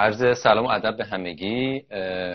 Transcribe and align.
عرض 0.00 0.38
سلام 0.38 0.64
و 0.64 0.68
ادب 0.68 0.96
به 0.96 1.04
همگی. 1.04 1.84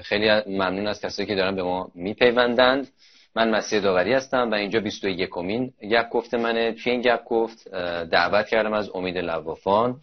خیلی 0.04 0.30
ممنون 0.48 0.88
از 0.88 1.02
کسایی 1.02 1.28
که 1.28 1.36
دارن 1.36 1.56
به 1.56 1.64
ما 1.64 1.92
میپیوندند. 1.96 2.88
من 3.36 3.50
مسیح 3.50 3.80
داوری 3.80 4.14
هستم 4.14 4.52
و 4.52 4.54
اینجا 4.54 4.80
21 4.80 5.30
کمین 5.30 5.74
یک 5.82 6.10
گفت 6.12 6.34
منه. 6.34 6.72
توی 6.72 6.92
این 6.92 7.02
گپ 7.02 7.24
گفت؟ 7.24 7.70
دعوت 8.12 8.48
کردم 8.48 8.74
از 8.74 8.90
امید 8.94 9.18
لوافان 9.18 9.96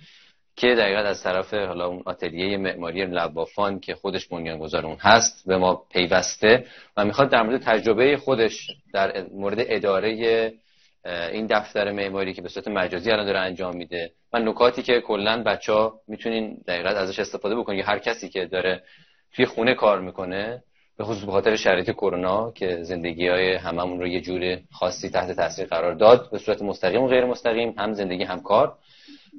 که 0.56 0.74
دقیقا 0.74 1.00
از 1.00 1.22
طرف 1.22 1.54
حالا 1.54 1.86
اون 1.86 2.02
آتلیه 2.06 2.56
معماری 2.56 3.06
لوافان 3.06 3.80
که 3.80 3.94
خودش 3.94 4.26
بنیانگذار 4.26 4.86
اون 4.86 4.96
هست 5.00 5.46
به 5.46 5.56
ما 5.56 5.74
پیوسته 5.92 6.66
و 6.96 7.04
می‌خواد 7.04 7.30
در 7.30 7.42
مورد 7.42 7.62
تجربه 7.62 8.16
خودش 8.16 8.70
در 8.92 9.26
مورد 9.32 9.56
اداره 9.58 10.52
این 11.04 11.46
دفتر 11.46 11.92
معماری 11.92 12.34
که 12.34 12.42
به 12.42 12.48
صورت 12.48 12.68
مجازی 12.68 13.10
الان 13.10 13.26
داره 13.26 13.38
انجام 13.38 13.76
میده. 13.76 14.12
و 14.32 14.38
نکاتی 14.38 14.82
که 14.82 15.00
کلا 15.00 15.42
بچه 15.42 15.72
ها 15.72 16.00
می‌تونین 16.08 16.58
دقیقا 16.66 16.88
ازش 16.88 17.18
استفاده 17.18 17.56
بکنین. 17.56 17.82
هر 17.82 17.98
کسی 17.98 18.28
که 18.28 18.46
داره 18.46 18.82
توی 19.34 19.46
خونه 19.46 19.74
کار 19.74 20.00
می‌کنه 20.00 20.62
به 20.96 21.04
خصوص 21.04 21.24
به 21.24 21.32
خاطر 21.32 21.56
شرایط 21.56 21.90
کرونا 21.90 22.50
که 22.50 22.82
زندگی 22.82 23.28
های 23.28 23.54
هممون 23.54 24.00
رو 24.00 24.06
یه 24.06 24.20
جور 24.20 24.58
خاصی 24.72 25.10
تحت 25.10 25.32
تاثیر 25.32 25.66
قرار 25.66 25.94
داد 25.94 26.30
به 26.30 26.38
صورت 26.38 26.62
مستقیم 26.62 27.02
و 27.02 27.08
غیر 27.08 27.24
مستقیم 27.24 27.74
هم 27.78 27.92
زندگی 27.92 28.24
هم 28.24 28.40
کار. 28.40 28.78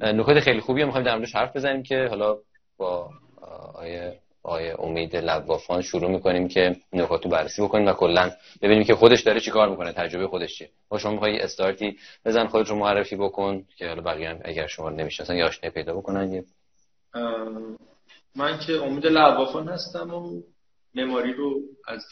نکات 0.01 0.39
خیلی 0.39 0.59
خوبی 0.59 0.83
می‌خوایم 0.83 1.05
در 1.05 1.15
موردش 1.15 1.35
حرف 1.35 1.55
بزنیم 1.55 1.83
که 1.83 2.07
حالا 2.09 2.37
با 2.77 3.09
آیه 3.73 4.19
آیه 4.43 4.75
امید 4.79 5.15
لوافان 5.15 5.81
شروع 5.81 6.11
می‌کنیم 6.11 6.47
که 6.47 6.75
نکات 6.93 7.25
رو 7.25 7.31
بررسی 7.31 7.61
بکنیم 7.61 7.87
و 7.87 7.93
کلا 7.93 8.31
ببینیم 8.61 8.83
که 8.83 8.95
خودش 8.95 9.21
داره 9.21 9.39
چیکار 9.39 9.69
می‌کنه 9.69 9.91
تجربه 9.91 10.27
خودش 10.27 10.57
چیه. 10.57 10.69
با 10.89 10.97
شما 10.97 11.11
می‌خوای 11.11 11.39
استارتی 11.39 11.97
بزن 12.25 12.47
خودت 12.47 12.69
رو 12.69 12.75
معرفی 12.75 13.15
بکن 13.15 13.65
که 13.77 13.87
حالا 13.87 14.01
بقیه 14.01 14.29
هم 14.29 14.39
اگر 14.43 14.67
شما 14.67 14.89
نمی‌شناسن 14.89 15.35
یا 15.35 15.47
آشنایی 15.47 15.73
پیدا 15.73 15.93
بکنن. 15.93 16.43
من 18.35 18.59
که 18.59 18.73
امید 18.83 19.05
لوافان 19.05 19.69
هستم 19.69 20.13
و 20.13 20.41
معماری 20.95 21.33
رو 21.33 21.59
از 21.87 22.05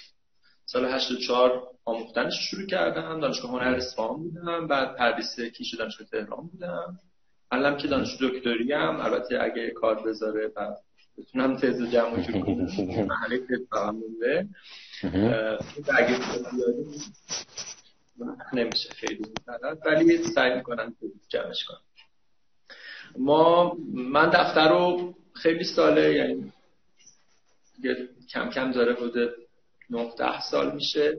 سال 0.66 0.86
84 0.86 1.68
آموختنش 1.86 2.34
شروع 2.50 2.68
کردم. 2.68 3.20
دانشگاه 3.20 3.52
هنر 3.52 3.76
اصفهان 3.76 4.18
بودم 4.18 4.68
بعد 4.68 4.96
تدریس 5.00 5.40
کیش 5.40 5.76
دانشگاه 5.76 6.08
تهران 6.08 6.48
بودم. 6.48 7.00
الان 7.52 7.78
که 7.78 7.88
دانشجو 7.88 8.30
دکتری 8.30 8.74
البته 8.74 9.40
اگه 9.42 9.72
کار 9.72 10.04
بذاره 10.04 10.52
و 10.56 10.76
بتونم 11.22 11.58
تز 11.58 11.82
جمع 11.92 12.24
کنم. 12.24 13.06
محله 13.06 13.38
تز 13.50 13.62
فقط 13.70 13.94
مونده 13.94 14.48
نمیشه 18.54 18.90
خیلی 18.90 19.24
ولی 19.86 20.24
سعی 20.24 20.56
می‌کنم 20.56 20.96
جمعش 21.30 21.64
کنم. 21.64 21.82
ما 23.18 23.78
من 23.94 24.30
دفتر 24.30 24.70
رو 24.70 25.16
خیلی 25.34 25.64
ساله 25.64 26.14
یعنی 26.14 26.52
کم 28.34 28.50
کم 28.50 28.72
داره 28.72 28.94
بوده 28.94 29.30
9 29.90 30.12
سال 30.52 30.76
میشه. 30.76 31.18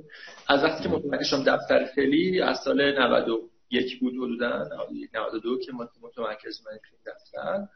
از 0.48 0.64
وقتی 0.64 0.82
که 0.82 0.88
متوجه 0.88 1.24
شدم 1.24 1.56
دفتر 1.56 1.84
خیلی 1.94 2.40
از 2.40 2.58
سال 2.58 2.98
91 2.98 4.00
بود 4.00 4.14
حدودا. 4.14 4.68
92 5.14 5.58
که 5.58 5.72
متمرکز 6.02 6.60
من 6.66 6.78
دفتر. 7.06 7.68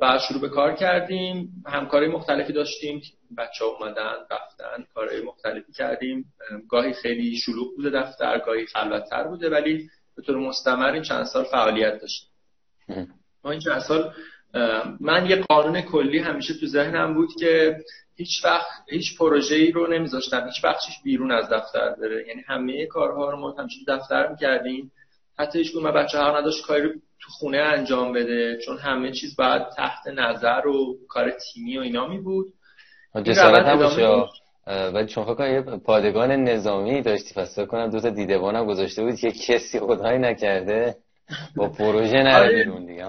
بعد 0.00 0.20
شروع 0.20 0.40
به 0.40 0.48
کار 0.48 0.74
کردیم. 0.74 1.64
همکاری 1.66 2.06
مختلفی 2.06 2.52
داشتیم. 2.52 3.02
بچه 3.38 3.64
ها 3.64 3.70
اومدن 3.70 4.14
رفتن 4.30 4.84
کارهای 4.94 5.22
مختلفی 5.22 5.72
کردیم. 5.72 6.24
گاهی 6.68 6.92
خیلی 6.92 7.36
شلوغ 7.36 7.76
بوده 7.76 7.90
دفتر 7.90 8.38
گاهی 8.38 8.66
خلوتتر 8.66 9.24
بوده 9.24 9.50
ولی 9.50 9.88
به 10.16 10.22
طور 10.22 10.36
مستمر 10.36 10.92
این 10.92 11.02
چند 11.02 11.24
سال 11.24 11.44
فعالیت 11.44 12.00
داشتیم. 12.00 12.28
ما 13.44 13.50
این 13.50 13.60
چند 13.60 13.78
سال 13.78 14.12
من 15.00 15.26
یه 15.26 15.36
قانون 15.36 15.80
کلی 15.80 16.18
همیشه 16.18 16.54
تو 16.54 16.66
ذهنم 16.66 17.14
بود 17.14 17.28
که 17.40 17.76
هیچ 18.16 18.44
وقت 18.44 18.66
هیچ 18.88 19.20
ای 19.50 19.72
رو 19.72 19.86
نمیذاشتم. 19.86 20.46
هیچ 20.46 20.64
بخشش 20.64 21.02
بیرون 21.04 21.32
از 21.32 21.48
دفتر 21.48 21.94
بره. 21.94 22.28
یعنی 22.28 22.42
همه 22.46 22.86
کارها 22.86 23.30
رو 23.30 23.36
ما 23.36 23.54
همیشه 23.58 23.78
دفتر 23.88 24.28
می‌کردیم. 24.28 24.92
حتی 25.38 25.58
هیچ 25.58 25.76
ما 25.76 25.90
بچه 25.90 26.18
ها 26.18 26.38
نداشت 26.38 26.66
کاری 26.66 26.82
رو 26.82 26.88
تو 27.20 27.30
خونه 27.30 27.58
انجام 27.58 28.12
بده 28.12 28.58
چون 28.64 28.78
همه 28.78 29.12
چیز 29.12 29.36
باید 29.36 29.62
تحت 29.76 30.06
نظر 30.06 30.66
و 30.66 30.96
کار 31.08 31.30
تیمی 31.30 31.78
و 31.78 31.80
اینا 31.80 32.08
می 32.08 32.18
بود. 32.18 32.52
جسارت 33.24 33.66
هم 33.66 34.28
ولی 34.66 35.06
چون 35.06 35.24
فکر 35.24 35.52
یه 35.52 35.60
پادگان 35.60 36.30
نظامی 36.30 37.02
داشتی. 37.02 37.34
پس 37.34 37.58
کنم 37.58 37.90
دو 37.90 38.00
تا 38.00 38.10
دیدبانم 38.10 38.66
گذاشته 38.66 39.02
بود 39.02 39.14
که 39.14 39.30
کسی 39.30 39.80
خدایی 39.80 40.18
نکرده. 40.18 40.96
با 41.56 41.68
پروژه 41.68 42.22
نره 42.22 42.34
آره. 42.34 42.56
بیرون 42.56 42.86
دیگه 42.86 43.06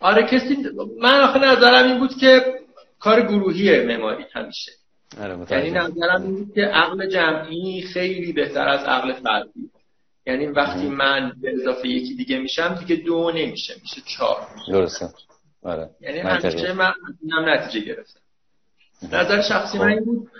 آره 0.00 0.22
کسی 0.22 0.56
من 1.00 1.20
آخه 1.20 1.38
نظرم 1.38 1.86
این 1.90 1.98
بود 1.98 2.16
که 2.16 2.40
کار 3.00 3.20
گروهی 3.20 3.80
معماری 3.80 4.24
همیشه. 4.32 4.72
آره 5.20 5.36
یعنی 5.50 5.70
نظرم 5.70 6.22
این 6.22 6.36
بود 6.36 6.54
که 6.54 6.60
عقل 6.60 7.08
جمعی 7.08 7.82
خیلی 7.82 8.32
بهتر 8.32 8.68
از 8.68 8.84
عقل 8.84 9.12
فردی 9.12 9.70
یعنی 10.26 10.46
وقتی 10.46 10.88
من 10.88 11.32
به 11.40 11.52
اضافه 11.52 11.88
یکی 11.88 12.14
دیگه 12.14 12.38
میشم 12.38 12.74
دیگه 12.74 12.96
دو 12.96 13.30
نمیشه 13.30 13.74
میشه 13.82 14.00
چهار. 14.16 14.46
درسته. 14.68 15.08
آره. 15.62 15.90
یعنی 16.00 16.18
همیشه 16.18 16.72
من 16.72 16.92
هم 17.32 17.48
نتیجه 17.48 17.86
گرفتم 17.86 18.20
نظر 19.12 19.42
شخصی 19.42 19.78
من 19.78 19.88
این 19.88 20.04
بود 20.04 20.30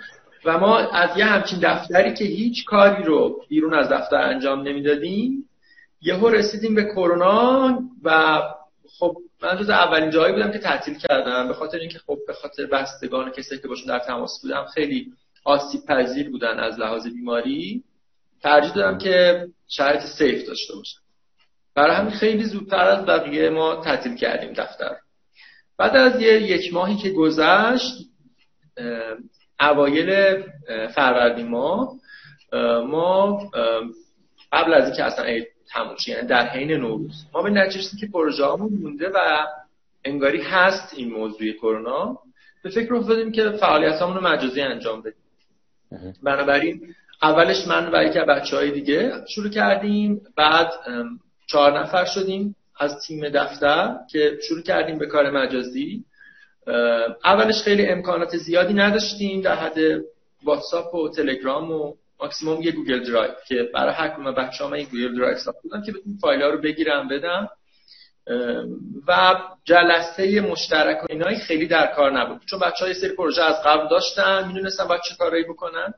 و 0.45 0.57
ما 0.57 0.77
از 0.77 1.17
یه 1.17 1.25
همچین 1.25 1.59
دفتری 1.59 2.13
که 2.13 2.25
هیچ 2.25 2.65
کاری 2.65 3.03
رو 3.03 3.41
بیرون 3.49 3.73
از 3.73 3.89
دفتر 3.89 4.15
انجام 4.15 4.67
نمی‌دادیم 4.67 5.49
یهو 6.01 6.29
رسیدیم 6.29 6.75
به 6.75 6.83
کرونا 6.83 7.79
و 8.03 8.41
خب 8.99 9.17
من 9.43 9.57
روز 9.57 9.69
اولین 9.69 10.09
جایی 10.09 10.33
بودم 10.33 10.51
که 10.51 10.59
تعطیل 10.59 10.97
کردم. 10.97 11.47
به 11.47 11.53
خاطر 11.53 11.77
اینکه 11.77 11.99
خب 11.99 12.17
به 12.27 12.33
خاطر 12.33 12.65
بستگان 12.65 13.31
کسایی 13.31 13.61
که 13.61 13.67
باشون 13.67 13.87
در 13.87 13.99
تماس 13.99 14.41
بودم 14.41 14.65
خیلی 14.73 15.13
آسیب 15.43 15.81
پذیر 15.85 16.29
بودن 16.29 16.59
از 16.59 16.79
لحاظ 16.79 17.07
بیماری. 17.07 17.83
ترجیح 18.43 18.73
دادم 18.73 18.97
که 18.97 19.45
شرایط 19.67 20.01
سیف 20.01 20.47
داشته 20.47 20.75
باشم. 20.75 20.99
برای 21.75 21.95
همین 21.95 22.11
خیلی 22.11 22.43
زودتر 22.43 22.87
از 22.87 23.05
بقیه 23.05 23.49
ما 23.49 23.75
تعطیل 23.75 24.15
کردیم 24.15 24.53
دفتر. 24.53 24.95
بعد 25.77 25.95
از 25.95 26.21
یه 26.21 26.41
یک 26.41 26.73
ماهی 26.73 26.95
که 26.95 27.09
گذشت 27.09 27.93
اوایل 29.59 30.41
فروردین 30.95 31.47
ما 31.47 31.95
ما 32.87 33.49
قبل 34.51 34.73
از 34.73 34.85
اینکه 34.85 35.03
اصلا 35.03 35.39
تموم 35.69 35.95
یعنی 36.07 36.27
در 36.27 36.47
حین 36.47 36.71
نوروز 36.71 37.25
ما 37.33 37.41
به 37.41 37.49
نتیجه 37.49 37.89
که 37.99 38.07
پروژه 38.07 38.55
مونده 38.55 39.09
و 39.09 39.45
انگاری 40.05 40.41
هست 40.41 40.93
این 40.93 41.09
موضوع 41.13 41.51
کرونا 41.51 42.19
به 42.63 42.69
فکر 42.69 42.95
افتادیم 42.95 43.31
که 43.31 43.49
فعالیت 43.49 44.01
رو 44.01 44.21
مجازی 44.21 44.61
انجام 44.61 45.01
بدیم. 45.01 46.13
بنابراین 46.23 46.95
اولش 47.23 47.67
من 47.67 47.89
و 47.93 48.03
یکی 48.03 48.19
بچه 48.19 48.55
های 48.57 48.71
دیگه 48.71 49.11
شروع 49.27 49.49
کردیم. 49.49 50.21
بعد 50.37 50.73
چهار 51.47 51.79
نفر 51.79 52.05
شدیم 52.05 52.55
از 52.79 52.99
تیم 53.07 53.29
دفتر 53.29 53.95
که 54.11 54.37
شروع 54.47 54.61
کردیم 54.61 54.97
به 54.97 55.07
کار 55.07 55.31
مجازی. 55.31 56.03
اولش 57.25 57.61
خیلی 57.63 57.87
امکانات 57.87 58.37
زیادی 58.37 58.73
نداشتیم 58.73 59.41
در 59.41 59.55
حد 59.55 59.77
واتساپ 60.43 60.95
و 60.95 61.09
تلگرام 61.09 61.71
و 61.71 61.93
ماکسیموم 62.19 62.61
یه 62.61 62.71
Google 62.71 63.03
Drive 63.03 63.31
که 63.47 63.69
برای 63.73 63.93
هر 63.93 64.07
کدوم 64.07 64.31
بچه‌ها 64.31 64.69
من 64.69 64.81
Google 64.83 65.17
Drive 65.17 65.37
ساختم 65.37 65.81
که 65.85 65.91
بتونم 65.91 66.17
فایل 66.21 66.41
ها 66.41 66.49
رو 66.49 66.61
بگیرم 66.61 67.07
بدم. 67.07 67.49
و 69.07 69.35
جلسه 69.65 70.41
مشترک 70.41 71.03
و 71.03 71.05
اینایی 71.09 71.37
خیلی 71.37 71.67
در 71.67 71.87
کار 71.87 72.11
نبود. 72.11 72.41
چون 72.45 72.59
بچه 72.59 72.85
های 72.85 72.93
سری 72.93 73.15
پروژه 73.15 73.43
از 73.43 73.55
قبل 73.65 73.89
داشتن 73.89 74.47
می‌دونستن 74.47 74.87
باید 74.87 75.01
چه 75.09 75.15
کارایی 75.15 75.43
بکنن. 75.43 75.93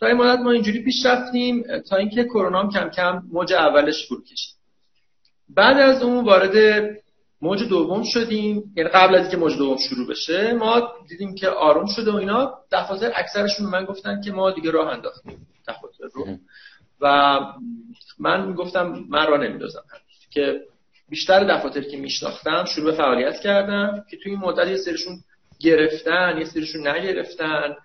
تا 0.00 0.06
این 0.06 0.16
مدت 0.16 0.40
ما 0.40 0.50
اینجوری 0.50 0.84
پیش 0.84 1.06
رفتیم 1.06 1.64
تا 1.90 1.96
اینکه 1.96 2.24
کرونا 2.24 2.70
کم 2.70 2.88
کم 2.88 3.22
موج 3.32 3.52
اولش 3.52 4.06
فرو 4.08 4.22
کشید. 4.24 4.54
بعد 5.48 5.76
از 5.76 6.02
اون 6.02 6.24
وارد 6.24 6.86
موج 7.42 7.68
دوم 7.68 8.02
شدیم. 8.04 8.72
یعنی 8.76 8.90
قبل 8.90 9.14
از 9.14 9.20
اینکه 9.22 9.36
موج 9.36 9.56
دوم 9.56 9.76
شروع 9.76 10.08
بشه 10.08 10.52
ما 10.52 10.92
دیدیم 11.08 11.34
که 11.34 11.48
آروم 11.48 11.86
شده 11.86 12.12
و 12.12 12.16
اینا. 12.16 12.54
دفاتر 12.72 13.12
اکثرشون 13.16 13.66
من 13.66 13.84
گفتن 13.84 14.20
که 14.20 14.32
ما 14.32 14.50
دیگه 14.50 14.70
راه 14.70 14.88
انداختیم 14.92 15.46
دفاتر 15.68 16.04
رو. 16.12 16.26
و 17.00 17.38
من 18.18 18.46
می‌گفتم 18.46 19.04
من 19.08 19.26
راه 19.26 19.40
نمیدازم. 19.40 19.82
که 20.30 20.60
بیشتر 21.08 21.44
دفاتری 21.44 21.90
که 21.90 21.96
میشناختم 21.96 22.64
شروع 22.64 22.90
به 22.90 22.96
فعالیت 22.96 23.40
کردم 23.40 24.04
که 24.10 24.16
توی 24.16 24.32
این 24.32 24.40
مدت 24.40 24.68
یه 24.68 24.76
سریشون 24.76 25.18
گرفتن 25.60 26.36
یه 26.38 26.44
سریشون 26.44 26.88
نگرفتن. 26.88 27.76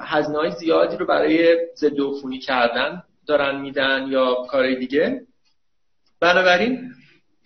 هزینه 0.00 0.38
های 0.38 0.50
زیادی 0.50 0.96
رو 0.96 1.06
برای 1.06 1.56
ضد 1.76 2.00
عفونی 2.00 2.38
کردن 2.38 3.02
دارن 3.26 3.60
میدن 3.60 4.06
یا 4.08 4.34
کارهای 4.34 4.76
دیگه. 4.76 5.20
بنابراین 6.20 6.92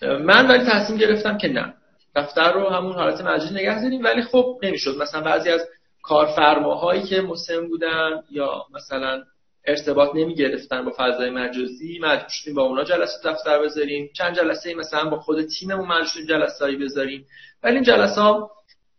من 0.02 0.48
ولی 0.48 0.64
تصمیم 0.64 0.98
گرفتم 0.98 1.38
که 1.38 1.48
نه. 1.48 1.74
دفتر 2.16 2.52
رو 2.52 2.68
همون 2.68 2.92
حالت 2.92 3.20
مجازی 3.20 3.54
نگه 3.54 3.82
داریم 3.82 4.04
ولی 4.04 4.22
خب 4.22 4.58
نمی‌شد. 4.62 4.96
مثلا 4.96 5.20
بعضی 5.20 5.50
از 5.50 5.68
کارفرماهایی 6.02 7.02
که 7.02 7.20
مسلم 7.20 7.68
بودن 7.68 8.22
یا 8.30 8.64
مثلا 8.74 9.22
ارتباط 9.66 10.10
نمی 10.14 10.34
گرفتن 10.34 10.84
با 10.84 10.92
فضای 10.98 11.30
مجازی 11.30 11.98
مجبور 12.02 12.28
شدیم 12.28 12.54
با 12.54 12.62
اونا 12.62 12.84
جلسه 12.84 13.30
دفتر 13.30 13.62
بذاریم. 13.62 14.10
چند 14.16 14.36
جلسه 14.36 14.74
مثلا 14.74 15.10
با 15.10 15.20
خود 15.20 15.42
تیممون 15.42 15.88
مجبور 15.88 16.24
جلسه 16.28 16.76
بذاریم. 16.76 17.26
ولی 17.62 17.74
این 17.74 17.84
جلسه 17.84 18.20
ها 18.20 18.50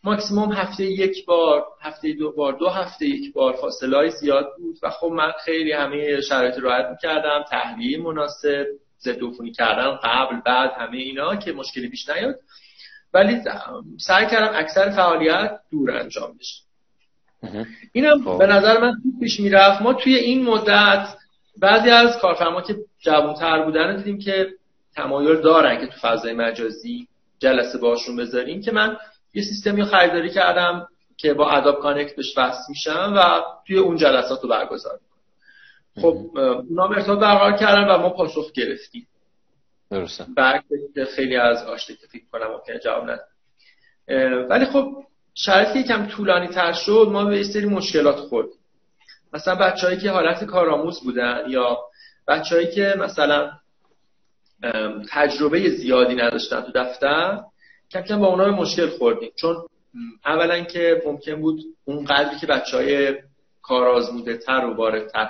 ماکسیموم 0.04 0.52
هفته 0.54 0.86
یک 0.86 1.26
بار 1.26 1.66
هفته 1.82 2.14
دو 2.14 2.32
بار 2.32 2.54
دو 2.54 2.70
هفته 2.70 3.06
یک 3.06 3.34
بار 3.34 3.54
فاصله 3.54 3.98
های 3.98 4.12
زیاد 4.12 4.56
بود 4.58 4.78
و 4.84 4.90
خب 4.90 5.08
من 5.08 5.32
خیلی 5.46 5.72
همه 5.72 6.22
شرایط 6.22 6.58
راحت 6.58 6.86
می‌کردم 6.92 7.46
تحلیل 7.50 8.02
مناسب 8.02 8.66
ضد 9.02 9.20
کردن 9.58 10.00
قبل 10.04 10.42
بعد 10.46 10.72
همه 10.78 10.98
اینا 10.98 11.36
که 11.36 11.52
مشکلی 11.52 11.90
پیش 11.90 12.10
نیاد. 12.10 12.36
ولی 13.14 13.42
سعی 14.00 14.28
کردم 14.28 14.58
اکثر 14.58 14.90
فعالیت 14.90 15.60
دور 15.72 15.92
انجام 15.92 16.38
بشه. 16.40 16.64
اینم 17.94 18.24
خب. 18.24 18.38
به 18.40 18.48
نظر 18.48 18.82
من 18.82 18.94
پیش 19.20 19.40
می‌رفت. 19.40 19.82
ما 19.82 19.94
توی 19.94 20.16
این 20.16 20.44
مدت 20.46 21.08
بعضی 21.58 21.90
از 21.90 22.18
کارفرما 22.18 22.62
که 22.62 22.76
جوانتر 23.00 23.66
بودن 23.66 23.98
دیدیم 23.98 24.20
که 24.20 24.48
تمایل 24.96 25.42
دارن 25.42 25.80
که 25.80 25.88
تو 25.88 26.00
فضای 26.02 26.34
مجازی 26.34 27.08
جلسه 27.40 27.78
باشون 27.78 28.16
بذاریم 28.16 28.62
که 28.62 28.72
من 28.72 28.98
یه 29.34 29.44
سیستمی 29.44 29.86
خریداری 29.86 30.30
کردم 30.30 30.88
که 31.18 31.34
با 31.34 31.52
اداب 31.52 31.80
کانکت 31.80 32.16
بهش 32.16 32.38
وصل 32.38 32.64
میشم 32.70 33.14
و 33.18 33.42
توی 33.68 33.78
اون 33.78 33.98
جلسات 33.98 34.44
رو 34.44 34.50
برگزار 34.50 35.00
خب 36.02 36.38
اونا 36.38 36.86
ارتباط 36.86 37.20
برقرار 37.20 37.58
کردن 37.58 37.88
و 37.88 37.98
ما 37.98 38.10
پاسخ 38.10 38.52
گرفتیم. 38.52 39.08
درسته. 39.92 40.26
خیلی 41.16 41.36
از 41.36 41.64
آشته 41.64 41.96
که 41.96 42.08
فکر 42.08 42.24
کنم 42.32 42.48
ممکنه 42.48 42.80
جواب 42.80 43.04
ندم 43.10 43.28
ولی 44.50 44.66
خب 44.66 45.04
شرایطی 45.36 45.84
کم 45.84 46.06
طولانی 46.06 46.48
تر 46.48 46.74
شد 46.74 47.08
ما 47.12 47.26
به 47.26 47.44
سری 47.44 47.66
مشکلات 47.66 48.16
خورد 48.16 48.48
مثلا 49.34 49.56
بچههایی 49.56 50.00
که 50.00 50.12
حالت 50.12 50.44
کارآموز 50.44 51.04
بودن 51.04 51.44
یا 51.48 51.78
بچههایی 52.28 52.72
که 52.72 52.96
مثلا 53.00 53.52
تجربه 55.10 55.70
زیادی 55.70 56.16
نداشتن 56.16 56.62
تو 56.62 56.72
دفتر 56.76 57.40
کم 58.02 58.20
با 58.20 58.28
اونا 58.28 58.46
به 58.46 58.52
مشکل 58.52 58.88
خوردیم. 58.88 59.32
چون 59.36 59.56
اولا 60.26 60.60
که 60.60 61.02
ممکن 61.06 61.42
بود 61.42 61.62
اون 61.86 62.06
قدری 62.06 62.38
که 62.42 62.48
بچه 62.48 62.78
های 62.78 63.16
کارآزموده 63.62 64.38
تر 64.38 64.66
و 64.66 64.74
واردتر 64.74 65.30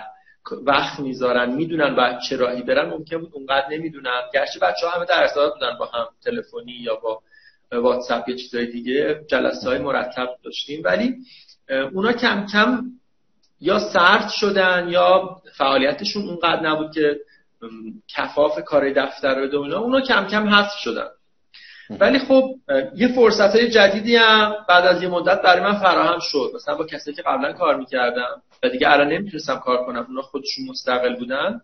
وقت 0.65 0.99
می‌ذارن 0.99 1.51
می‌دونن 1.53 1.95
بعد 1.95 2.19
چه 2.29 2.37
راهی 2.37 2.61
برن 2.61 2.89
ممکن 2.89 3.17
بود 3.17 3.29
اونقدر 3.33 3.67
نمی‌دونن. 3.71 4.21
گرچه 4.33 4.59
بچه 4.59 4.87
ها 4.87 4.91
همه 4.91 5.05
در 5.05 5.29
بودن 5.53 5.77
با 5.79 5.85
هم 5.85 6.05
تلفنی 6.25 6.71
یا 6.71 6.95
با 6.95 7.21
واتساپ 7.71 8.29
یا 8.29 8.35
چیزای 8.35 8.65
دیگه 8.65 9.21
جلسه 9.27 9.69
های 9.69 9.77
مرتب 9.77 10.27
داشتیم. 10.43 10.81
ولی 10.83 11.15
اونا 11.93 12.13
کم 12.13 12.45
کم 12.53 12.83
یا 13.61 13.79
سرد 13.79 14.29
شدن 14.29 14.87
یا 14.89 15.41
فعالیتشون 15.57 16.29
اونقدر 16.29 16.61
نبود 16.61 16.93
که 16.93 17.19
کفاف 18.07 18.59
کار 18.65 18.93
دفتر 18.93 19.35
رو 19.35 19.55
اونا 19.55 19.79
اونا 19.79 20.01
کم 20.01 20.27
کم 20.27 20.47
حذف 20.47 20.77
شدن. 20.77 21.07
ولی 21.89 22.19
خب 22.19 22.55
یه 22.95 23.07
فرصت 23.07 23.55
های 23.55 23.69
جدیدی 23.69 24.15
هم 24.15 24.55
بعد 24.69 24.85
از 24.85 25.03
یه 25.03 25.09
مدت 25.09 25.41
برای 25.41 25.63
من 25.63 25.79
فراهم 25.79 26.19
شد. 26.19 26.51
مثلا 26.55 26.75
با 26.75 26.85
کسی 26.85 27.13
که 27.13 27.21
قبلا 27.21 27.53
کار 27.53 27.75
می‌کردم 27.75 28.41
و 28.63 28.69
دیگه 28.69 28.91
الان 28.91 29.07
نمی‌تونستم 29.07 29.55
کار 29.55 29.85
کنم 29.85 30.05
اونا 30.09 30.21
خودشون 30.21 30.65
مستقل 30.69 31.15
بودن. 31.15 31.61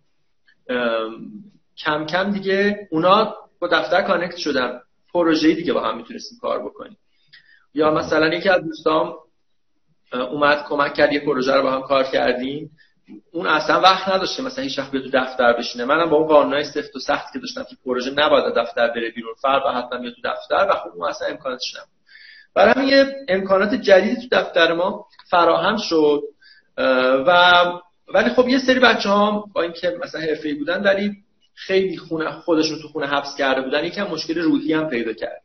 کم 1.77 2.06
کم 2.06 2.31
دیگه 2.31 2.88
اونا 2.92 3.36
با 3.60 3.68
دفتر 3.68 4.01
کانکت 4.01 4.38
شدن. 4.38 4.80
پروژه 5.13 5.54
دیگه 5.54 5.74
با 5.74 5.81
هم 5.81 5.98
می‌تونستیم 5.98 6.38
کار 6.42 6.60
بکنیم. 6.65 6.98
یا 7.74 7.92
مثلا 7.92 8.27
یکی 8.27 8.50
از 8.50 8.63
دوستام 8.63 9.15
اومد 10.12 10.65
کمک 10.69 10.94
کرد 10.94 11.13
یه 11.13 11.19
پروژه 11.19 11.54
رو 11.54 11.63
با 11.63 11.72
هم 11.72 11.81
کار 11.81 12.04
کردیم. 12.04 12.72
اون 13.31 13.47
اصلا 13.47 13.81
وقت 13.81 14.09
نداشته 14.09 14.44
مثلا 14.44 14.63
هیچ 14.63 14.79
وقت 14.79 14.91
تو 14.91 15.09
دفتر 15.13 15.53
بشینه. 15.53 15.85
منم 15.85 16.09
با 16.09 16.17
اون 16.17 16.27
قانونای 16.27 16.63
سفت 16.63 16.95
و 16.95 17.00
سخت 17.00 17.33
که 17.33 17.39
داشتم 17.39 17.63
که 17.63 17.75
پروژه 17.85 18.11
نباید 18.11 18.56
دفتر 18.56 18.88
بره 18.88 19.11
بیرون. 19.11 19.33
فرد 19.41 19.61
حتما 19.75 20.00
بیاد 20.00 20.13
تو 20.13 20.21
دفتر 20.23 20.67
و 20.69 20.73
خب 20.73 20.89
اون 20.95 21.09
اصلا 21.09 21.27
امکاناتش 21.27 21.75
نبود. 21.75 21.89
برای 22.53 22.73
همین 22.73 22.88
یه 22.89 23.15
امکانات 23.27 23.73
جدیدی 23.73 24.27
تو 24.27 24.27
دفتر 24.31 24.73
ما 24.73 25.06
فراهم 25.29 25.77
شد 25.77 26.23
و 27.27 27.63
ولی 28.13 28.29
خب 28.29 28.47
یه 28.47 28.59
سری 28.59 28.79
بچه 28.79 29.09
ها 29.09 29.45
با 29.53 29.62
اینکه 29.62 29.97
مثلا 30.03 30.21
حرفه‌ای 30.21 30.53
بودن 30.53 30.83
ولی 30.83 31.12
خیلی 31.55 31.97
خونه 31.97 32.31
خودشون 32.31 32.81
تو 32.81 32.88
خونه 32.88 33.07
حبس 33.07 33.35
کرده 33.38 33.62
بودن. 33.62 33.85
یکم 33.85 34.07
مشکل 34.07 34.41
روحی 34.41 34.73
هم 34.73 34.89
پیدا 34.89 35.13
کرد. 35.13 35.41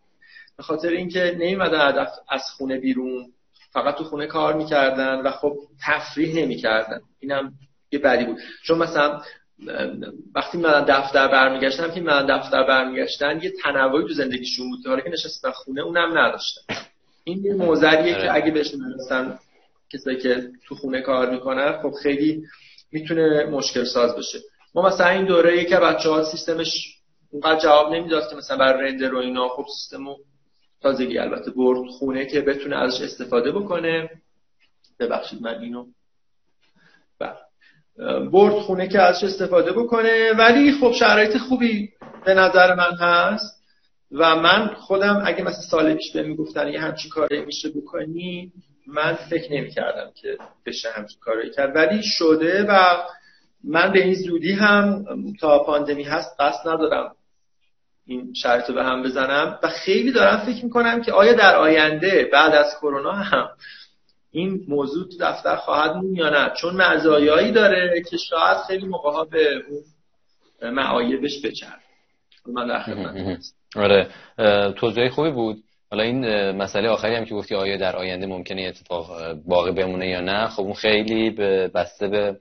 به 0.57 0.63
خاطر 0.63 0.89
اینکه 0.89 1.37
نمیمدن 1.39 2.07
از 2.29 2.43
خونه 2.57 2.79
بیرون. 2.81 3.27
فقط 3.75 3.95
تو 3.95 4.05
خونه 4.05 4.27
کار 4.27 4.55
می‌کردن 4.55 5.21
و 5.21 5.31
خب 5.31 5.57
تفریح 5.87 6.37
نمی‌کردن. 6.37 7.01
اینم 7.21 7.53
یه 7.93 7.99
بدی 7.99 8.25
بود. 8.25 8.39
چون 8.63 8.79
مثلا 8.79 9.21
وقتی 10.35 10.59
من 10.59 10.85
دفتر 10.85 11.29
برمیگشتم 11.29 11.91
که 11.91 12.01
من 12.01 12.27
دفتر 12.27 12.63
برمیگشتن 12.63 13.41
یه 13.43 13.53
تنوعی 13.63 14.03
تو 14.03 14.13
زندگیشون 14.13 14.71
بود. 14.71 14.87
حالا 14.87 15.01
که 15.01 15.11
نشستن 15.11 15.51
خونه 15.51 15.81
اونم 15.81 16.19
نداشتن. 16.19 16.75
این 17.25 17.45
یه 17.45 17.55
موزریه 17.55 18.15
که 18.15 18.21
آره. 18.21 18.35
اگه 18.35 18.51
بهش 18.51 18.75
نرسن 18.75 19.39
کسایی 19.91 20.17
که 20.17 20.49
تو 20.67 20.75
خونه 20.75 21.01
کار 21.01 21.31
می‌کنن 21.31 21.83
خب 21.83 21.93
خیلی 22.03 22.43
می‌تونه 22.93 23.45
مشکل 23.45 23.85
ساز 23.85 24.17
بشه. 24.17 24.39
ما 24.75 24.83
مثلا 24.83 25.09
این 25.09 25.25
دوره 25.25 25.65
که 25.65 25.77
بچه 25.77 26.09
ها 26.09 26.25
سیستمش 26.25 26.99
اونقدر 27.31 27.61
جواب 27.61 27.95
نمی‌داد 27.95 28.31
که 28.31 28.37
مثلا 28.37 28.57
بر 28.57 28.73
رندر 28.73 29.15
و 29.15 29.19
اینا 29.19 29.49
خب 29.49 29.67
سیستمو 29.77 30.17
تازگی 30.85 31.19
البته 31.19 31.51
برد 31.51 31.89
خونه 31.89 32.27
که 32.27 32.41
بتونه 32.41 32.77
ازش 32.77 33.01
استفاده 33.01 33.53
بکنه. 33.53 34.11
ببخشید 35.01 35.43
من 35.43 35.59
اینو 35.59 35.87
بله. 37.19 38.29
برد 38.31 38.55
خونه 38.55 38.89
که 38.89 39.01
ازش 39.01 39.25
استفاده 39.25 39.73
بکنه. 39.73 40.33
ولی 40.39 40.73
خب 40.73 40.93
شرایط 40.93 41.37
خوبی 41.37 41.93
به 42.25 42.35
نظر 42.35 42.75
من 42.75 42.93
هست 43.01 43.65
و 44.13 44.37
من 44.37 44.67
خودم 44.67 45.23
اگه 45.27 45.43
مثلا 45.43 45.61
سال 45.71 45.95
پیش 45.95 46.13
به 46.13 46.23
می‌گفتن 46.23 46.69
یه 46.69 46.81
همچین 46.81 47.11
کاری 47.11 47.45
میشه 47.45 47.69
بکنی 47.69 48.53
من 48.87 49.15
فکر 49.15 49.53
نمی 49.53 49.71
کردم 49.71 50.11
که 50.15 50.39
بشه 50.67 50.89
همچین 50.91 51.21
کاری 51.21 51.51
کرد. 51.51 51.77
ولی 51.77 52.03
شده 52.03 52.67
و 52.69 52.97
من 53.65 53.93
به 53.93 54.05
این 54.05 54.15
زودی 54.15 54.53
هم 54.53 55.05
تا 55.41 55.59
پاندمی 55.59 56.03
هست 56.03 56.37
قصد 56.41 56.69
ندارم 56.69 57.17
این 58.07 58.35
شرط 58.35 58.69
رو 58.69 58.75
به 58.75 58.85
هم 58.85 59.03
بزنم. 59.03 59.59
و 59.63 59.69
خیلی 59.69 60.13
دارم 60.13 60.37
فکر 60.47 60.65
می‌کنم 60.65 61.03
که 61.03 61.13
آیا 61.13 61.33
در 61.33 61.57
آینده 61.57 62.29
بعد 62.33 62.55
از 62.55 62.75
کرونا 62.81 63.13
هم 63.13 63.49
این 64.33 64.65
موضوع 64.69 65.09
تو 65.09 65.17
دفتر 65.21 65.57
خواهد 65.57 65.97
مون 65.97 66.17
یا 66.17 66.31
نه. 66.31 66.53
چون 66.57 66.77
مزایایی 66.77 67.53
داره 67.53 68.03
که 68.11 68.17
شاید 68.17 68.59
خیلی 68.67 68.87
موقع 68.87 69.11
ها 69.11 69.25
به 69.25 69.63
اون 69.69 69.83
معایبش 70.71 71.45
بچرد 71.45 71.81
من 72.47 72.67
در 72.67 72.83
خدمت 72.83 73.39
آره 73.77 74.09
توضیح 74.73 75.09
خوبی 75.09 75.31
بود. 75.31 75.63
حالا 75.91 76.03
این 76.03 76.51
مسئله 76.51 76.89
آخری 76.89 77.15
هم 77.15 77.25
که 77.25 77.35
گفتی 77.35 77.55
آیا 77.55 77.77
در 77.77 77.97
آینده 77.97 78.27
ممکنه 78.27 78.63
اتفاق 78.63 79.33
باقی 79.33 79.71
بمونه 79.71 80.09
یا 80.09 80.21
نه. 80.21 80.49
خب 80.49 80.63
اون 80.63 80.75
خیلی 80.75 81.31
به 81.31 81.69
بسته 81.75 82.09
به 82.09 82.37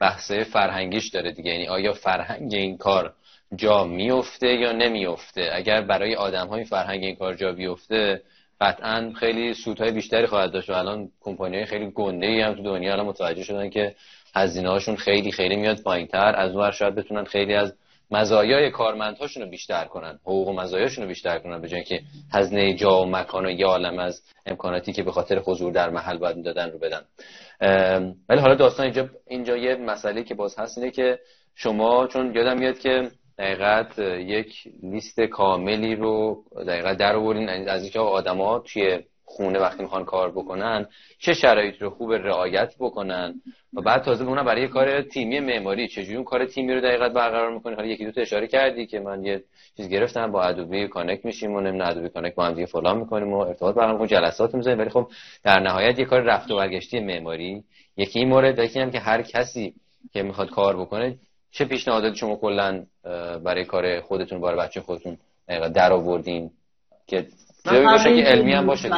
بحثه 0.00 0.44
فرهنگیش 0.44 1.08
داره 1.08 1.32
دیگه. 1.32 1.50
یعنی 1.50 1.68
آیا 1.68 1.92
فرهنگ 1.92 2.54
این 2.54 2.76
کار 2.76 3.12
جا 3.56 3.84
میفته 3.84 4.46
یا 4.46 4.72
نمیفته. 4.72 5.50
اگر 5.52 5.80
برای 5.80 6.14
آدم 6.14 6.46
های 6.46 6.64
فرهنگ 6.64 7.04
این 7.04 7.16
کار 7.16 7.34
جا 7.34 7.52
بیفته 7.52 8.22
قطعا 8.60 9.12
خیلی 9.16 9.54
سودهای 9.54 9.92
بیشتری 9.92 10.26
خواهد 10.26 10.52
داشت 10.52 10.70
و 10.70 10.72
الان 10.72 11.08
کمپانی 11.20 11.56
های 11.56 11.66
خیلی 11.66 11.90
گنده 11.90 12.44
هم 12.44 12.54
تو 12.54 12.62
دنیا 12.62 12.92
الان 12.92 13.06
متوجه 13.06 13.42
شدن 13.42 13.70
که 13.70 13.94
هزینه 14.34 14.68
هاشون 14.68 14.96
خیلی 14.96 15.32
خیلی 15.32 15.56
میاد 15.56 15.82
پایینتر. 15.82 16.34
از 16.36 16.56
اون 16.56 16.70
شاید 16.70 16.94
بتونن 16.94 17.24
خیلی 17.24 17.54
از 17.54 17.74
مزایای 18.10 18.70
کارمندهاشون 18.70 19.42
رو 19.42 19.48
بیشتر 19.48 19.84
کنن 19.84 20.18
حقوق 20.22 20.48
و 20.48 20.52
مزایاشون 20.52 21.04
رو 21.04 21.08
بیشتر 21.08 21.38
کنن 21.38 21.60
به 21.60 21.68
جای 21.68 21.84
که 21.84 22.02
هزینه 22.32 22.74
جا 22.74 23.02
و 23.02 23.06
مکان 23.06 23.46
و 23.46 23.50
یه 23.50 23.66
عالم 23.66 23.98
از 23.98 24.22
امکاناتی 24.46 24.92
که 24.92 25.02
به 25.02 25.12
خاطر 25.12 25.38
حضور 25.38 25.72
در 25.72 25.90
محل 25.90 26.18
باید 26.18 26.44
دادن 26.44 26.70
رو 26.70 26.78
بدن. 26.78 27.02
ولی 28.28 28.40
حالا 28.40 28.54
داستان 28.54 28.84
اینجا 28.84 29.08
اینجا 29.26 29.56
یه 29.56 29.76
مسئله 29.76 30.22
که 30.22 30.34
باز 30.34 30.58
هست 30.58 30.78
اینه 30.78 30.90
که 30.90 31.18
شما 31.54 32.06
چون 32.06 32.34
یادم 32.34 32.58
میاد 32.58 32.78
که 32.78 33.10
دقیقت 33.38 33.98
یک 34.18 34.68
لیست 34.82 35.20
کاملی 35.20 35.96
رو 35.96 36.44
دقیقا 36.66 36.96
در 36.96 37.16
آوردین 37.16 37.48
از 37.48 37.82
اینکه 37.82 37.98
آدما 37.98 38.58
توی 38.58 38.98
خونه 39.24 39.58
وقتی 39.58 39.82
می‌خوان 39.82 40.04
کار 40.04 40.30
بکنن 40.30 40.86
چه 41.18 41.34
شرایطی 41.34 41.78
رو 41.78 41.90
خوب 41.90 42.12
رعایت 42.12 42.74
بکنن 42.78 43.34
و 43.74 43.80
بعد 43.80 44.02
تازه 44.02 44.24
بمونن 44.24 44.44
برای 44.44 44.68
کار 44.68 45.02
تیمی 45.02 45.40
معماری 45.40 45.88
چجوری 45.88 46.14
اون 46.14 46.24
کار 46.24 46.44
تیمی 46.44 46.74
رو 46.74 46.80
دقیقا 46.80 47.12
برقرار 47.12 47.54
می‌کنی؟ 47.54 47.74
حالا 47.74 47.88
یکی 47.88 48.04
دو 48.04 48.12
تا 48.12 48.20
اشاره 48.20 48.46
کردی 48.46 48.86
که 48.86 49.00
من 49.00 49.24
یه 49.24 49.44
چیز 49.76 49.88
گرفتم 49.88 50.32
با 50.32 50.42
Adobe 50.42 50.88
Connect 50.88 51.24
میشیم 51.24 51.52
و 51.52 51.60
نمی‌دونم 51.60 51.90
Adobe 51.90 52.08
Connect 52.08 52.34
با 52.34 52.46
هم 52.46 52.52
دیگه 52.54 52.66
فلان 52.66 52.98
می‌کنیم 52.98 53.32
و 53.32 53.36
ارتباط 53.36 53.74
برقرار 53.74 53.92
می‌کنیم 53.92 54.20
جلسات 54.20 54.54
می‌ذاریم. 54.54 54.78
ولی 54.78 54.90
خب 54.90 55.08
در 55.44 55.60
نهایت 55.60 55.98
یه 55.98 56.04
کار 56.04 56.20
رفت 56.20 56.50
و 56.50 56.56
برگشتی 56.56 57.00
معماری. 57.00 57.64
یکی 57.96 58.18
این 58.18 58.28
مورد 58.28 58.58
یکی 58.58 58.80
هم 58.80 58.90
که 58.90 58.98
هر 58.98 59.22
کسی 59.22 59.74
که 60.12 60.22
می‌خواد 60.22 60.50
کار 60.50 60.76
بکنه 60.76 61.18
چه 61.50 61.64
پیشنهاداتی 61.64 62.16
شما 62.16 62.36
کلا 62.36 62.84
برای 63.44 63.64
کار 63.64 64.00
خودتون 64.00 64.40
برای 64.40 64.58
بچه 64.58 64.80
خودتون 64.80 65.18
در 65.48 65.92
آوردین؟ 65.92 66.50
که 67.06 67.26
باشه 67.64 68.16
که 68.16 68.22
علمی 68.22 68.52
هم 68.52 68.66
باشه 68.66 68.90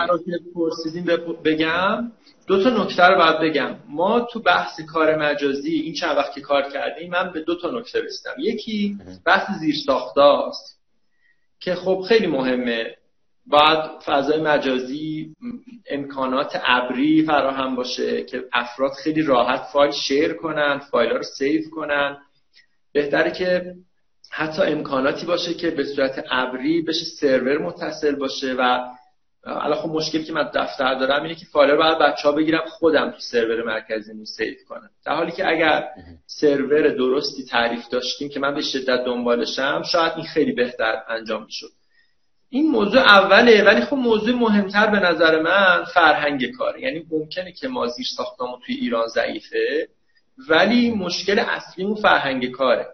پرسیدیم 0.54 1.04
بگم 1.44 2.12
دو 2.46 2.62
تا 2.62 2.70
نکته 2.70 3.06
رو 3.06 3.16
باید 3.16 3.40
بگم. 3.40 3.76
ما 3.88 4.20
تو 4.20 4.40
بحث 4.40 4.80
کار 4.80 5.16
مجازی 5.16 5.74
این 5.74 5.94
چند 5.94 6.16
وقت 6.16 6.34
که 6.34 6.40
کار 6.40 6.62
کردیم 6.62 7.10
من 7.10 7.32
به 7.32 7.40
دو 7.40 7.54
تا 7.54 7.70
نکته 7.70 8.00
رسیدم. 8.00 8.34
یکی 8.38 8.98
بحث 9.26 9.50
زیر 9.60 9.74
است 9.88 10.80
که 11.60 11.74
خب 11.74 12.04
خیلی 12.08 12.26
مهمه. 12.26 12.96
باید 13.46 13.90
فضای 14.04 14.40
مجازی 14.40 15.34
امکانات 15.90 16.60
ابری 16.64 17.22
فراهم 17.22 17.76
باشه 17.76 18.22
که 18.22 18.44
افراد 18.52 18.92
خیلی 18.92 19.22
راحت 19.22 19.62
فایل 19.72 19.92
share 19.92 20.32
کنن 20.32 20.78
فایل 20.78 21.10
رو 21.10 21.22
save 21.22 21.62
کنن. 21.70 22.16
بهتره 22.92 23.30
که 23.30 23.74
حتی 24.30 24.62
امکاناتی 24.62 25.26
باشه 25.26 25.54
که 25.54 25.70
به 25.70 25.84
صورت 25.84 26.24
ابری 26.30 26.82
بشه 26.82 27.04
سرور 27.04 27.58
متصل 27.58 28.14
باشه 28.14 28.54
و 28.58 28.90
الان 29.44 29.78
خب 29.78 29.88
مشکلی 29.88 30.24
که 30.24 30.32
من 30.32 30.50
دفتر 30.54 30.94
دارم 30.94 31.22
اینه 31.22 31.34
که 31.34 31.46
فایل 31.52 31.70
رو 31.70 31.98
بچه 32.00 32.22
ها 32.22 32.32
بگیرم 32.32 32.64
خودم 32.68 33.10
تو 33.10 33.18
سرور 33.18 33.62
مرکزی 33.62 34.12
مو 34.12 34.24
save 34.24 34.54
کنم. 34.68 34.90
در 35.04 35.14
حالی 35.14 35.32
که 35.32 35.48
اگر 35.48 35.88
سرور 36.26 36.88
درستی 36.88 37.44
تعریف 37.44 37.88
داشتیم 37.88 38.28
که 38.28 38.40
من 38.40 38.54
به 38.54 38.62
شدت 38.62 39.04
دنبالشم 39.04 39.82
شاید 39.92 40.12
این 40.16 40.26
خیلی 40.26 40.52
بهتر 40.52 41.02
انجام 41.08 41.44
می‌شد. 41.44 41.70
این 42.48 42.70
موضوع 42.70 43.00
اوله 43.00 43.64
ولی 43.64 43.80
خب 43.80 43.96
موضوع 43.96 44.34
مهمتر 44.34 44.86
به 44.86 45.00
نظر 45.00 45.42
من 45.42 45.84
فرهنگ 45.94 46.50
کاره. 46.50 46.80
یعنی 46.80 47.06
ممکنه 47.10 47.52
که 47.52 47.68
ما 47.68 47.86
زیر 47.86 48.06
ساختمون 48.16 48.60
توی 48.66 48.74
ایران 48.74 49.06
ضعیفه. 49.06 49.88
ولی 50.48 50.90
مشکل 50.90 51.38
اصلیمون 51.38 51.94
فرهنگ 51.94 52.50
کاره. 52.50 52.86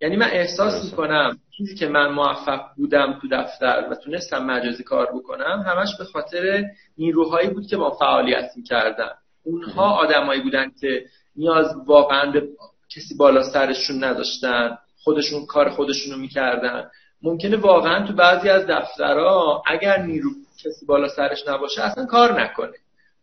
یعنی 0.00 0.16
من 0.16 0.30
احساس 0.30 0.84
می‌کنم 0.84 1.38
چیزی 1.56 1.74
که 1.74 1.88
من 1.88 2.12
موفق 2.12 2.60
بودم 2.76 3.18
تو 3.22 3.28
دفتر 3.32 3.88
و 3.90 3.94
تونستم 3.94 4.44
مجازی 4.44 4.82
کار 4.82 5.06
بکنم 5.06 5.64
همش 5.66 5.96
به 5.98 6.04
خاطر 6.04 6.64
نیروهایی 6.98 7.48
بود 7.48 7.66
که 7.66 7.76
با 7.76 7.90
فعالیت 7.90 8.50
می‌کردن 8.56 9.10
اونها 9.44 9.90
آدمایی 9.90 10.40
بودن 10.40 10.72
که 10.80 11.04
نیاز 11.36 11.76
واقعا 11.86 12.30
به 12.30 12.48
کسی 12.96 13.16
بالا 13.16 13.42
سرشون 13.42 14.04
نداشتن 14.04 14.78
خودشون 15.04 15.46
کار 15.46 15.70
خودشونو 15.70 16.16
می‌کردن. 16.16 16.90
ممکنه 17.22 17.56
واقعا 17.56 18.06
تو 18.06 18.12
بعضی 18.12 18.48
از 18.48 18.66
دفترها 18.66 19.62
اگر 19.66 20.02
نیرو 20.02 20.30
کسی 20.64 20.86
بالا 20.86 21.08
سرش 21.08 21.48
نباشه 21.48 21.82
اصلا 21.82 22.06
کار 22.06 22.42
نکنه. 22.42 22.72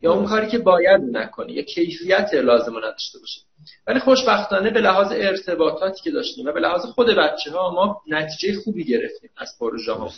یا 0.02 0.14
اون 0.14 0.26
کاری 0.26 0.48
که 0.48 0.58
باید 0.58 1.02
نکنه 1.02 1.54
یا 1.54 1.62
کیفیت 1.62 2.34
لازم 2.34 2.78
نداشته 2.78 3.20
باشه. 3.20 3.42
ولی 3.88 4.00
خوشبختانه 4.00 4.70
به 4.70 4.82
لحاظ 4.82 5.12
ارتباطاتی 5.12 6.02
که 6.04 6.12
داشتیم 6.12 6.46
و 6.46 6.52
به 6.52 6.60
لحاظ 6.60 6.86
خود 6.86 7.08
بچه 7.08 7.52
ها 7.52 7.72
ما 7.72 8.02
نتیجه 8.08 8.62
خوبی 8.62 8.84
گرفتیم 8.84 9.30
از 9.38 9.58
پروژه 9.60 9.94
ها 9.94 10.12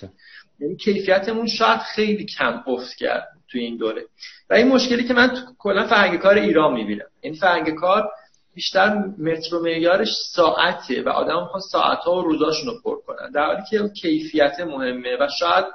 یعنی 0.59 0.75
کیفیتمون 0.75 1.48
شاید 1.48 1.79
خیلی 1.79 2.25
کم 2.25 2.63
افت 2.67 2.95
کرد 2.95 3.27
تو 3.51 3.57
این 3.57 3.77
دوره. 3.77 4.05
و 4.50 4.53
این 4.53 4.67
مشکلی 4.67 5.07
که 5.07 5.13
من 5.13 5.48
کلا 5.57 5.88
فرهنگ 5.88 6.19
کار 6.19 6.36
ایران 6.36 6.74
می‌بینم. 6.74 7.05
این 7.21 7.33
یعنی 7.33 7.38
فرهنگ 7.38 7.75
کار 7.75 8.09
بیشتر 8.55 8.95
متر 9.17 9.55
و 9.55 9.63
معیارش 9.63 10.13
ساعته 10.33 11.01
و 11.01 11.09
آدم 11.09 11.43
ها 11.43 11.59
ساعت 11.59 12.00
ها 12.00 12.15
و 12.15 12.21
روزاشون 12.21 12.67
رو 12.67 12.81
پر 12.83 13.01
کنن. 13.07 13.31
در 13.31 13.45
حالی 13.45 13.62
که 13.69 13.89
کیفیت 14.01 14.59
مهمه 14.59 15.17
و 15.19 15.27
شاید 15.39 15.65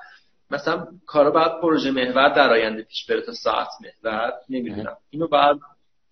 مثلا 0.55 0.87
کارا 1.07 1.31
باید 1.31 1.61
پروژه 1.63 1.91
محور 1.91 2.29
در 2.29 2.53
آینده 2.53 2.83
پیش 2.83 3.07
بره 3.07 3.21
تا 3.21 3.33
ساعت 3.33 3.69
محور 3.81 4.33
نمی‌دونم. 4.49 4.97
اینو 5.11 5.29
باید 5.29 5.57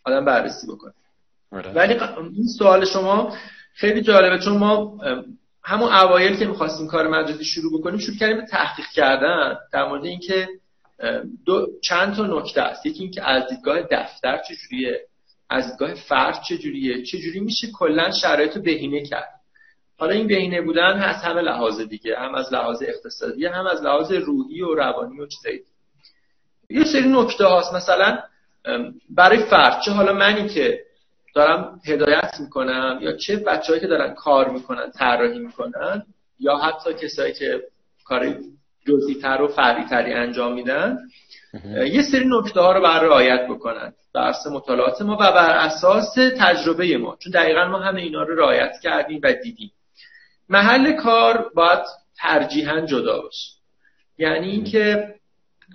آدم 0.05 0.25
بررسی 0.25 0.67
بکنه. 0.67 0.93
آره. 1.53 1.73
ولی 1.73 1.95
این 2.35 2.47
سوال 2.59 2.85
شما 2.85 3.37
خیلی 3.75 4.03
جالبه 4.03 4.39
چون 4.39 4.57
ما 4.57 4.99
همون 5.65 5.93
اوایل 5.93 6.37
که 6.37 6.47
می‌خواستیم 6.47 6.87
کار 6.87 7.09
مجازی 7.09 7.45
شروع 7.45 7.81
بکنیم 7.81 7.99
شروع 7.99 8.17
کردیم 8.17 8.37
به 8.37 8.47
تحقیق 8.47 8.87
کردن 8.87 9.59
در 9.73 9.89
مورد 9.89 10.05
اینکه 10.05 10.49
دو 11.47 11.67
چند 11.83 12.17
تا 12.17 12.27
نکته 12.27 12.63
است. 12.63 12.87
یکی 12.87 13.03
اینکه 13.03 13.29
از 13.29 13.49
دیدگاه 13.49 13.83
دفتر 13.83 14.41
چجوریه 14.49 15.07
از 15.51 15.71
دیدگاه 15.71 15.95
فرد 15.95 16.43
چجوریه 16.49 17.03
چجوری 17.03 17.41
میشه 17.41 17.71
کلا 17.71 18.11
شرایط 18.11 18.57
رو 18.57 18.63
بهینه 18.63 19.03
کرد. 19.03 19.42
حالا 20.03 20.15
این 20.15 20.27
بهینه 20.27 20.61
بودن 20.61 20.97
هست 20.97 21.25
همه 21.25 21.41
لحاظ 21.41 21.81
دیگه 21.81 22.19
هم 22.19 22.35
از 22.35 22.53
لحاظ 22.53 22.83
اقتصادی 22.83 23.47
هم 23.47 23.67
از 23.67 23.83
لحاظ 23.83 24.13
روحی 24.13 24.63
و 24.63 24.75
روانی 24.75 25.21
و 25.21 25.27
چیزایی. 25.27 25.61
یه 26.71 26.85
سری 26.85 27.09
نکته 27.09 27.45
هاست. 27.45 27.75
مثلا 27.75 28.19
برای 29.11 29.39
فرد 29.39 29.81
چه 29.81 29.91
حالا 29.91 30.13
منی 30.13 30.49
که 30.49 30.81
دارم 31.35 31.81
هدایت 31.87 32.35
می‌کنم 32.41 32.99
یا 33.01 33.17
چه 33.17 33.37
بچههایی 33.37 33.81
که 33.81 33.87
دارن 33.87 34.15
کار 34.15 34.51
می‌کنن 34.51 34.91
طراحی 34.91 35.39
می‌کنن 35.39 36.07
یا 36.41 36.57
حتی 36.57 36.95
کسایی 36.95 37.33
که 37.33 37.63
کار 38.05 38.35
جزئی 38.87 39.15
تر 39.15 39.43
و 39.43 39.49
فردی 39.49 39.85
تری 39.85 40.13
انجام 40.13 40.53
میدن 40.53 40.99
یه 41.75 42.03
سری 42.03 42.25
نکته 42.27 42.61
ها 42.61 42.73
رو 42.73 42.81
بر 42.81 43.01
رعایت 43.01 43.47
بکنن. 43.49 43.93
بر 44.15 44.33
مطالعات 44.53 45.03
ما 45.03 45.15
و 45.15 45.33
بر 45.33 45.51
اساس 45.51 46.15
تجربه 46.39 46.99
ما. 46.99 47.17
چون 47.17 47.33
دقیقا 47.33 47.65
ما 47.65 47.79
همه 47.79 48.03
اینا 48.03 48.23
رو 48.23 48.37
رعایت 48.37 48.73
کردیم 48.83 49.21
و 49.23 49.33
دیدیم. 49.33 49.73
محل 50.49 50.93
کار 50.93 51.51
باید 51.55 51.83
ترجیحا 52.17 52.81
جدا 52.81 53.21
باشه. 53.21 53.49
یعنی 54.19 54.51
اینکه 54.51 55.15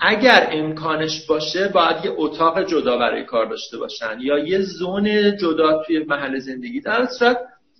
اگر 0.02 0.50
امکانش 0.52 1.26
باشه 1.26 1.68
باید 1.68 2.06
یه 2.06 2.14
اتاق 2.18 2.64
جدا 2.68 2.98
برای 2.98 3.24
کار 3.24 3.46
داشته 3.46 3.78
باشن 3.78 4.18
یا 4.20 4.40
یه 4.40 4.62
زون 4.62 5.38
جدا 5.38 5.84
توی 5.84 6.00
محل 6.00 6.40
زندگی 6.40 6.82
در 6.82 7.06
صورت 7.06 7.38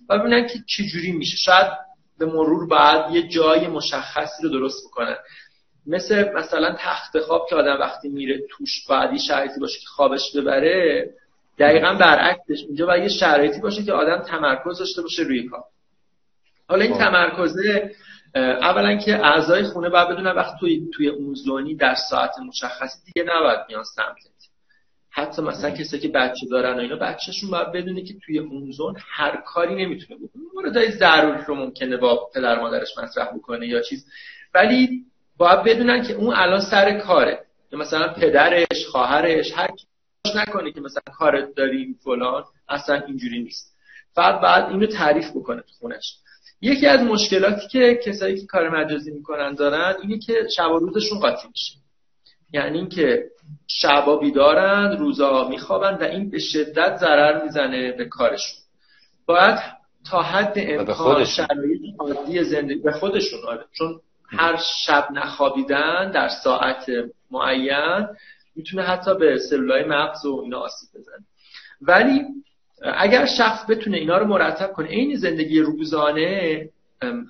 و 0.08 0.18
ببینن 0.18 0.46
که 0.46 0.58
چجوری 0.66 1.12
میشه. 1.12 1.36
شاید 1.36 1.72
به 2.18 2.26
مرور 2.26 2.68
بعد 2.68 3.14
یه 3.14 3.28
جای 3.28 3.66
مشخصی 3.66 4.42
رو 4.42 4.48
درست 4.48 4.86
بکنن. 4.86 5.16
مثل 5.86 6.32
مثلا 6.32 6.76
تخت 6.78 7.20
خواب 7.20 7.46
که 7.50 7.56
آدم 7.56 7.80
وقتی 7.80 8.08
میره 8.08 8.40
توش 8.50 8.86
باید 8.88 9.12
یه 9.12 9.18
شرایطی 9.18 9.60
باشه 9.60 9.80
که 9.80 9.86
خوابش 9.86 10.36
ببره 10.36 11.10
دقیقا 11.58 11.94
برعکسش. 11.94 12.64
اینجا 12.66 12.86
باید 12.86 13.02
یه 13.02 13.08
شرایطی 13.08 13.60
باشه 13.60 13.84
که 13.84 13.92
آدم 13.92 14.22
تمرکز 14.22 14.78
داشته 14.78 15.02
باشه 15.02 15.22
روی 15.22 15.48
کار. 15.48 15.64
حالا 16.68 16.84
این 16.84 16.94
خب. 16.94 17.00
تمرکزه 17.00 17.92
اولا 18.34 18.96
که 18.96 19.26
اعضای 19.26 19.62
خونه 19.62 19.88
باید 19.88 20.08
بدونن 20.08 20.30
وقتی 20.30 20.56
توی, 20.60 20.90
توی 20.94 21.08
اون 21.08 21.34
زونی 21.34 21.74
در 21.74 21.94
ساعت 21.94 22.38
مشخصی 22.38 22.98
دیگه 23.04 23.22
نباید 23.36 23.60
میان 23.68 23.84
سمتت. 23.84 24.38
حتی 25.10 25.42
مثلا 25.42 25.70
کسی 25.70 25.98
که 25.98 26.08
بچه 26.08 26.46
دارن 26.50 26.76
و 26.76 26.78
اینا 26.78 26.96
بچهشون 26.96 27.50
باید 27.50 27.72
بدونه 27.72 28.02
که 28.02 28.14
توی 28.24 28.38
اون 28.38 28.70
زون 28.70 28.96
هر 28.98 29.36
کاری 29.36 29.84
نمی‌تونه 29.84 30.20
بکنه. 30.20 30.42
موردهای 30.54 30.92
ضروری 30.92 31.42
رو 31.46 31.54
ممکنه 31.54 31.96
با 31.96 32.30
پدر 32.34 32.60
مادرش 32.60 32.98
مطرح 32.98 33.26
بکنه 33.36 33.66
یا 33.66 33.80
چیز. 33.82 34.06
ولی 34.54 35.04
باید 35.36 35.62
بدونن 35.62 36.02
که 36.02 36.14
اون 36.14 36.34
الان 36.34 36.60
سر 36.60 36.98
کاره. 36.98 37.44
یا 37.72 37.78
مثلا 37.78 38.08
پدرش 38.08 38.86
خواهرش 38.90 39.52
هر 39.52 39.68
نکنه 40.36 40.72
که 40.72 40.80
مثلا 40.80 41.02
کارت 41.18 41.54
داریم 41.54 41.98
فلان 42.04 42.44
اصلا 42.68 43.02
اینجوری 43.06 43.42
نیست. 43.42 43.74
فقط 44.14 44.40
بعد 44.40 44.70
اینو 44.70 44.86
تعریف 44.86 45.30
بکنه 45.30 45.60
تو 45.60 45.72
خونش. 45.80 46.14
یکی 46.60 46.86
از 46.86 47.00
مشکلاتی 47.00 47.68
که 47.68 48.00
کسایی 48.04 48.40
که 48.40 48.46
کار 48.46 48.68
مجازی 48.68 49.10
می‌کنن 49.10 49.54
دارن 49.54 49.94
اینه 50.02 50.18
که 50.18 50.46
شب 50.56 50.70
و 50.70 50.78
روزشون 50.78 51.20
قاطی 51.20 51.48
میشه. 51.48 51.72
یعنی 52.52 52.78
اینکه 52.78 53.24
شبا 53.66 54.16
بیدارن 54.16 54.96
روزا 54.98 55.48
میخوابن 55.48 55.94
و 55.94 56.04
این 56.04 56.30
به 56.30 56.38
شدت 56.38 56.96
ضرر 56.96 57.44
می‌زنه 57.44 57.92
به 57.92 58.04
کارشون. 58.04 58.58
باید 59.26 59.58
تا 60.10 60.22
حد 60.22 60.52
امکان 60.56 61.24
شرایط 61.24 61.80
عادی 61.98 62.44
زندگی 62.44 62.80
به 62.80 62.92
خودشون 62.92 63.40
آره. 63.48 63.64
چون 63.72 64.00
هر 64.30 64.56
شب 64.86 65.08
نخوابیدن 65.12 66.10
در 66.10 66.28
ساعت 66.28 66.86
معین 67.30 68.06
می‌تونه 68.56 68.82
حتی 68.82 69.14
به 69.14 69.38
سلولای 69.38 69.84
مغز 69.84 70.26
و 70.26 70.40
اینا 70.44 70.58
آسیب 70.58 70.88
بزنه. 70.94 71.24
ولی 71.80 72.24
اگر 72.82 73.26
شخص 73.26 73.70
بتونه 73.70 73.96
اینا 73.96 74.18
رو 74.18 74.26
مرتب 74.26 74.72
کنه 74.72 74.88
عین 74.88 75.16
زندگی 75.16 75.60
روزانه 75.60 76.68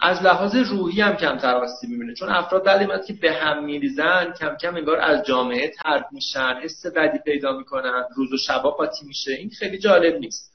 از 0.00 0.22
لحاظ 0.22 0.56
روحی 0.56 1.00
هم 1.00 1.16
کمتر 1.16 1.54
آسیب 1.54 1.90
می‌بینه. 1.90 2.14
چون 2.14 2.28
افراد 2.28 2.64
بعد 2.64 3.06
که 3.06 3.12
به 3.12 3.32
هم 3.32 3.64
میریزن 3.64 4.32
کم 4.40 4.56
کم 4.56 4.76
انگار 4.76 5.00
از 5.00 5.26
جامعه 5.26 5.72
ترد 5.82 6.04
میشن 6.12 6.54
حس 6.62 6.86
بدی 6.86 7.18
پیدا 7.24 7.58
می‌کنن 7.58 8.04
روز 8.16 8.32
و 8.32 8.36
شبا 8.36 8.70
قاطی 8.70 9.06
میشه. 9.06 9.32
این 9.32 9.50
خیلی 9.50 9.78
جالب 9.78 10.18
نیست. 10.18 10.52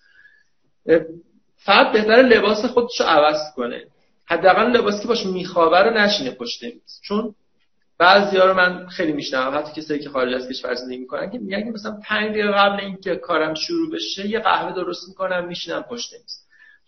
فرد 1.56 1.92
بهتر 1.92 2.16
لباس 2.16 2.66
خودش 2.66 3.00
رو 3.00 3.06
عوض 3.06 3.54
کنه. 3.56 3.84
حداقل 4.26 4.72
لباسی 4.72 5.02
که 5.02 5.08
باش 5.08 5.26
میخوابه 5.26 5.78
رو 5.78 5.98
نشینه 5.98 6.32
پشت 6.32 6.64
میز. 6.64 7.00
چون 7.04 7.36
بعضیا 7.98 8.46
رو 8.46 8.54
من 8.54 8.88
خیلی 8.88 9.14
میشنوم. 9.14 9.58
حتی 9.58 9.82
کسایی 9.82 10.00
که 10.00 10.10
خارج 10.10 10.34
از 10.34 10.50
کشور 10.50 10.74
زندگی 10.74 10.98
می‌کنن 10.98 11.32
که 11.32 11.38
میگن 11.38 11.64
که 11.64 11.72
مثلا 11.72 12.00
5 12.04 12.30
دقیقه 12.30 12.52
قبل 12.52 12.80
اینکه 12.80 13.16
کارم 13.16 13.54
شروع 13.54 13.92
بشه 13.92 14.28
یه 14.30 14.40
قهوه 14.40 14.72
درست 14.76 15.08
می‌کنم 15.10 15.48
میشینم 15.48 15.82
پشت 15.82 16.14
میز. 16.14 16.40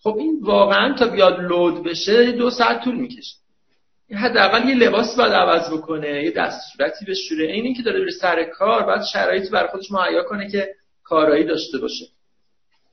خب 0.04 0.16
این 0.18 0.40
واقعا 0.42 0.94
تا 0.94 1.08
بیاد 1.08 1.40
لود 1.40 1.84
بشه 1.84 2.32
دو 2.32 2.50
ساعت 2.50 2.84
طول 2.84 2.96
می‌کشه. 2.96 3.36
حداقل 4.16 4.70
یه 4.70 4.76
لباس 4.76 5.18
باید 5.18 5.34
عوض 5.34 5.74
بکنه 5.74 6.24
یه 6.24 6.32
دست 6.32 6.62
صورتی 6.74 7.06
بشوره 7.06 7.46
این 7.46 7.66
اینکه 7.66 7.82
داره 7.82 8.00
بره 8.00 8.12
سر 8.12 8.44
کار 8.44 8.86
بعد 8.86 9.04
شرایطی 9.14 9.50
برای 9.50 9.70
خودش 9.70 9.92
مهیا 9.92 10.24
کنه 10.24 10.52
که 10.52 10.76
کارایی 11.04 11.44
داشته 11.44 11.78
باشه. 11.78 12.06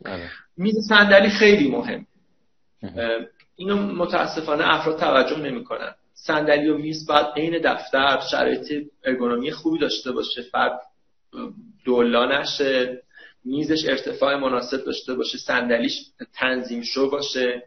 بله. 0.04 0.30
میز 0.56 0.74
صندلی 0.88 1.28
خیلی 1.28 1.68
مهم. 1.68 2.06
اینو 3.56 3.76
متاسفانه 3.76 4.74
افراد 4.74 4.98
توجه 4.98 5.38
نمی‌کنن. 5.38 5.94
صندلی 6.14 6.68
و 6.68 6.78
میز 6.78 7.06
باید 7.06 7.26
عین 7.36 7.58
دفتر 7.64 8.20
شرایط 8.30 8.72
ارگونومی 9.04 9.50
خوبی 9.50 9.78
داشته 9.78 10.12
باشه 10.12 10.42
فرد 10.42 10.80
دولا 11.84 12.40
نشه 12.40 13.02
میزش 13.44 13.88
ارتفاع 13.88 14.36
مناسب 14.36 14.84
داشته 14.84 15.14
باشه 15.14 15.38
صندلیش 15.38 16.00
تنظیم 16.34 16.82
شو 16.82 17.10
باشه 17.10 17.62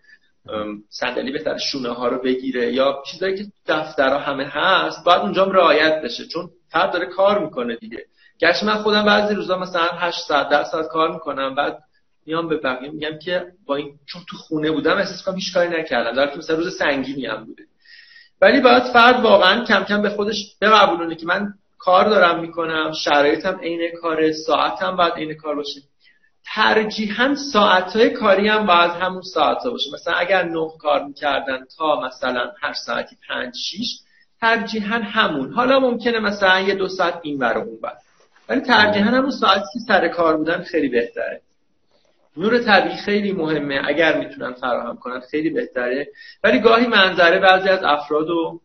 صندلی 0.90 1.32
بهتر 1.32 1.58
شونه 1.58 1.90
ها 1.90 2.08
رو 2.08 2.22
بگیره 2.22 2.74
یا 2.74 3.04
چیزایی 3.12 3.38
که 3.38 3.46
دفترها 3.68 4.20
همه 4.20 4.46
هست 4.46 5.06
باید 5.06 5.22
اونجا 5.22 5.44
رعایت 5.44 6.02
بشه 6.02 6.25
چون 6.25 6.50
فرد 6.70 6.94
داره 6.94 7.06
کار 7.06 7.46
می‌کنه 7.46 7.75
دیگه. 7.75 8.06
گرچه 8.40 8.66
من 8.66 8.75
خودم 8.75 9.06
بعضی 9.06 9.36
روزا 9.36 9.58
مثلا 9.58 9.84
8 9.84 10.20
ساعت 10.28 10.50
10 10.50 10.64
ساعت 10.64 10.88
کار 10.88 11.14
می‌کنم 11.14 11.56
بعد 11.56 11.78
میام 12.25 12.48
به 12.48 12.58
بقیه 12.58 12.92
میگم 12.92 13.20
که 13.20 13.46
با 13.66 13.75
این 13.75 14.00
چون 14.06 14.22
تو 14.30 14.38
خونه 14.38 14.72
بودم 14.72 14.98
احساس 14.98 15.24
کنم 15.24 15.36
هیچ 15.36 15.54
کاری 15.54 15.82
نکردم. 15.82 16.12
در 16.16 16.38
مثلا 16.38 16.56
روز 16.56 16.78
سنگینی 16.78 17.25
هم 17.25 17.46
بوده. 17.46 17.64
ولی 18.42 18.62
باید 18.62 18.84
فرد 18.84 19.20
واقعا 19.20 19.65
کم 19.65 19.84
کم 19.84 20.01
به 20.01 20.10
خودش 20.10 20.56
بقبولونه 20.62 21.15
که 21.15 21.25
من 21.25 21.54
کار 21.77 22.10
دارم 22.10 22.39
می‌کنم 22.39 22.92
شرایطم 22.92 23.60
عین 23.60 23.92
کار 24.01 24.32
ساعتم 24.32 24.96
باید 24.96 25.13
عین 25.13 25.34
کار 25.34 25.56
باشه. 25.56 25.82
ترجیحاً 26.54 27.36
ساعتهای 27.54 28.10
کاری 28.10 28.48
هم 28.48 28.65
باید 28.65 28.92
همون 28.92 29.22
ساعت 29.22 29.58
ها 29.58 29.70
باشه. 29.70 29.89
مثلا 29.94 30.13
اگر 30.13 30.44
نه 30.44 30.72
کار 30.80 31.04
می‌کردن 31.04 31.65
تا 31.77 32.01
مثلا 32.01 32.51
هر 32.62 32.74
ساعتی 32.74 33.18
پنج 33.30 33.56
شیش 33.56 34.00
ترجیحاً 34.42 34.96
همون. 34.96 35.54
حالا 35.54 35.80
ممکنه 35.80 36.20
مثلا 36.20 36.60
یه 36.60 36.75
دو 36.75 36.88
ساعت 36.88 37.20
این 37.22 37.39
بر 37.39 37.58
اون 37.58 37.80
بر 37.82 37.94
ولی 38.50 38.62
ترجیحاً 38.62 39.10
همون 39.10 39.32
ساعتی 39.32 39.80
سر 39.88 40.08
کار 40.08 40.38
بودن 40.38 40.63
خیلی 40.63 40.89
بهتره. 40.89 41.42
نور 42.38 42.60
طبیعی 42.60 42.96
خیلی 42.96 43.32
مهمه 43.32 43.82
اگر 43.86 44.20
می‌تونن 44.20 44.54
فراهم 44.54 44.98
کنن 44.98 45.20
خیلی 45.20 45.50
بهتره. 45.50 46.08
ولی 46.44 46.60
گاهی 46.60 46.88
منظره 46.88 47.39
بعضی 47.39 47.70
از 47.70 47.84
افراد 47.84 48.27
رو 48.30 48.62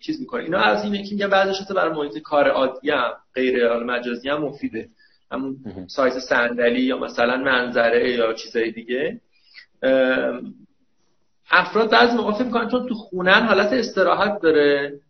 چیز 0.00 0.20
می‌کنه. 0.20 0.42
اینا 0.42 0.58
از 0.58 0.84
این 0.84 0.94
یکی 0.94 1.14
میگن 1.14 1.28
بعضیش 1.28 1.56
برای 1.76 1.92
محیط 1.92 2.18
کار 2.18 2.48
عادی 2.48 2.90
هم 2.90 3.12
غیر 3.34 3.72
مجازی 3.76 4.28
هم 4.28 4.42
مفیده. 4.42 4.88
همون 5.32 5.56
سایز 5.86 6.14
صندلی 6.14 6.80
یا 6.80 6.98
مثلا 6.98 7.36
منظره 7.36 8.10
یا 8.10 8.32
چیزای 8.32 8.70
دیگه. 8.70 9.20
افراد 11.50 11.90
بعضی 11.90 12.16
موقع 12.16 12.32
فکر 12.32 12.44
می‌کنن 12.44 12.68
چون 12.68 12.86
تو 12.86 12.94
خونن 12.94 13.42
حالت 13.42 13.72
استراحت 13.72 14.40
داره. 14.40 15.00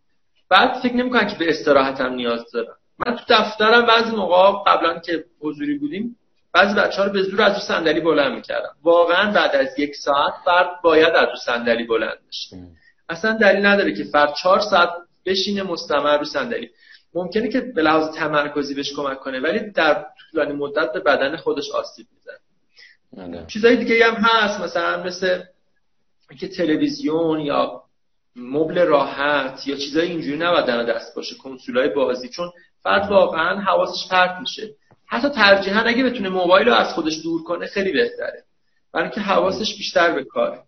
بعد 0.49 0.73
فکر 0.83 0.95
نمی‌کنن 0.95 1.27
که 1.27 1.37
به 1.37 1.49
استراحت 1.49 2.01
هم 2.01 2.13
نیاز 2.13 2.51
دارن. 2.51 2.73
من 3.07 3.15
تو 3.15 3.23
دفترم 3.29 3.85
بعضی 3.85 4.15
موقع 4.15 4.63
قبلا 4.71 4.99
که 4.99 5.25
حضوری 5.41 5.77
بودیم 5.77 6.15
بعضی 6.53 6.75
بچه 6.75 6.97
ها 6.97 7.03
رو 7.07 7.13
به 7.13 7.23
زور 7.23 7.41
از 7.41 7.53
رو 7.53 7.59
صندلی 7.59 8.01
بلند 8.01 8.35
می‌کردم. 8.35 8.75
واقعا 8.83 9.31
بعد 9.31 9.55
از 9.55 9.79
یک 9.79 9.95
ساعت 9.95 10.33
فرد 10.45 10.69
باید 10.83 11.15
از 11.15 11.27
رو 11.29 11.35
صندلی 11.45 11.83
بلند 11.83 12.17
بشه. 12.27 12.57
اصلا 13.09 13.37
دلیل 13.37 13.65
نداره 13.65 13.93
که 13.93 14.03
فرد 14.03 14.33
چهار 14.33 14.59
ساعت 14.59 14.89
بشینه 15.25 15.63
مستمر 15.63 16.17
رو 16.17 16.25
صندلی. 16.25 16.69
ممکنه 17.13 17.49
که 17.49 17.61
به 17.61 17.81
لحاظ 17.81 18.15
تمرکزی 18.15 18.73
بهش 18.73 18.93
کمک 18.93 19.19
کنه 19.19 19.39
ولی 19.39 19.71
در 19.71 20.05
طولانی 20.31 20.53
مدت 20.53 20.93
به 20.93 20.99
بدن 20.99 21.37
خودش 21.37 21.71
آسیب 21.71 22.07
می‌زنه. 22.15 22.39
بله. 23.13 23.45
چیزای 23.47 23.75
دیگه 23.75 24.05
هم 24.05 24.15
هست 24.15 24.61
مثلا 24.61 25.03
مثل 25.03 25.43
که 26.39 26.47
تلویزیون 26.47 27.39
یا 27.39 27.83
مبل 28.35 28.79
راحت 28.79 29.67
یا 29.67 29.75
چیزای 29.75 30.07
اینجوری 30.07 30.37
نباید 30.37 30.65
در 30.65 30.83
دست 30.83 31.15
باشه 31.15 31.35
کنسولای 31.35 31.89
بازی 31.89 32.29
چون 32.29 32.51
فرد 32.83 33.11
واقعا 33.11 33.59
حواسش 33.59 34.09
پرت 34.11 34.37
میشه. 34.39 34.69
حتی 35.09 35.29
ترجیحا 35.29 35.81
اگه 35.81 36.03
بتونه 36.03 36.29
موبایل 36.29 36.67
رو 36.67 36.73
از 36.73 36.93
خودش 36.93 37.23
دور 37.23 37.43
کنه 37.43 37.65
خیلی 37.65 37.91
بهتره. 37.91 38.43
برای 38.93 39.05
اینکه 39.05 39.21
حواسش 39.21 39.77
بیشتر 39.77 40.13
به 40.13 40.23
کاره. 40.23 40.59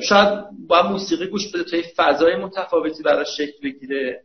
شاید 0.00 0.44
با 0.68 0.82
موسیقی 0.82 1.26
گوش 1.26 1.52
بده 1.54 1.64
تا 1.64 1.76
یه 1.76 1.84
فضای 1.96 2.36
متفاوتی 2.36 3.02
براش 3.02 3.36
شکل 3.36 3.58
بگیره. 3.64 4.20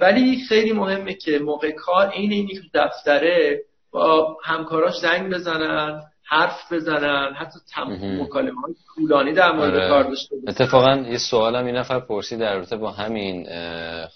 ولی 0.00 0.44
خیلی 0.48 0.72
مهمه 0.72 1.14
که 1.14 1.38
موقع 1.38 1.70
کار 1.70 2.08
این 2.08 2.32
اینی 2.32 2.54
که 2.54 2.60
دفتره 2.74 3.60
با 3.90 4.36
همکاراش 4.44 4.98
زنگ 4.98 5.32
بزنن 5.34 6.02
حرف 6.24 6.72
بزنن 6.72 7.34
حتی 7.34 7.58
مکالمه 7.98 8.60
های 8.60 8.74
طولانی 8.94 9.32
در 9.32 9.52
مورد 9.52 9.74
آره. 9.74 9.88
کار 9.88 10.02
داشته 10.04 10.36
اتفاقا 10.48 10.96
یه 10.96 11.18
سوالم 11.30 11.66
این 11.66 11.76
نفر 11.76 12.00
پرسید 12.00 12.38
در 12.38 12.54
رابطه 12.54 12.76
با 12.76 12.90
همین 12.90 13.46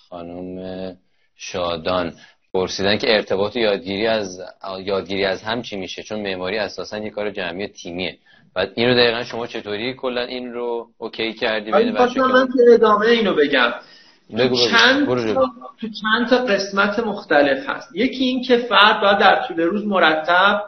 خانم 0.09 0.97
شادان. 1.37 2.13
پرسیدن 2.57 2.99
که 2.99 3.15
ارتباط 3.15 3.57
و 3.57 3.59
یادگیری 3.59 4.07
از 4.07 4.41
یادگیری 4.85 5.25
از 5.25 5.43
هم 5.43 5.63
چی 5.63 5.77
میشه؟ 5.77 6.03
چون 6.03 6.21
معماری 6.21 6.59
اساسا 6.59 6.99
یه 6.99 7.11
کار 7.11 7.31
جمعی 7.31 7.69
تیمیه. 7.69 8.19
و 8.57 8.67
این 8.75 8.89
رو 8.89 8.95
دقیقا 8.95 9.25
شما 9.25 9.47
چطوری 9.47 9.95
کلا 9.95 10.21
این 10.21 10.53
رو 10.53 10.87
اوکی 10.99 11.33
کردی 11.33 11.73
بین 11.73 11.93
بچه 11.93 12.23
من 12.23 12.47
که 12.47 12.75
ادامه 12.75 13.07
اینو 13.07 13.35
بگم. 13.35 13.73
بگو 14.39 14.57
چند 14.57 15.07
تو 15.81 15.89
چند 16.03 16.29
تا 16.31 16.37
قسمت 16.37 16.99
مختلف 16.99 17.69
هست. 17.69 17.89
یکی 17.95 18.25
این 18.25 18.43
که 18.43 18.57
فرد 18.57 19.01
باید 19.01 19.19
در 19.19 19.45
طول 19.49 19.61
روز 19.61 19.87
مرتب 19.87 20.63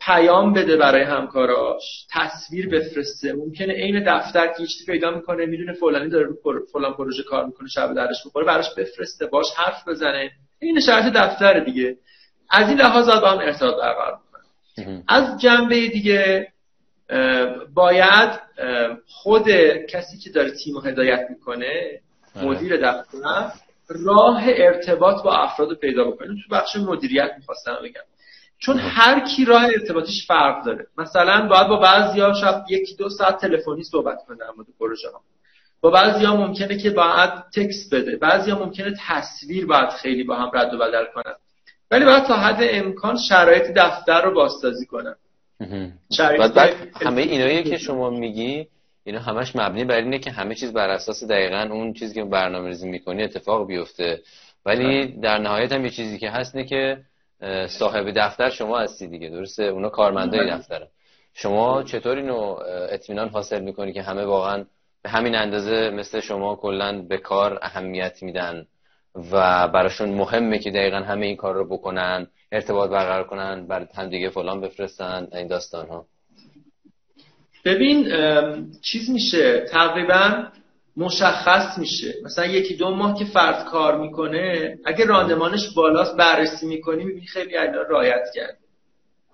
پیام 0.00 0.52
بده 0.52 0.76
برای 0.76 1.02
همکاراش 1.02 2.06
تصویر 2.12 2.68
بفرسته. 2.68 3.32
ممکنه 3.32 3.74
عین 3.74 4.04
دفتر 4.06 4.46
که 4.46 4.66
چیزی 4.66 4.86
پیدا 4.86 5.10
می‌کنه 5.10 5.46
می‌دونه 5.46 5.72
فلانی 5.72 6.10
داره 6.10 6.26
رو 6.26 6.66
فلان 6.72 6.94
پروژه 6.94 7.22
کار 7.22 7.46
می‌کنه 7.46 7.68
شب 7.68 7.94
درش 7.94 8.26
بخوره 8.26 8.46
براش 8.46 8.74
بفرسته 8.74 9.26
باش 9.26 9.46
حرف 9.56 9.88
بزنه. 9.88 10.30
این 10.60 10.80
شرط 10.80 11.12
دفتر 11.12 11.60
دیگه. 11.60 11.96
از 12.50 12.68
این 12.68 12.78
لحاظ 12.78 13.08
با 13.08 13.30
هم 13.30 13.38
ارتباط 13.38 13.74
برقرار 13.74 14.18
از 15.08 15.40
جنبه 15.40 15.88
دیگه 15.88 16.52
باید 17.74 18.40
خود 19.06 19.50
کسی 19.90 20.18
که 20.18 20.30
داره 20.30 20.50
تیم 20.50 20.74
رو 20.74 20.80
هدایت 20.80 21.26
می‌کنه 21.30 22.00
آره. 22.36 22.46
مدیر 22.46 22.76
دفتر 22.76 23.52
راه 23.88 24.42
ارتباط 24.46 25.22
با 25.22 25.36
افراد 25.36 25.68
رو 25.68 25.74
پیدا 25.74 26.04
بکنه. 26.04 26.28
تو 26.28 26.54
بخش 26.56 26.76
مدیریت 26.76 27.30
می‌خواستم 27.36 27.78
بگم. 27.84 28.00
چون 28.58 28.78
هر 28.78 29.20
کی 29.20 29.44
راه 29.44 29.64
ارتباطش 29.64 30.26
فرق 30.26 30.64
داره. 30.64 30.86
مثلا 30.98 31.48
باید 31.48 31.68
با 31.68 31.76
بعضیا 31.76 32.32
شب 32.32 32.64
یکی 32.68 32.96
دو 32.96 33.08
ساعت 33.08 33.40
تلفنی 33.40 33.82
صحبت 33.82 34.18
کنه 34.26 34.36
در 34.36 34.50
مورد 34.56 34.66
پروژه 34.80 35.08
ها 35.08 35.20
با 35.80 35.90
بعضیا 35.90 36.36
ممکنه 36.36 36.76
که 36.76 36.90
باید 36.90 37.30
تکست 37.54 37.94
بده. 37.94 38.16
بعضیا 38.16 38.58
ممکنه 38.58 38.94
تصویر 39.08 39.66
باید 39.66 39.88
خیلی 39.88 40.24
با 40.24 40.36
هم 40.36 40.50
رد 40.54 40.74
و 40.74 40.78
بدل 40.78 41.04
کنن. 41.14 41.34
ولی 41.90 42.04
باید 42.04 42.24
تا 42.24 42.36
حد 42.36 42.58
امکان 42.60 43.16
شرایط 43.28 43.62
دفتر 43.76 44.22
رو 44.22 44.34
بازسازی 44.34 44.86
کنن. 44.86 45.14
بعد 46.18 46.58
همه 47.02 47.22
اینایی 47.22 47.62
که 47.62 47.78
شما 47.78 48.10
میگی 48.10 48.68
اینا 49.04 49.20
همش 49.20 49.56
مبنی 49.56 49.84
بر 49.84 49.96
اینه 49.96 50.18
که 50.18 50.30
همه 50.30 50.54
چیز 50.54 50.72
بر 50.72 50.88
اساس 50.88 51.24
دقیقا 51.24 51.68
اون 51.70 51.92
چیزی 51.92 52.14
که 52.14 52.24
برنامه 52.24 52.68
ریزی 52.68 52.88
می‌کنی 52.88 53.22
اتفاق 53.22 53.66
بیفته. 53.66 54.20
ولی 54.66 55.06
بله. 55.06 55.20
در 55.20 55.38
نهایت 55.38 55.72
هم 55.72 55.84
یه 55.84 55.90
چیزی 55.90 56.18
که 56.18 56.30
هست 56.30 56.56
نه 56.56 56.64
که 56.64 56.98
صاحب 57.68 58.12
دفتر 58.16 58.50
شما 58.50 58.78
هستی 58.78 59.06
دیگه. 59.06 59.28
درسته؟ 59.28 59.64
اونا 59.64 59.88
کارمندای 59.88 60.40
بله. 60.40 60.56
دفتره. 60.56 60.88
شما 61.34 61.82
چطور 61.82 62.16
اینو 62.16 62.56
اطمینان 62.90 63.28
حاصل 63.28 63.60
می‌کنی 63.60 63.92
که 63.92 64.02
همه 64.02 64.24
واقعا 64.24 64.64
به 65.08 65.12
همین 65.12 65.34
اندازه 65.34 65.90
مثل 65.90 66.20
شما 66.20 66.56
کلا 66.56 67.02
به 67.02 67.18
کار 67.18 67.58
اهمیت 67.62 68.22
میدن 68.22 68.66
و 69.32 69.68
براشون 69.68 70.08
مهمه 70.08 70.58
که 70.58 70.70
دقیقا 70.70 70.96
همه 70.96 71.26
این 71.26 71.36
کار 71.36 71.54
رو 71.54 71.68
بکنن 71.68 72.26
ارتباط 72.52 72.90
برقرار 72.90 73.24
کنن 73.24 73.66
بر 73.66 73.86
هم 73.94 74.08
دیگه 74.08 74.30
فلان 74.30 74.60
بفرستن 74.60 75.28
این 75.32 75.46
داستان 75.46 75.88
ها 75.88 76.06
ببین 77.64 78.08
چیز 78.82 79.10
میشه. 79.10 79.60
تقریبا 79.60 80.44
مشخص 80.96 81.78
میشه. 81.78 82.14
مثلا 82.24 82.46
یکی 82.46 82.76
دو 82.76 82.90
ماه 82.90 83.18
که 83.18 83.24
فرد 83.24 83.64
کار 83.64 83.98
می‌کنه 84.00 84.78
اگه 84.84 85.04
راندمانش 85.04 85.74
بالاست 85.76 86.16
بررسی 86.16 86.66
می‌کنی 86.66 87.04
می‌بینی 87.04 87.26
خیلی 87.26 87.56
اینا 87.56 87.82
رایت 87.82 88.24
کرد 88.34 88.56
خب. 88.60 88.67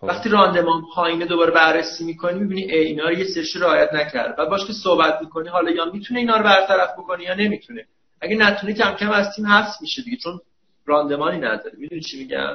وقتی 0.08 0.28
راندمان 0.28 0.82
پایینه 0.94 1.26
دوباره 1.26 1.50
بررسی 1.50 2.04
می‌کنی 2.04 2.38
می‌بینی 2.38 2.62
اینا 2.62 3.04
رو 3.04 3.12
یه 3.12 3.24
سرش 3.24 3.56
رعایت 3.56 3.92
نکرد 3.92 4.34
و 4.38 4.46
باش 4.46 4.66
که 4.66 4.72
صحبت 4.72 5.18
می‌کنی 5.20 5.48
حالا 5.48 5.70
یا 5.70 5.84
می‌تونه 5.84 6.20
اینا 6.20 6.36
رو 6.36 6.44
برطرف 6.44 6.92
بکنه 6.98 7.22
یا 7.22 7.34
نمی‌تونه. 7.34 7.86
اگه 8.20 8.36
نتونه 8.36 8.72
کم 8.72 8.94
کم 8.94 9.10
از 9.10 9.26
تیم 9.36 9.46
حذف 9.46 9.80
میشه 9.80 10.02
دیگه 10.02 10.16
چون 10.16 10.40
راندمانی 10.86 11.38
نداره. 11.38 11.72
می‌دونی 11.78 12.00
چی 12.00 12.18
میگم؟ 12.18 12.54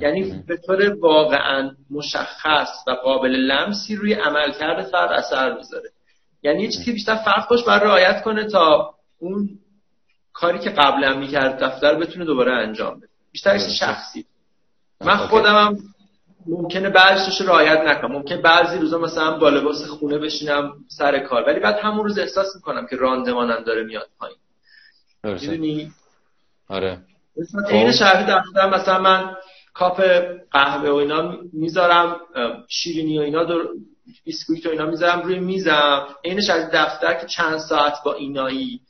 یعنی 0.00 0.42
به 0.46 0.56
طور 0.56 0.98
واقعا 1.00 1.70
مشخص 1.90 2.68
و 2.86 2.90
قابل 2.90 3.30
لمسی 3.30 3.96
روی 3.96 4.14
عملکرد 4.14 4.82
فرد 4.82 5.12
اثر 5.12 5.56
می‌ذاره. 5.56 5.90
یعنی 6.42 6.62
یه 6.62 6.68
چیزی 6.68 6.92
بیشتر 6.92 7.16
فرد 7.16 7.40
خوش 7.40 7.64
بر 7.64 7.78
رعایت 7.78 8.22
کنه 8.22 8.44
تا 8.44 8.94
اون 9.18 9.48
کاری 10.32 10.58
که 10.58 10.70
قبلا 10.70 11.14
می‌کرد 11.14 11.64
دفتر 11.64 11.94
بتونه 11.94 12.24
دوباره 12.24 12.52
انجام 12.52 12.96
بده. 12.96 13.08
بیشتر 13.32 13.58
شخصی. 13.58 14.24
من 15.00 15.16
خودم 15.16 15.76
ممکنه 16.46 16.90
بعضیش 16.90 17.40
رعایت 17.40 17.80
نکنم. 17.80 18.12
ممکن 18.12 18.42
بعضی 18.42 18.78
روزا 18.78 18.98
مثلا 18.98 19.38
با 19.38 19.48
لباس 19.48 19.84
خونه 19.84 20.18
بشینم 20.18 20.72
سر 20.88 21.18
کار. 21.18 21.44
ولی 21.46 21.60
بعد 21.60 21.78
همون 21.78 22.04
روز 22.04 22.18
احساس 22.18 22.56
می‌کنم 22.56 22.86
که 22.86 22.96
راندمانم 22.96 23.64
داره 23.64 23.82
میاد 23.82 24.08
پایین. 24.18 24.38
می‌دونی؟ 25.24 25.92
آره. 26.68 26.98
مثلا 27.36 27.68
این 27.68 27.92
شهری 27.92 28.24
دفتر 28.32 28.70
مثلا 28.70 28.98
من 28.98 29.36
کاپ 29.74 30.00
قهوه 30.50 30.90
و 30.90 30.94
اینا 30.94 31.38
می‌ذارم 31.52 32.16
شیرینی 32.68 33.18
و 33.18 33.22
اینا 33.22 33.44
دور 33.44 33.68
بیسکویت 34.24 34.66
و 34.66 34.70
اینا 34.70 34.86
می‌ذارم 34.86 35.22
روی 35.22 35.38
میزم 35.38 36.06
اینش 36.22 36.50
از 36.50 36.70
دفتر 36.72 37.14
که 37.14 37.26
چند 37.26 37.58
ساعت 37.58 37.94
با 38.04 38.14
اینایی 38.14 38.80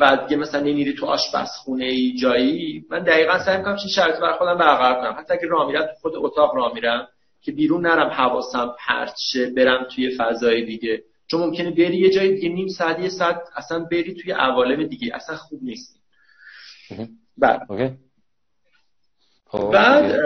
و 0.00 0.16
دیگه 0.16 0.36
مثلا 0.36 0.60
نمیری 0.60 0.94
تو 0.94 1.06
آشپزخونه 1.06 1.84
ای 1.84 2.16
جایی 2.16 2.84
من 2.90 3.02
دقیقا 3.02 3.38
سعی 3.38 3.58
می‌کنم 3.58 3.76
چین 3.76 3.90
شرایط 3.90 4.16
برای 4.16 4.38
خودم 4.38 4.58
برقرار 4.58 5.00
کنم. 5.00 5.20
حتی 5.20 5.34
اگه 5.34 5.48
راه 5.48 5.66
میرم 5.66 5.82
تو 5.82 5.92
خود 6.00 6.12
اتاق 6.16 6.54
راه 6.54 6.74
میرم 6.74 7.08
که 7.42 7.52
بیرون 7.52 7.86
نرم 7.86 8.10
حواسم 8.10 8.74
پرت 8.78 9.14
شه 9.18 9.50
برم 9.50 9.86
توی 9.94 10.16
فضای 10.16 10.64
دیگه. 10.64 11.02
چون 11.26 11.40
ممکنه 11.40 11.70
بری 11.70 11.96
یه 11.96 12.10
جای 12.10 12.34
دیگه 12.34 12.48
نیم 12.48 12.68
ساعت 12.68 12.98
یه 12.98 13.08
ساعت 13.08 13.40
اصلا 13.56 13.78
بری 13.78 14.14
توی 14.14 14.32
عوالم 14.32 14.86
دیگه. 14.86 15.14
اصلا 15.14 15.36
خوب 15.36 15.60
نیست. 15.62 16.00
بعد. 17.38 17.60
خب، 19.46 19.70
بعد 19.70 20.16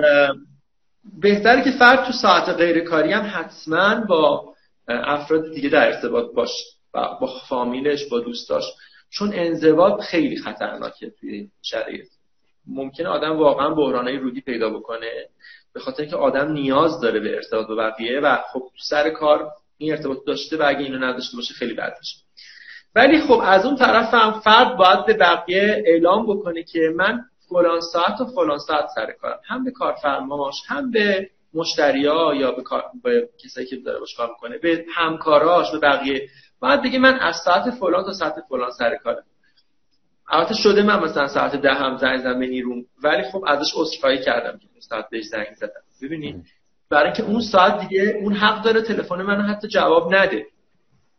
بهتره 1.20 1.64
که 1.64 1.70
فرد 1.70 2.04
تو 2.06 2.12
ساعت 2.12 2.48
غیر 2.48 2.80
کاری 2.80 3.12
هم 3.12 3.30
حتما 3.34 4.04
با 4.08 4.54
افراد 4.88 5.54
دیگه 5.54 5.68
در 5.68 5.86
ارتباط 5.86 6.34
باشه 6.34 6.64
با 6.92 7.40
فامیلش 7.48 8.08
با 8.08 8.20
دوستاش. 8.20 8.64
چون 9.10 9.30
انضباط 9.34 10.00
خیلی 10.00 10.36
خطرناکه 10.36 11.10
توی 11.10 11.48
شرایط. 11.62 12.06
ممکنه 12.66 13.08
آدم 13.08 13.36
واقعا 13.36 13.74
بحرانهای 13.74 14.16
رودی 14.16 14.40
پیدا 14.40 14.70
بکنه 14.70 15.28
به 15.72 15.80
خاطر 15.80 16.04
که 16.04 16.16
آدم 16.16 16.52
نیاز 16.52 17.00
داره 17.00 17.20
به 17.20 17.34
ارتباط 17.34 17.66
با 17.66 17.74
بقیه 17.74 18.20
و 18.20 18.36
خب 18.52 18.62
سر 18.88 19.10
کار 19.10 19.50
این 19.78 19.92
ارتباط 19.92 20.18
داشته 20.26 20.56
و 20.56 20.62
اگه 20.66 20.80
اینو 20.80 20.98
نداشته 20.98 21.36
باشه 21.36 21.54
خیلی 21.54 21.74
بد 21.74 21.96
میشه. 21.98 22.16
ولی 22.94 23.20
خب 23.20 23.40
از 23.44 23.66
اون 23.66 23.76
طرف 23.76 24.14
هم 24.14 24.40
فرد 24.40 24.76
باید 24.76 25.06
به 25.06 25.14
بقیه 25.14 25.82
اعلام 25.86 26.26
بکنه 26.26 26.62
که 26.62 26.92
من 26.96 27.20
فلان 27.48 27.80
ساعت 27.80 28.20
و 28.20 28.24
فلان 28.24 28.58
ساعت 28.58 28.86
سر 28.94 29.12
کارم. 29.12 29.40
هم 29.44 29.64
به 29.64 29.70
کارفرماش 29.70 30.54
هم 30.66 30.90
به 30.90 31.30
مشتریا 31.54 32.34
یا 32.34 32.52
به, 32.52 32.62
کار... 32.62 32.84
به 33.04 33.28
کسایی 33.44 33.66
که 33.66 33.76
داره 33.76 33.98
باش 33.98 34.14
کار 34.14 34.28
می‌کنه 34.28 34.58
به 34.58 34.84
همکاراش 34.94 35.72
به 35.72 35.78
بقیه. 35.78 36.28
باید 36.60 36.82
بگه 36.82 36.98
من 36.98 37.18
از 37.18 37.36
ساعت 37.36 37.70
فلان 37.70 38.04
تا 38.04 38.12
ساعت 38.12 38.34
فلان 38.48 38.70
سر 38.70 38.96
کارم. 38.96 39.24
البته 40.28 40.54
شده 40.54 40.82
من 40.82 41.00
مثلا 41.00 41.28
ساعت 41.28 41.56
ده 41.56 41.74
هم 41.74 41.96
زنگ 41.96 42.18
زدم 42.18 42.38
به 42.38 42.46
نیروم 42.46 42.84
ولی 43.02 43.22
خب 43.22 43.44
ازش 43.46 43.72
عذرخواهی 43.76 44.22
کردم 44.22 44.58
که 44.58 44.66
ساعت 44.80 45.10
بهش 45.10 45.24
زنگ 45.24 45.54
زدم. 45.56 45.80
ببینید 46.02 46.46
برای 46.90 47.04
اینکه 47.04 47.22
اون 47.22 47.40
ساعت 47.40 47.88
دیگه 47.88 48.02
اون 48.22 48.32
حق 48.32 48.62
داره 48.62 48.82
تلفن 48.82 49.22
منو 49.22 49.42
حتی 49.42 49.68
جواب 49.68 50.14
نده. 50.14 50.46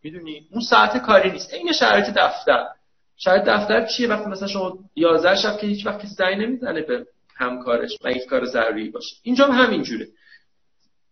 می‌دونی؟ 0.02 0.46
اون 0.50 0.60
ساعت 0.60 1.02
کاری 1.02 1.30
نیست. 1.30 1.54
این 1.54 1.72
شرایط 1.72 2.06
دفتر. 2.06 2.66
شاید 3.16 3.44
دفتر 3.44 3.86
چیه؟ 3.86 4.08
وقتی 4.08 4.30
مثلا 4.30 4.48
شما 4.48 4.78
11 4.96 5.36
شب 5.36 5.58
که 5.58 5.66
هیچ 5.66 5.86
وقت 5.86 5.98
کسی 5.98 6.14
زنگ 6.14 6.42
نمی‌زنه 6.42 6.82
به 6.82 7.06
همکارش 7.36 7.90
و 8.04 8.10
یک 8.10 8.24
کار 8.24 8.44
ضروری 8.44 8.90
باشه. 8.90 9.16
اینجا 9.22 9.46
هم 9.46 9.64
همینجوره. 9.64 10.06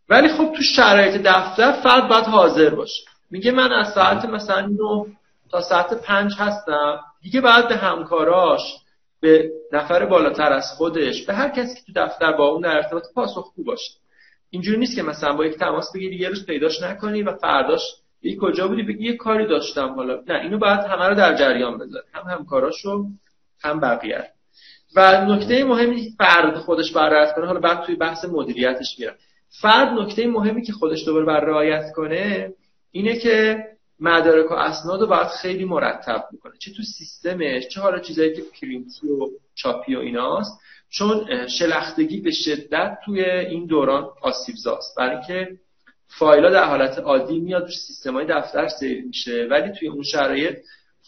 ولی 0.08 0.28
خب 0.28 0.52
تو 0.56 0.62
شرایط 0.62 1.22
دفتر 1.24 1.72
فرد 1.72 2.08
باید 2.08 2.24
حاضر 2.24 2.74
باشه. 2.74 3.02
میگه 3.30 3.52
من 3.52 3.72
از 3.72 3.92
ساعت 3.92 4.24
مثلا 4.24 4.66
9 4.66 5.06
تا 5.50 5.60
ساعت 5.60 5.94
5 5.94 6.34
هستم. 6.38 7.00
دیگه 7.22 7.40
باید 7.40 7.68
به 7.68 7.76
همکاراش 7.76 8.76
به 9.20 9.50
نفر 9.72 10.06
بالاتر 10.06 10.52
از 10.52 10.72
خودش 10.76 11.26
به 11.26 11.34
هر 11.34 11.48
کسی 11.48 11.74
که 11.74 11.80
تو 11.86 11.92
دفتر 11.96 12.32
با 12.32 12.48
اون 12.48 12.60
در 12.60 12.76
ارتباط 12.76 13.02
پاسخگو 13.14 13.64
باشه. 13.64 13.92
اینجوری 14.50 14.78
نیست 14.78 14.96
که 14.96 15.02
مثلا 15.02 15.32
با 15.32 15.46
یک 15.46 15.58
تماس 15.58 15.92
بگیری 15.94 16.16
یه 16.16 16.28
روز 16.28 16.46
پیداش 16.46 16.82
نکنی 16.82 17.22
و 17.22 17.36
فرداش 17.36 17.80
یه 18.22 18.36
کجا 18.36 18.68
بودی 18.68 18.82
بگی 18.82 19.04
یه 19.04 19.16
کاری 19.16 19.46
داشتم 19.46 19.94
حالا. 19.94 20.22
نه 20.26 20.40
اینو 20.40 20.58
باید 20.58 20.80
همه 20.80 21.08
رو 21.08 21.14
در 21.14 21.34
جریان 21.34 21.78
بذاره 21.78 22.04
هم 22.12 22.22
همکاراشو 22.30 23.06
هم 23.62 23.80
بقیه 23.80 24.30
و 24.96 25.24
نکته 25.24 25.64
مهمی 25.64 26.14
فرد 26.18 26.58
خودش 26.58 26.92
بررس 26.92 27.34
کنه 27.34 27.46
حالا 27.46 27.60
بعد 27.60 27.82
توی 27.82 27.96
بحث 27.96 28.24
مدیریتش 28.24 28.98
میرم 28.98 29.14
فرد 29.60 29.88
نکته 29.88 30.26
مهمی 30.26 30.62
که 30.62 30.72
خودش 30.72 31.04
دوباره 31.06 31.24
بر 31.24 31.40
رعایت 31.40 31.92
کنه 31.96 32.52
اینه 32.92 33.18
که 33.18 33.64
مدارک 34.00 34.50
و 34.50 34.55
اسناد 34.55 35.00
رو 35.00 35.07
باید 35.07 35.26
خیلی 35.26 35.64
مرتب 35.64 36.24
بکنه 36.33 36.53
چه 36.59 36.72
تو 36.72 36.83
سیستمش 36.83 37.68
چه 37.68 37.81
حالا 37.81 37.98
چیزایی 37.98 38.35
که 38.35 38.42
پرینتی 38.61 39.07
و 39.07 39.29
چاپی 39.55 39.94
و 39.96 39.98
ایناست. 39.98 40.61
چون 40.90 41.46
شلختگی 41.46 42.20
به 42.20 42.31
شدت 42.31 42.98
توی 43.05 43.24
این 43.24 43.66
دوران 43.66 44.09
آسیب 44.22 44.55
زاست. 44.57 44.96
برای 44.96 45.16
اینکه 45.16 45.59
فایلا 46.18 46.50
در 46.50 46.64
حالت 46.64 46.98
عادی 46.98 47.40
میاد 47.40 47.66
تو 47.66 47.72
سیستم 47.72 48.14
های 48.14 48.26
دفتر 48.29 48.68
save 48.68 49.06
میشه. 49.07 49.46
ولی 49.50 49.72
توی 49.72 49.88
اون 49.88 50.03
شرایط 50.03 50.57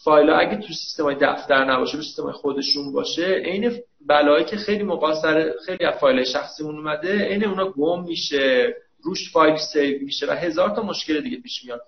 فایلا 0.03 0.37
اگه 0.37 0.55
تو 0.55 0.73
سیستم 0.73 1.03
های 1.03 1.15
دفتر 1.21 1.65
نباشه 1.65 1.97
به 1.97 2.03
سیستم 2.03 2.31
خودشون 2.31 2.93
باشه 2.93 3.25
عین 3.25 3.79
بلایی 4.07 4.45
که 4.45 4.57
خیلی 4.57 4.83
موقع 4.83 5.13
سر 5.21 5.53
خیلی 5.65 5.85
از 5.85 5.99
فایل 5.99 6.23
شخصیمون 6.23 6.75
اومده 6.77 7.25
عین 7.25 7.45
اونا 7.45 7.69
گم 7.69 8.03
میشه. 8.03 8.75
روش 9.03 9.31
فایل 9.31 9.55
save 9.55 10.01
میشه 10.01 10.27
و 10.27 10.31
هزار 10.31 10.69
تا 10.69 10.81
مشکل 10.81 11.21
دیگه 11.21 11.37
پیش 11.37 11.65
میاد. 11.65 11.81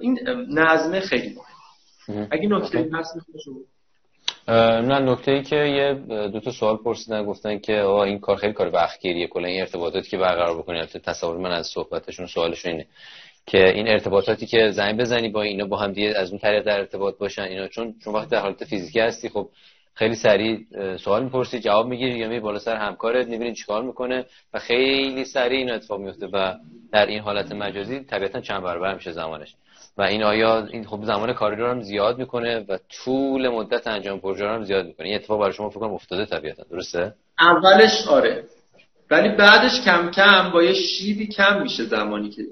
این 0.00 0.18
نظمه 0.48 1.00
خیلی 1.00 1.36
مهمه. 2.08 2.28
اگه 2.30 2.48
نکته 2.48 2.90
هست 2.92 3.16
نه 4.48 4.98
نکته 4.98 5.30
ای 5.30 5.42
که 5.42 5.56
یه 5.56 5.94
دو 6.28 6.40
تا 6.40 6.50
سوال 6.50 6.76
پرسیدن 6.76 7.24
گفتن 7.24 7.58
که 7.58 7.80
آقا 7.80 8.04
این 8.04 8.18
کار 8.18 8.36
خیلی 8.36 8.52
کار 8.52 8.70
وقتگیریه. 8.74 9.26
کلا 9.26 9.48
این 9.48 9.60
ارتباطاتی 9.60 10.10
که 10.10 10.18
برقرار 10.18 10.58
بکنی 10.58 10.78
البته 10.78 10.98
تصور 10.98 11.36
من 11.36 11.50
از 11.50 11.66
صحبتشون 11.66 12.26
سوالشون 12.26 12.72
اینه 12.72 12.86
که 13.46 13.68
این 13.68 13.88
ارتباطاتی 13.88 14.46
که 14.46 14.70
زنگ 14.70 15.00
بزنی 15.00 15.28
با 15.28 15.42
اینا 15.42 15.66
با 15.66 15.76
هم 15.76 15.92
دیگه 15.92 16.14
از 16.16 16.30
اون 16.30 16.38
طریق 16.38 16.62
در 16.62 16.78
ارتباط 16.78 17.18
باشن 17.18 17.42
اینا 17.42 17.68
چون 17.68 17.94
چون 18.04 18.14
وقتی 18.14 18.30
در 18.30 18.40
حالت 18.40 18.64
فیزیکی 18.64 19.00
هستی 19.00 19.28
خب 19.28 19.48
خیلی 19.94 20.14
سریع 20.14 20.58
سوال 20.96 21.24
می‌پرسی 21.24 21.60
جواب 21.60 21.86
می‌گیری 21.86 22.18
یا 22.18 22.28
می 22.28 22.40
بالا 22.40 22.58
سر 22.58 22.76
همکارت 22.76 23.26
می‌بینی 23.26 23.54
چیکار 23.54 23.82
می‌کنه؟ 23.82 24.24
و 24.54 24.58
خیلی 24.58 25.24
سریع 25.24 25.58
این 25.58 25.70
اتفاق 25.70 26.00
میفته 26.00 26.26
و 26.26 26.54
در 26.92 27.06
این 27.06 27.20
حالت 27.20 27.52
مجازی 27.52 28.00
طبیعتا 28.00 28.40
چند 28.40 28.62
برابر 28.62 28.94
میشه 28.94 29.12
زمانش. 29.12 29.54
و 29.98 30.02
این 30.02 30.22
آیا 30.22 30.66
این 30.66 30.84
خب 30.84 31.04
زمان 31.04 31.32
کاری 31.32 31.56
رو 31.56 31.68
هم 31.68 31.80
زیاد 31.80 32.18
می‌کنه 32.18 32.64
و 32.68 32.78
طول 33.04 33.48
مدت 33.48 33.86
انجام 33.86 34.20
پروژه 34.20 34.44
رو 34.44 34.50
هم 34.50 34.64
زیاد 34.64 34.86
می‌کنه؟ 34.86 35.06
این 35.06 35.16
اتفاق 35.16 35.40
برای 35.40 35.52
شما 35.52 35.70
فکر 35.70 35.80
کنم 35.80 35.94
افتاده 35.94 36.26
طبیعتا 36.26 36.62
درسته؟ 36.70 37.14
اولش 37.40 38.06
آره 38.08 38.44
ولی 39.10 39.28
بعدش 39.28 39.80
کم 39.84 40.10
کم 40.10 40.50
با 40.50 40.62
یه 40.62 40.72
شیبی 40.72 41.26
کم 41.26 41.62
میشه 41.62 41.84
زمانی 41.84 42.30
که 42.30 42.42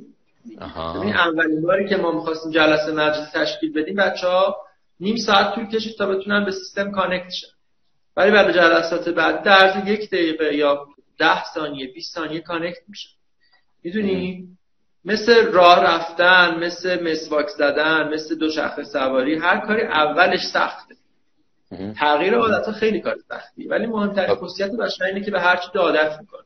این 1.02 1.14
اولین 1.14 1.62
باری 1.62 1.88
که 1.88 1.96
ما 1.96 2.12
می‌خواستیم 2.12 2.52
جلسه 2.52 2.92
مجلس 2.92 3.30
تشکیل 3.32 3.72
بدیم 3.72 3.96
بچه 3.96 4.26
ها 4.26 4.56
نیم 5.00 5.16
ساعت 5.16 5.54
طول 5.54 5.66
کشید 5.66 5.96
تا 5.98 6.06
بتونن 6.06 6.44
به 6.44 6.50
سیستم 6.50 6.90
connect 6.90 7.30
شن. 7.30 7.48
ولی 8.16 8.30
برای 8.30 8.52
جلسات 8.52 9.08
بعد 9.08 9.42
در 9.42 9.82
یک 9.86 10.10
دقیقه 10.10 10.54
یا 10.54 10.86
ده 11.18 11.44
ثانیه 11.44 11.86
20 11.86 12.14
ثانیه 12.14 12.40
connect 12.40 12.78
میشه 12.88 13.08
می‌دونی؟ 13.84 14.48
مثل 15.04 15.52
راه 15.52 15.84
رفتن 15.84 16.64
مثل 16.64 17.10
مسواک 17.10 17.48
زدن 17.48 18.14
مثل 18.14 18.34
دو 18.38 18.50
شخص 18.50 18.92
سواری 18.92 19.34
هر 19.34 19.58
کاری 19.66 19.82
اولش 19.82 20.40
سخته. 20.52 20.94
تغییر 22.00 22.34
عادت 22.34 22.66
ها 22.66 22.72
خیلی 22.72 23.00
کار 23.00 23.16
سختی. 23.28 23.68
ولی 23.68 23.86
مهمترین 23.86 24.34
خب. 24.34 24.40
خصوصیت 24.40 24.70
بشر 24.70 25.04
اینه 25.04 25.24
که 25.24 25.30
به 25.30 25.40
هر 25.40 25.56
چی 25.56 25.78
عادت 25.78 26.18
می‌کنه. 26.20 26.42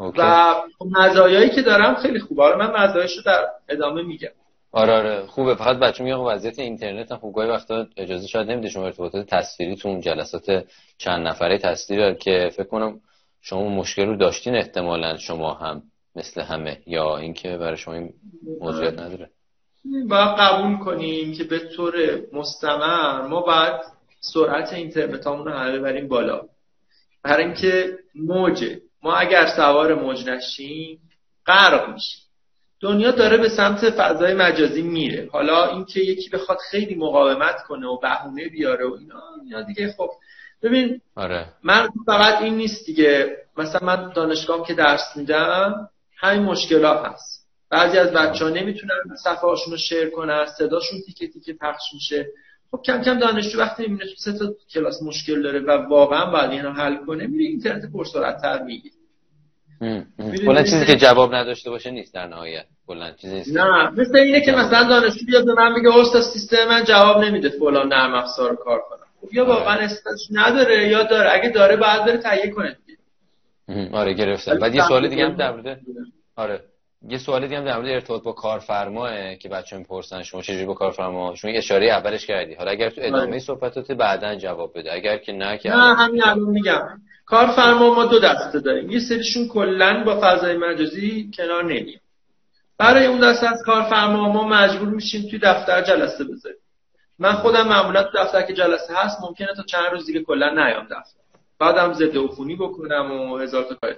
و 0.00 0.54
مزایایی 0.80 1.50
که 1.50 1.62
دارم 1.62 1.94
خیلی 1.94 2.18
خوبه. 2.18 2.42
آره 2.42 2.56
من 2.56 2.84
مزایاشو 2.84 3.22
در 3.22 3.46
ادامه 3.68 4.02
میگم. 4.02 4.28
آره 4.74 4.92
آره. 4.92 5.26
خوبه. 5.26 5.54
فقط 5.54 5.76
بچه 5.76 6.04
میگم 6.04 6.20
وضعیت 6.20 6.58
اینترنت 6.58 7.12
هم 7.12 7.18
خوب. 7.18 7.34
گاهی 7.34 7.48
وقتا 7.48 7.86
اجازه 7.96 8.26
شاید 8.26 8.50
نمیده 8.50 8.68
شما 8.68 8.84
ارتباطات 8.84 9.26
تصویریتون 9.26 10.00
جلسات 10.00 10.64
چند 10.98 11.26
نفره 11.26 11.58
تصویری 11.58 12.14
که 12.14 12.50
فکر 12.56 12.68
کنم 12.68 13.00
شما 13.40 13.68
مشکل 13.68 14.06
رو 14.06 14.16
داشتین 14.16 14.54
احتمالا 14.54 15.16
شما 15.16 15.54
هم 15.54 15.82
مثل 16.16 16.40
همه 16.40 16.78
یا 16.86 17.16
اینکه 17.16 17.56
برای 17.56 17.76
شما 17.76 17.94
این 17.94 18.12
موضوعیت 18.60 18.98
نداره. 18.98 19.30
باید 20.08 20.38
قبول 20.38 20.78
کنیم 20.78 21.32
که 21.32 21.44
به 21.44 21.58
طور 21.58 21.94
مستمر 22.32 23.26
ما 23.26 23.40
باید 23.40 23.80
سرعت 24.20 24.72
اینترنت 24.72 25.26
رو 25.26 25.50
همه 25.50 25.78
ببریم 25.78 26.08
بالا. 26.08 26.40
برای 27.22 27.44
اینکه 27.44 27.98
موجه 28.14 28.80
ما 29.02 29.14
اگر 29.14 29.46
سوار 29.56 29.94
موج 29.94 30.28
نشیم 30.28 31.00
غرق 31.46 31.92
میشیم. 31.92 32.23
دنیا 32.84 33.10
داره 33.10 33.36
به 33.36 33.48
سمت 33.48 33.90
فضای 33.90 34.34
مجازی 34.34 34.82
میره. 34.82 35.28
حالا 35.32 35.70
اینکه 35.70 36.00
یکی 36.00 36.30
بخواد 36.30 36.58
خیلی 36.70 36.94
مقاومت 36.94 37.62
کنه 37.68 37.86
و 37.86 37.98
بهونه 37.98 38.48
بیاره 38.48 38.86
و 38.86 38.94
اینا 39.00 39.22
اینا 39.44 39.62
دیگه 39.62 39.94
خب. 39.96 40.10
ببین 40.62 41.00
آره. 41.16 41.46
من 41.62 41.88
فقط 42.06 42.42
این 42.42 42.54
نیست 42.54 42.86
دیگه. 42.86 43.36
مثلا 43.56 43.86
من 43.86 44.12
دانشگاه 44.12 44.66
که 44.66 44.74
درس 44.74 45.16
میدم 45.16 45.88
همین 46.16 46.42
مشکلات 46.42 47.06
هست. 47.06 47.48
بعضی 47.70 47.98
از 47.98 48.12
بچه 48.12 48.44
ها 48.44 48.50
نمی‌تونن 48.50 49.16
صفحه 49.24 49.48
هاشون 49.48 49.72
رو 49.72 49.78
شیر 49.78 50.10
کنن 50.10 50.46
صداشون 50.58 51.00
تیکه 51.06 51.28
تیکه 51.28 51.52
پخش 51.52 51.82
میشه. 51.94 52.26
خب 52.70 52.80
کم 52.86 53.02
کم 53.02 53.18
دانشجو 53.18 53.58
وقتی 53.58 53.82
می‌بینه 53.82 54.10
تو 54.10 54.16
سه 54.16 54.38
تا 54.38 54.54
کلاس 54.74 55.02
مشکل 55.02 55.42
داره 55.42 55.60
و 55.60 55.70
واقعا 55.88 56.30
باید 56.30 56.50
اینو 56.50 56.72
حل 56.72 56.96
کنه 57.06 57.26
میره 57.26 57.44
اینترنت 57.44 57.92
پرسرعت‌تر 57.92 58.62
می‌گیره. 58.62 58.94
بلند 60.46 60.64
چیزی 60.64 60.86
که 60.86 60.96
جواب 60.96 61.34
نداشته 61.34 61.70
باشه 61.70 61.90
نیست 61.90 62.14
در 62.14 62.26
نهایت. 62.26 62.66
بلند 62.88 63.16
چیزی 63.16 63.34
نیست. 63.34 63.56
نه 63.56 63.90
مثل 63.90 64.16
اینه 64.16 64.40
که 64.40 64.52
مثلا 64.52 64.88
دانشجو 64.88 65.26
بیاد 65.26 65.46
به 65.46 65.54
من 65.54 65.72
میگه 65.72 65.98
استاد 65.98 66.22
سیستم 66.22 66.68
من 66.68 66.84
جواب 66.84 67.24
نمیده 67.24 67.48
فلان 67.48 67.88
نرم 67.88 68.14
افزار 68.14 68.50
رو 68.50 68.56
کار 68.56 68.78
کنم. 68.78 69.06
خب 69.20 69.34
یا 69.34 69.44
واقعا 69.44 69.74
استاش 69.74 70.28
نداره 70.30 70.88
یا 70.88 71.02
داره 71.02 71.30
اگه 71.32 71.48
داره 71.48 71.76
بعد 71.76 72.04
بره 72.04 72.18
تهیه 72.18 72.50
کنه 72.50 72.76
آره 73.92 74.14
گرفتم 74.14 74.58
بعد 74.58 74.74
یه 74.74 74.88
سوال 74.88 75.08
دیگه 75.08 75.24
هم 75.24 75.36
در 75.36 75.50
مورد 75.50 75.80
آره. 76.36 76.60
یه 77.08 77.18
سوال 77.18 77.42
دیگه 77.42 77.58
هم 77.58 77.64
در 77.64 77.76
مورد 77.76 77.88
ارتباط 77.88 78.22
با 78.22 78.32
کارفرماه 78.32 79.34
که 79.34 79.48
بچه‌ها 79.48 79.80
می‌پرسن 79.80 80.22
شما 80.22 80.42
چجوری 80.42 80.64
با 80.64 80.74
کارفرما 80.74 81.34
شما 81.34 81.50
اشاره 81.50 81.86
اولش 81.86 82.26
کردی. 82.26 82.54
حالا 82.54 82.70
اگر 82.70 82.90
تو 82.90 83.00
ادامه 83.04 83.26
بله. 83.26 83.38
صحبتات 83.38 83.92
بعدا 83.92 84.34
جواب 84.34 84.78
بده. 84.78 84.94
اگر 84.94 85.16
که 85.16 85.32
نه 85.32 85.58
که 85.58 85.68
نه 85.68 85.94
همین 85.94 86.24
الان 86.24 86.50
میگم. 86.50 86.82
کارفرما 87.26 87.94
ما 87.94 88.04
دو 88.04 88.18
دسته 88.18 88.60
داریم. 88.60 88.90
یه 88.90 88.98
سریشون 88.98 89.48
کلا 89.48 90.02
با 90.06 90.20
فضای 90.22 90.56
مجازی 90.56 91.30
کنار 91.36 91.64
نمیاد 91.64 92.00
برای 92.78 93.06
اون 93.06 93.20
دست 93.20 93.44
از 93.44 93.62
کارفرما 93.66 94.32
ما 94.32 94.48
مجبور 94.48 94.88
میشیم 94.88 95.30
توی 95.30 95.38
دفتر 95.38 95.82
جلسه 95.82 96.24
بذاریم. 96.24 96.58
من 97.18 97.32
خودم 97.32 97.68
معمولا 97.68 98.02
تو 98.02 98.18
دفتر 98.18 98.42
که 98.42 98.52
جلسه 98.52 98.94
هست 98.96 99.22
ممکنه 99.22 99.48
تا 99.56 99.62
چند 99.62 99.92
روز 99.92 100.06
دیگه 100.06 100.22
کلا 100.22 100.50
نیام 100.50 100.84
دفتر. 100.84 101.20
بعدم 101.58 101.92
ضد 101.92 102.16
عفونی 102.16 102.56
بکنم 102.56 103.12
و 103.12 103.38
هزار 103.38 103.64
تا 103.64 103.74
کار 103.74 103.94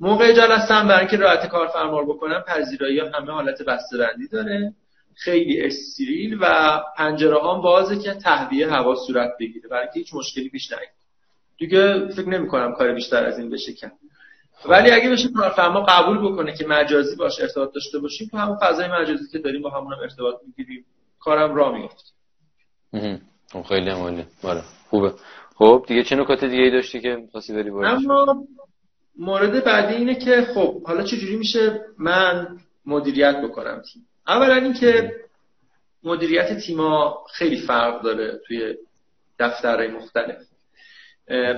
موقع 0.00 0.32
جلسه 0.32 0.74
هم 0.74 0.88
برای 0.88 1.00
اینکه 1.00 1.16
راحت 1.16 1.48
کارفرما 1.48 2.00
رو 2.00 2.14
بکنم 2.14 2.44
پذیرایی 2.46 3.00
همه 3.00 3.32
حالت 3.32 3.62
بسته‌بندی 3.62 4.28
داره. 4.28 4.74
خیلی 5.14 5.62
استریل 5.66 6.38
و 6.40 6.80
پنجره 6.96 7.38
ها 7.38 7.60
بازه 7.60 7.98
که 7.98 8.14
تهویه 8.14 8.70
هوا 8.70 8.94
صورت 8.94 9.30
بگیره. 9.40 9.68
برای 9.68 9.86
که 9.86 9.98
هیچ 9.98 10.14
مشکلی 10.14 10.48
پیش 10.48 10.72
نیاد. 10.72 10.82
دیگه 11.58 12.08
فکر 12.08 12.28
نمی 12.28 12.48
کنم 12.48 12.72
کار 12.72 12.94
بیشتر 12.94 13.24
از 13.24 13.38
این 13.38 13.50
بشه 13.50 13.72
کن 13.72 13.90
ولی 14.64 14.90
اگه 14.90 15.10
بشه 15.10 15.28
کارفرما 15.28 15.80
قبول 15.80 16.18
بکنه 16.18 16.52
که 16.52 16.66
مجازی 16.66 17.16
باش 17.16 17.40
ارتباط 17.40 17.72
داشته 17.74 17.98
باشیم 17.98 18.28
تو 18.30 18.38
همون 18.38 18.56
فضای 18.62 18.88
مجازی 18.88 19.24
که 19.32 19.38
داریم 19.38 19.62
با 19.62 19.70
همون 19.70 19.92
هم 19.92 19.98
ارتباط 19.98 20.34
می‌گیریم 20.46 20.84
کارم 21.20 21.54
را 21.54 21.72
میفته 21.72 22.12
خب 23.52 23.62
خیلی 23.62 23.90
عالی. 23.90 24.26
بله. 24.44 24.62
خوبه. 24.90 25.12
خب 25.54 25.84
دیگه 25.88 26.02
چه 26.02 26.16
نکات 26.16 26.44
دیگه 26.44 26.62
ای 26.62 26.70
داشتی 26.70 27.00
که 27.00 27.28
خاصی 27.32 27.52
بری 27.52 27.70
اما 27.70 28.46
مورد 29.18 29.64
بعدی 29.64 29.94
اینه 29.94 30.14
که 30.14 30.46
خب 30.54 30.82
حالا 30.82 31.02
چه 31.02 31.16
جوری 31.16 31.36
میشه 31.36 31.80
من 31.98 32.58
مدیریت 32.86 33.36
بکنم 33.44 33.82
تیم؟ 33.92 34.06
اولا 34.26 34.54
اینکه 34.54 35.12
مدیریت 36.04 36.58
تیما 36.58 37.24
خیلی 37.32 37.56
فرق 37.56 38.02
داره 38.02 38.40
توی 38.46 38.74
دفترهای 39.38 39.88
مختلف. 39.88 40.51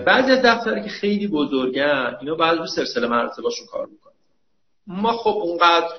بعضی 0.07 0.33
از 0.33 0.43
دفترها 0.45 0.81
که 0.81 0.89
خیلی 0.89 1.27
بزرگن 1.29 2.17
اینا 2.21 2.35
بعضی 2.35 2.59
رو 2.59 2.67
سلسله 2.67 3.07
مراتباشون 3.07 3.67
کار 3.67 3.87
می‌کنن. 3.87 4.15
ما 4.87 5.13
خب 5.13 5.37
اونقدر 5.43 5.95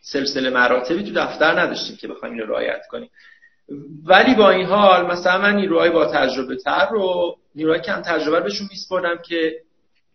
سلسله 0.00 0.50
مراتبی 0.50 1.02
تو 1.02 1.12
دفتر 1.14 1.60
نداشتیم 1.60 1.96
که 1.96 2.08
بخوایم 2.08 2.34
اینو 2.34 2.46
رعایت 2.46 2.86
کنیم. 2.90 3.10
ولی 4.04 4.34
با 4.34 4.50
این 4.50 4.66
حال 4.66 5.06
مثلا 5.06 5.38
من 5.38 5.56
نیروهای 5.56 5.90
با 5.90 6.06
تجربه 6.06 6.56
تر 6.56 6.88
رو 6.90 7.36
نیروهای 7.54 7.80
کم 7.80 8.02
تجربه 8.02 8.40
بهشون 8.40 8.66
میسپردم 8.70 9.18
که 9.28 9.60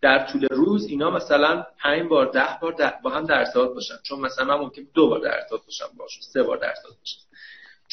در 0.02 0.26
طول 0.26 0.48
روز 0.52 0.86
اینا 0.86 1.12
مثلا 1.12 1.66
پنج 1.80 2.08
بار 2.08 2.26
ده 2.26 2.58
بار 2.62 2.94
با 3.04 3.10
هم 3.10 3.26
در 3.26 3.40
ارتباط 3.40 3.74
باشن. 3.74 3.96
چون 4.04 4.20
مثلا 4.20 4.46
من 4.46 4.56
ممکن 4.56 4.82
دو 4.94 5.08
بار 5.08 5.20
در 5.20 5.34
ارتباط 5.34 5.62
باشم 5.66 5.86
باشم 5.98 6.22
سه 6.22 6.44
بار 6.44 6.58
در 6.58 6.68
ارتباط 6.68 6.94
باشم. 7.00 7.20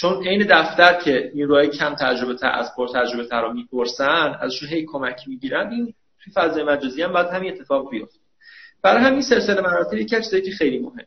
چون 0.01 0.27
عین 0.27 0.47
دفتر 0.51 1.01
که 1.01 1.31
نیروهای 1.35 1.69
کم 1.69 1.95
تجربه 1.95 2.35
تر 2.35 2.51
از 2.51 2.75
پر 2.77 2.89
تجربه 2.89 3.25
تر 3.25 3.43
رو 3.43 3.53
می‌پرسن 3.53 4.37
ازشون 4.41 4.69
هی 4.69 4.87
کمک 4.87 5.29
می‌گیرن 5.29 5.71
این 5.71 5.95
توی 6.25 6.33
فضای 6.33 6.65
مجازی 6.65 7.03
هم 7.03 7.13
باید 7.13 7.27
همین 7.27 7.53
اتفاق 7.53 7.91
بیفته. 7.91 8.19
برای 8.83 9.03
همین 9.03 9.23
سلسله 9.23 9.61
مراتب 9.61 9.95
یک 9.95 10.11
چیزی 10.11 10.43
که 10.43 10.51
خیلی 10.51 10.79
مهم 10.79 11.07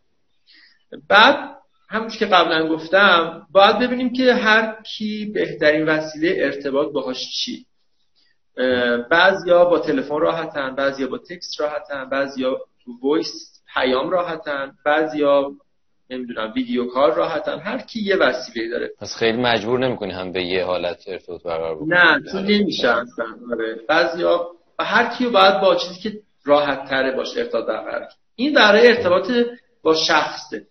بعد 1.10 1.56
همونش 1.90 2.18
که 2.18 2.26
قبلا 2.26 2.68
گفتم 2.68 3.48
باید 3.52 3.80
ببینیم 3.80 4.14
که 4.14 4.34
هر 4.34 4.82
کی 4.84 5.32
بهترین 5.34 5.86
وسیله 5.86 6.36
ارتباط 6.38 6.92
باهاش 6.92 7.30
چی. 7.32 7.66
بعضیا 9.10 9.66
با 9.66 9.80
تلفن 9.80 10.20
راحتن 10.20 10.76
بعضیا 10.76 11.08
با 11.08 11.18
text 11.18 11.62
راحتن 11.62 12.10
بعضیا 12.10 12.58
voice 13.04 13.62
پیام 13.74 14.10
راحتن 14.10 14.72
بعضیا 14.86 15.52
نمی‌دونم 16.18 16.54
video 16.56 16.86
call 16.86 17.14
راحتن 17.14 17.60
هر 17.60 17.78
کی 17.78 18.00
یه 18.00 18.16
وسیله 18.16 18.70
داره. 18.70 18.92
پس 19.00 19.16
خیلی 19.16 19.38
مجبور 19.38 19.80
نمی‌کنی 19.80 20.12
هم 20.12 20.32
به 20.32 20.44
یه 20.44 20.64
حالت 20.66 21.04
ارتباط 21.08 21.44
برقرار 21.44 21.76
بکنی. 21.76 21.90
نه 21.90 22.22
تو 22.32 22.40
نمیشه 22.40 22.88
اصلا. 22.90 23.26
آره. 23.52 23.80
بعضیا 23.90 24.48
هر 24.80 25.16
کیو 25.18 25.32
باید 25.32 25.62
با 25.62 25.76
چیزی 25.76 26.00
که 26.00 26.20
راحت 26.46 26.90
تره 26.90 27.12
باشه 27.12 27.40
ارتباط 27.40 27.66
برقرار 27.66 28.08
این 28.36 28.54
برای 28.54 28.88
ارتباط 28.88 29.32
با 29.84 29.96
شخصه. 29.96 30.66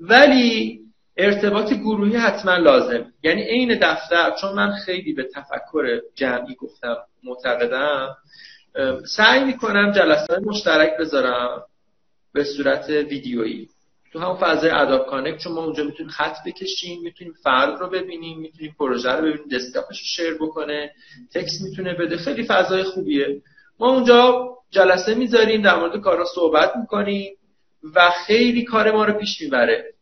ولی 0.00 0.80
ارتباط 1.16 1.72
گروهی 1.72 2.16
حتما 2.16 2.56
لازم 2.56 3.12
یعنی 3.22 3.42
عین 3.42 3.78
دفتر 3.82 4.30
چون 4.40 4.52
من 4.52 4.72
خیلی 4.72 5.12
به 5.12 5.28
تفکر 5.34 6.00
جمعی 6.14 6.54
گفتم 6.54 6.96
معتقدم 7.24 8.16
سعی 9.16 9.44
می‌کنم 9.44 9.92
جلسات 9.92 10.38
مشترک 10.46 10.96
بذارم 11.00 11.62
به 12.32 12.44
صورت 12.44 12.88
ویدیویی. 12.88 13.68
تو 14.12 14.18
همون 14.18 14.36
فضای 14.36 14.70
Adobe 14.70 15.06
Connect 15.06 15.38
چون 15.38 15.52
ما 15.52 15.64
اونجا 15.64 15.84
می‌تونیم 15.84 16.12
خط 16.12 16.36
بکشیم 16.46 17.02
می‌تونیم 17.02 17.32
فرد 17.42 17.80
رو 17.80 17.88
ببینیم 17.88 18.38
می‌تونیم 18.38 18.74
پروژه 18.78 19.12
رو 19.12 19.26
ببینیم 19.26 19.48
دسکتاپش 19.48 19.98
رو 19.98 20.04
share 20.04 20.34
بکنه 20.34 20.92
تکست 21.34 21.62
می‌تونه 21.62 21.94
بده 21.94 22.16
خیلی 22.16 22.44
فضای 22.44 22.82
خوبیه. 22.82 23.42
ما 23.78 23.94
اونجا 23.94 24.48
جلسه 24.70 25.14
می‌ذاریم 25.14 25.62
در 25.62 25.76
مورد 25.76 26.00
کارا 26.00 26.24
صحبت 26.24 26.76
می‌کنیم 26.76 27.36
و 27.94 28.10
خیلی 28.26 28.64
کار 28.64 28.90
ما 28.90 29.04
رو 29.04 29.12
پیش 29.12 29.40
می‌بره. 29.40 29.94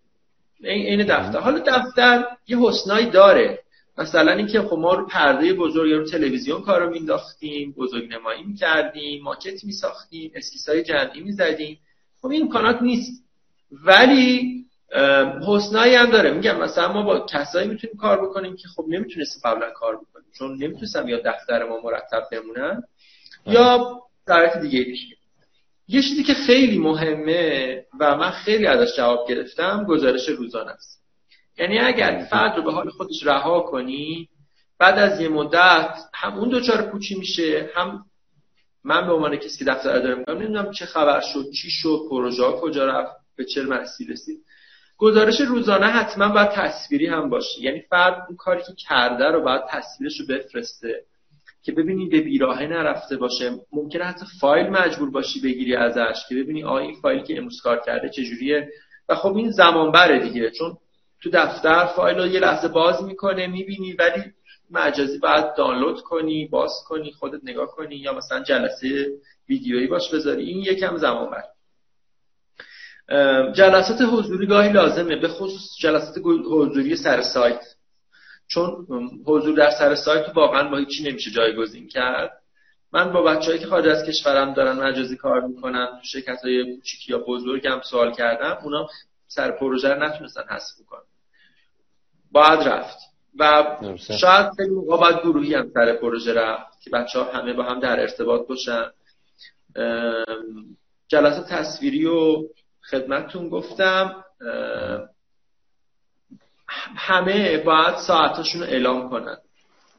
این 0.60 1.06
دفتر. 1.06 1.38
حالا 1.38 1.58
دفتر 1.66 2.24
یه 2.48 2.58
حسنایی 2.58 3.10
داره. 3.10 3.58
مثلا 3.98 4.32
اینکه 4.32 4.60
خب 4.62 4.76
ما 4.78 4.94
رو 4.94 5.06
پرده 5.06 5.54
بزرگ 5.54 5.92
رو 5.92 6.04
تلویزیون 6.06 6.62
کارو 6.62 6.90
مینداختیم 6.90 7.72
بزرگ 7.72 8.12
نمایی 8.12 8.42
می‌کردیم 8.42 9.22
ماکت 9.22 9.64
میساختیم 9.64 10.32
اسکیس 10.34 10.68
های 10.68 10.82
جمعی 10.82 11.20
می‌زدیم. 11.20 11.78
خب 12.20 12.28
این 12.28 12.42
امکانات 12.42 12.82
نیست. 12.82 13.29
ولی 13.72 14.60
حسنایی 15.46 15.94
هم 15.94 16.10
داره. 16.10 16.30
میگم 16.30 16.60
مثلا 16.60 16.92
ما 16.92 17.02
با 17.02 17.26
کسایی 17.26 17.68
می‌تونیم 17.68 17.96
کار 17.96 18.24
بکنیم 18.24 18.56
که 18.56 18.68
خب 18.68 18.84
نمی‌تونستیم 18.88 19.42
قبلا 19.44 19.70
کار 19.70 19.96
بکنیم 19.96 20.26
چون 20.38 20.52
نمی‌تونستم 20.52 21.08
یا 21.08 21.20
دفتر 21.24 21.64
ما 21.64 21.80
مرتب 21.84 22.22
بمونن 22.32 22.82
یا 23.46 24.00
شرایط 24.28 24.56
دیگه 24.56 24.82
دیگه 24.82 25.16
یه 25.88 26.02
چیزی 26.02 26.22
که 26.22 26.34
خیلی 26.34 26.78
مهمه 26.78 27.84
و 28.00 28.16
من 28.16 28.30
خیلی 28.30 28.66
ازش 28.66 28.96
جواب 28.96 29.28
گرفتم 29.28 29.84
گزارش 29.84 30.28
روزانه 30.28 30.70
است. 30.70 31.02
یعنی 31.58 31.78
اگر 31.78 32.26
فرد 32.30 32.56
رو 32.56 32.62
به 32.62 32.72
حال 32.72 32.90
خودش 32.90 33.26
رها 33.26 33.60
کنی 33.60 34.28
بعد 34.78 34.98
از 34.98 35.20
یه 35.20 35.28
مدت 35.28 35.98
هم 36.14 36.38
اون 36.38 36.48
دوچار 36.48 36.82
پوچی 36.82 37.14
میشه 37.14 37.70
هم 37.74 38.04
من 38.84 39.06
به 39.06 39.12
عنوان 39.12 39.36
کسی 39.36 39.58
که 39.58 39.64
دفتر 39.64 39.96
اداره 39.96 40.14
می‌کنم 40.14 40.36
نمی‌دونم 40.36 40.72
چه 40.72 40.86
خبر 40.86 41.20
شد 41.20 41.50
چی 41.50 41.70
شد 41.70 42.00
پروژه 42.10 42.42
کجا 42.42 42.86
رفت. 42.86 43.19
به 43.36 43.44
چه 43.44 43.62
مرسی 43.62 44.04
رسید. 44.04 44.44
گزارش 44.98 45.40
روزانه 45.40 45.86
حتما 45.86 46.28
باید 46.28 46.50
تصویری 46.50 47.06
هم 47.06 47.30
باشه. 47.30 47.60
یعنی 47.60 47.80
فرد 47.80 48.24
اون 48.28 48.36
کاری 48.36 48.62
که 48.62 48.72
کرده 48.88 49.24
رو 49.24 49.42
باید 49.42 49.62
تصویرش 49.68 50.20
رو 50.20 50.26
بفرسته 50.26 51.04
که 51.62 51.72
ببینی 51.72 52.08
به 52.08 52.20
بیراهه 52.20 52.66
نرفته 52.66 53.16
باشه. 53.16 53.50
ممکنه 53.72 54.04
حتی 54.04 54.26
فایل 54.40 54.66
مجبور 54.66 55.10
باشی 55.10 55.40
بگیری 55.40 55.76
ازش 55.76 56.24
که 56.28 56.34
ببینی 56.34 56.64
آیا 56.64 56.86
این 56.86 57.00
فایلی 57.00 57.22
که 57.22 57.38
امروز 57.38 57.60
کار 57.62 57.80
کرده 57.86 58.08
چجوریه. 58.08 58.68
و 59.08 59.14
خب 59.14 59.36
این 59.36 59.50
زمان 59.50 59.92
بره 59.92 60.18
دیگه 60.18 60.50
چون 60.50 60.76
تو 61.22 61.30
دفتر 61.30 61.86
فایل 61.86 62.18
رو 62.18 62.26
یه 62.26 62.40
لحظه 62.40 62.68
باز 62.68 63.02
می‌کنه 63.04 63.46
می‌بینی 63.46 63.92
ولی 63.92 64.22
مجازی 64.70 65.18
باید 65.18 65.54
دانلود 65.54 66.00
کنی 66.00 66.46
باز 66.46 66.72
کنی 66.86 67.12
خودت 67.12 67.40
نگاه 67.44 67.66
کنی 67.66 67.96
یا 67.96 68.12
مثلا 68.12 68.42
جلسه 68.42 69.12
ویدیویی 69.48 69.86
باش 69.86 70.14
بذاری. 70.14 70.44
این 70.44 70.62
یکم 70.62 70.96
زمان 70.96 71.30
بره 71.30 71.48
جلسات 73.52 74.02
حضوری 74.02 74.46
گاهی 74.46 74.72
لازمه 74.72 75.16
به 75.16 75.28
خصوص 75.28 75.76
جلسات 75.78 76.18
حضوری 76.26 76.96
سر 76.96 77.22
سایت. 77.22 77.60
چون 78.48 78.86
حضور 79.26 79.56
در 79.56 79.70
سر 79.70 79.94
سایت 79.94 80.24
واقعا 80.34 80.68
با 80.68 80.76
هیچی 80.76 81.10
نمیشه 81.10 81.30
جایگزین 81.30 81.88
کرد. 81.88 82.40
من 82.92 83.12
با 83.12 83.22
بچههایی 83.22 83.58
که 83.58 83.66
خارج 83.66 83.86
از 83.86 84.04
کشورم 84.04 84.54
دارن 84.54 84.72
مجازی 84.72 85.16
کار 85.16 85.40
می‌کنن 85.40 85.86
تو 85.86 86.02
شرکت 86.02 86.44
های 86.44 86.76
کوچیکی 86.76 87.12
یا 87.12 87.18
بزرگم 87.18 87.80
سوال 87.90 88.12
کردم 88.12 88.58
اونا 88.62 88.88
سر 89.28 89.50
پروژه 89.50 89.88
رو 89.88 90.02
نتونستن 90.02 90.42
حذف 90.48 90.86
کنن 90.86 91.00
باید 92.32 92.60
رفت. 92.60 92.98
و 93.38 93.76
شاید 94.20 94.52
خیلی 94.56 94.70
موقع 94.70 94.96
باید 94.96 95.18
گروهی 95.18 95.54
هم 95.54 95.70
سر 95.74 95.92
پروژه 95.92 96.32
رفت 96.32 96.80
که 96.80 96.90
بچه 96.90 97.18
ها 97.18 97.32
همه 97.32 97.52
با 97.52 97.62
هم 97.62 97.80
در 97.80 98.00
ارتباط 98.00 98.46
باشن. 98.46 98.90
جلسات 101.08 101.48
تصویری 101.48 102.06
و 102.06 102.42
خدمتتون 102.82 103.48
گفتم 103.48 104.24
همه 106.96 107.58
باید 107.58 107.96
ساعتاشون 107.96 108.60
رو 108.60 108.66
اعلام 108.66 109.10
کنن 109.10 109.36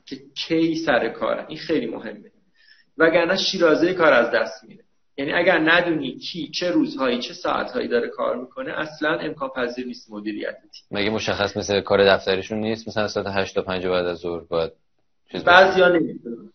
که 0.05 0.15
کی 0.35 0.75
سر 0.75 1.09
کارن 1.09 1.45
این 1.47 1.57
خیلی 1.57 1.85
مهمه. 1.85 2.31
وگرنه 2.97 3.37
شیرازه 3.37 3.93
کار 3.93 4.13
از 4.13 4.31
دست 4.31 4.63
میره. 4.63 4.83
یعنی 5.17 5.33
اگر 5.33 5.59
ندونی 5.59 6.19
کی 6.19 6.47
چه 6.47 6.71
روزهایی 6.71 7.19
چه 7.21 7.33
ساعتهایی 7.33 7.87
داره 7.87 8.07
کار 8.07 8.35
می‌کنه 8.37 8.71
اصلا 8.71 9.19
امکان 9.19 9.49
پذیر 9.49 9.85
نیست 9.85 10.11
مدیریتتی 10.11 10.79
مگه 10.91 11.09
مشخص 11.09 11.57
مثل 11.57 11.81
کار 11.81 12.05
دفتریشون 12.05 12.59
نیست؟ 12.59 12.87
مثلا 12.87 13.07
ساعت 13.07 13.27
8 13.27 13.55
تا 13.55 13.61
5 13.61 13.87
بعد 13.87 14.05
از 14.05 14.17
ظهر 14.17 14.39
باید 14.39 14.71
بعضیا 15.45 15.89
نمی‌دونن. 15.89 16.49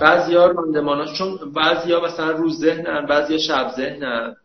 بعضیا 0.00 0.46
راندماناش 0.46 1.18
چون 1.18 1.52
بعضیا 1.52 2.00
مثلا 2.00 2.30
روز 2.30 2.58
ذهنن 2.58 3.06
بعضیا 3.06 3.38
شب 3.38 3.72
ذهنن. 3.76 4.36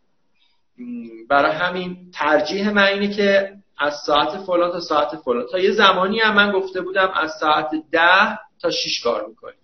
برای 1.30 1.52
همین 1.52 2.12
ترجیح 2.13 2.70
من 2.70 2.84
اینه 2.84 3.13
که 3.13 3.54
از 3.78 3.94
ساعت 4.06 4.38
فلان 4.38 4.72
تا 4.72 4.80
ساعت 4.80 5.15
فلان. 5.15 5.46
تا 5.52 5.60
یه 5.60 5.72
زمانی 5.72 6.20
هم 6.20 6.36
من 6.36 6.52
گفته 6.52 6.82
بودم 6.82 7.12
از 7.15 7.32
ساعت 7.39 7.70
ده 7.92 8.39
تا 8.62 8.70
6 8.72 9.02
کار 9.04 9.26
می‌کنیم. 9.28 9.56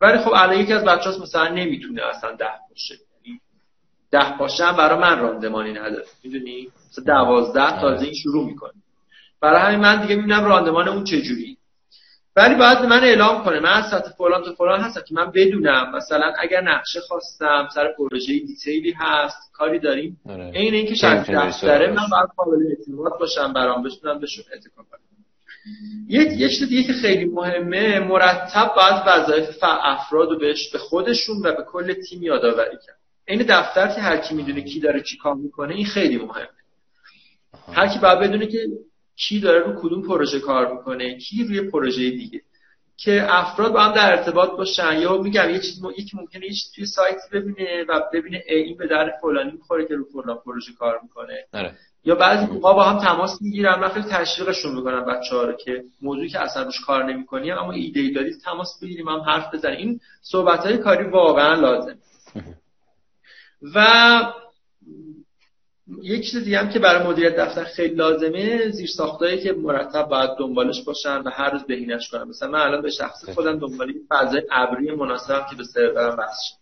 ولی 0.00 0.18
خب 0.18 0.32
الان 0.34 0.60
یکی 0.60 0.72
از 0.72 0.84
بچه 0.84 1.10
مثلا 1.22 1.48
نمی‌تونه 1.48 2.02
اصلا 2.02 2.32
ده 2.32 2.50
باشه. 2.70 2.94
یعنی 3.24 3.40
ده 4.10 4.38
پاشه 4.38 4.64
هم 4.64 4.76
برای 4.76 4.98
من 4.98 5.18
راندمانی 5.18 5.72
نداره. 5.72 6.04
می‌دونی؟ 6.24 6.68
مثلا 6.90 7.04
دوازده 7.04 7.62
آره. 7.62 7.80
تازه 7.80 8.04
این 8.04 8.14
شروع 8.14 8.46
می‌کنه. 8.46 8.72
برای 9.40 9.60
همین 9.60 9.80
من 9.80 10.02
دیگه 10.02 10.16
می‌بینم 10.16 10.44
راندمان 10.44 10.88
اون 10.88 11.04
چجوری 11.04 11.56
ولی 12.36 12.54
باید 12.54 12.78
من 12.78 13.04
اعلام 13.04 13.44
کنه. 13.44 13.60
من 13.60 13.72
از 13.72 13.90
سطح 13.90 14.10
فلان 14.18 14.42
تا 14.42 14.54
فلان 14.54 14.80
هستم 14.80 15.00
که 15.08 15.14
من 15.14 15.30
بدونم. 15.30 15.92
مثلا 15.96 16.32
اگر 16.38 16.60
نقشه 16.60 17.00
خواستم 17.00 17.68
سر 17.74 17.92
پروژه 17.98 18.38
دیتیلی 18.38 18.94
هست 18.98 19.52
کاری 19.52 19.78
داریم. 19.78 20.20
آره. 20.28 20.44
این 20.54 20.74
اینکه 20.74 21.08
می‌تونی 21.08 21.38
دفتره 21.38 21.86
من 21.86 22.06
باید 22.10 22.28
قابل 22.36 22.66
اعتماد 22.68 23.18
باشم 23.20 23.52
برام 23.52 23.82
بتونم 23.82 24.20
بهشون 24.20 24.44
اعتماد 24.52 24.86
کنم. 24.90 25.00
یک 26.08 26.28
یک 26.32 26.58
چیز 26.58 26.68
دیگه 26.68 26.82
که 26.82 26.92
خیلی 26.92 27.24
مهمه 27.24 28.00
مرتب 28.00 28.72
باید 28.76 29.02
وظایف 29.06 29.58
افراد 29.62 30.30
رو 30.30 30.38
بهش 30.38 30.70
به 30.72 30.78
خودشون 30.78 31.36
و 31.44 31.52
به 31.52 31.64
کل 31.72 31.92
تیم 31.92 32.22
یادآوری 32.22 32.76
کرد. 32.86 32.96
این 33.28 33.44
دفتر 33.48 33.86
که 33.86 34.00
هر 34.00 34.16
کی 34.16 34.34
می‌دونه 34.34 34.60
کی 34.60 34.80
داره 34.80 35.02
چی 35.02 35.16
کار 35.16 35.34
می‌کنه 35.34 35.74
این 35.74 35.86
خیلی 35.86 36.16
مهمه. 36.16 36.48
هر 37.72 37.88
کی 37.88 37.98
باید 37.98 38.18
بدونه 38.18 38.46
که 38.46 38.58
کی 39.16 39.40
داره 39.40 39.58
رو 39.58 39.80
کدوم 39.82 40.02
پروژه 40.02 40.40
کار 40.40 40.72
می‌کنه 40.72 41.18
کی 41.18 41.44
روی 41.44 41.60
پروژه 41.70 42.10
دیگه. 42.10 42.40
که 42.96 43.26
افراد 43.28 43.72
با 43.72 43.80
هم 43.80 43.92
در 43.92 44.10
ارتباط 44.10 44.50
باشن. 44.50 45.00
یا 45.00 45.18
میگم 45.18 45.50
یه 45.50 45.58
چیز 45.58 45.84
م... 45.84 45.90
یکی 45.90 46.16
ممکنه 46.16 46.46
یه 46.46 46.52
چیز 46.52 46.72
توی 46.74 46.86
سایت 46.86 47.20
ببینه 47.32 47.84
و 47.88 48.00
ببینه 48.12 48.42
ای 48.48 48.56
این 48.56 48.76
به 48.76 48.86
در 48.86 49.12
فلانی 49.22 49.52
می‌خوره 49.52 49.86
که 49.86 49.94
رو 49.94 50.04
فلان 50.04 50.38
پروژه 50.44 50.72
کار 50.78 51.00
می‌کنه. 51.02 51.44
آره. 51.52 51.72
یا 52.04 52.14
بعضی 52.14 52.46
موقع 52.46 52.74
با 52.74 52.84
هم 52.84 52.98
تماس 52.98 53.42
می‌گیرن. 53.42 53.80
من 53.80 53.88
خیلی 53.88 54.06
تشویقشون 54.10 54.74
می‌کنم 54.74 55.04
بچه 55.04 55.36
ها 55.36 55.42
رو 55.42 55.52
که 55.52 55.84
موضوعی 56.02 56.28
که 56.28 56.40
اصلا 56.40 56.62
روش 56.62 56.80
کار 56.80 57.04
نمی‌کنی 57.04 57.52
اما 57.52 57.72
ایده 57.72 58.00
ای 58.00 58.10
دارید 58.12 58.40
تماس 58.44 58.68
بگیریم 58.82 59.08
هم 59.08 59.20
حرف 59.20 59.54
بزنیم. 59.54 59.78
این 59.78 60.00
صحبت 60.22 60.60
های 60.66 60.78
کاری 60.78 61.04
واقعا 61.04 61.54
لازم 61.54 61.98
و 63.74 63.86
یک 66.02 66.30
چیز 66.30 66.44
دیگه 66.44 66.58
هم 66.58 66.68
که 66.68 66.78
برای 66.78 67.06
مدیریت 67.06 67.36
دفتر 67.36 67.64
خیلی 67.64 67.94
لازمه 67.94 68.68
زیر 68.68 68.88
ساختایی 68.96 69.42
که 69.42 69.52
مرتب 69.52 70.08
باید 70.08 70.30
دنبالش 70.38 70.82
باشن 70.82 71.18
و 71.18 71.30
هر 71.30 71.50
روز 71.50 71.64
بهینش 71.64 72.08
کنن. 72.08 72.24
مثلا 72.28 72.50
من 72.50 72.60
الان 72.60 72.82
به 72.82 72.90
شخص 72.90 73.28
خودم 73.28 73.58
دنبال 73.58 73.88
این 73.88 74.06
فضای 74.10 74.42
ابری 74.50 74.94
مناسبم 74.94 75.46
که 75.50 75.56
به 75.56 75.64
سرورم 75.64 76.18
وصل 76.18 76.54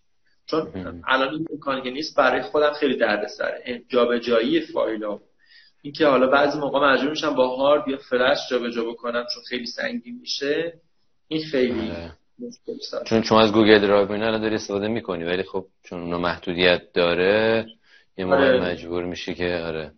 چون 0.46 0.68
الان 1.08 1.34
این 1.34 1.46
امکانی 1.52 1.82
که 1.82 1.90
نیست 1.90 2.16
برای 2.16 2.42
خودم 2.42 2.72
خیلی 2.72 2.96
دردسره. 2.96 3.82
جابجایی 3.88 4.60
فایل 4.60 5.04
ها. 5.04 5.20
اینکه 5.82 6.06
حالا 6.06 6.26
بعضی 6.26 6.58
موقع 6.58 6.92
مجبور 6.92 7.10
میشم 7.10 7.34
با 7.34 7.56
هارد 7.56 7.88
یا 7.88 7.96
فلش 7.96 8.38
جابجا 8.50 8.84
بکنم 8.84 9.24
چون 9.34 9.42
خیلی 9.48 9.66
سنگین 9.66 10.18
میشه 10.20 10.72
این 11.28 11.42
خیلی 11.42 11.90
آره. 11.90 12.12
مشکل 12.38 13.04
چون 13.06 13.22
شما 13.22 13.40
از 13.40 13.52
Google 13.52 13.78
Drive 13.78 14.12
اینا 14.12 14.26
الان 14.26 14.40
داری 14.40 14.54
استفاده 14.54 14.88
می‌کنی 14.88 15.24
ولی 15.24 15.42
خب 15.42 15.66
چون 15.82 16.00
اونو 16.00 16.18
محدودیت 16.18 16.82
داره 16.94 17.66
یه 18.16 18.24
موقع 18.24 18.36
آره. 18.36 18.60
مجبور 18.60 19.04
میشی 19.04 19.34
که 19.34 19.62
آره. 19.66 19.92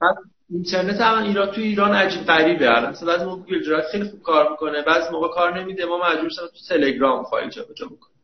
اینترنت 0.51 1.01
هم 1.01 1.23
ایران 1.23 1.51
تو 1.51 1.61
ایران 1.61 1.95
عجیب 1.95 2.25
غریبه. 2.25 2.77
الان 2.77 2.91
مثلا 2.91 3.09
بعضی 3.09 3.25
موقع 3.25 3.37
Google 3.37 3.63
Drive 3.65 3.83
خیلی 3.93 4.05
خوب 4.05 4.23
کار 4.23 4.51
می‌کنه. 4.51 4.83
بعضی 4.83 5.13
موقع 5.13 5.29
کار 5.29 5.61
نمیده. 5.61 5.85
ما 5.85 5.99
مجبور 5.99 6.29
شدیم 6.31 6.49
تو 6.49 6.75
تلگرام 6.75 7.25
فایل 7.25 7.51
جابجا 7.51 7.87
بکنیم. 7.87 8.17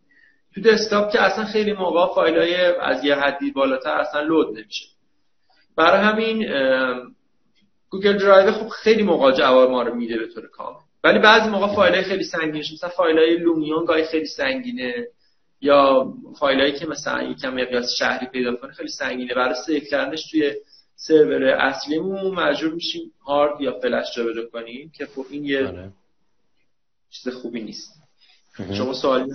تو 0.55 0.61
دسکتاپ 0.61 1.13
که 1.13 1.23
اصلا 1.23 1.45
خیلی 1.45 1.73
موقع 1.73 2.15
فایل 2.15 2.39
های 2.39 2.55
از 2.81 3.05
یه 3.05 3.15
حدی 3.15 3.51
بالاتر 3.51 3.91
اصلا 3.91 4.21
load 4.21 4.59
نمیشه. 4.59 4.87
برای 5.77 6.01
همین 6.01 6.47
Google 7.91 8.19
Drive 8.19 8.53
خب 8.53 8.69
خیلی 8.69 9.03
موقع 9.03 9.33
جواب 9.33 9.71
ما 9.71 9.83
رو 9.83 9.95
میده 9.95 10.19
به 10.19 10.27
طور 10.27 10.47
کامل. 10.47 10.81
ولی 11.05 11.19
بعضی 11.19 11.51
موقع 11.51 11.75
فایل 11.75 11.95
های 11.95 12.05
خیلی 12.05 12.25
سنگینش 12.25 12.73
مثلا 12.73 12.91
فایل 12.91 13.19
های 13.19 13.37
Lumion 13.37 13.85
گاهی 13.85 14.05
خیلی 14.05 14.27
سنگینه. 14.27 15.07
یا 15.61 16.13
فایل 16.39 16.61
هایی 16.61 16.73
که 16.73 16.87
مثلا 16.87 17.23
یکم 17.23 17.55
مقیاس 17.55 17.95
شهری 17.99 18.27
پیدا 18.27 18.57
کنه 18.57 18.73
خیلی 18.73 18.89
سنگینه 18.89 19.35
برای 19.35 19.55
save 19.67 19.81
کردنش 19.81 20.31
توی 20.31 20.55
سرور 20.97 21.45
اصلیمون 21.45 22.35
مجبور 22.35 22.75
میشیم 22.75 23.13
هارد 23.27 23.61
یا 23.61 23.79
فلش 23.83 24.17
جابجا 24.17 24.47
کنیم 24.53 24.93
که 24.95 25.07
خب 25.07 25.25
این 25.31 25.45
یه 25.45 25.67
آره. 25.67 25.93
چیز 27.11 27.35
خوبی 27.35 27.63
نیست 27.63 28.01
شما 28.73 28.93
سوالی؟ 28.93 29.33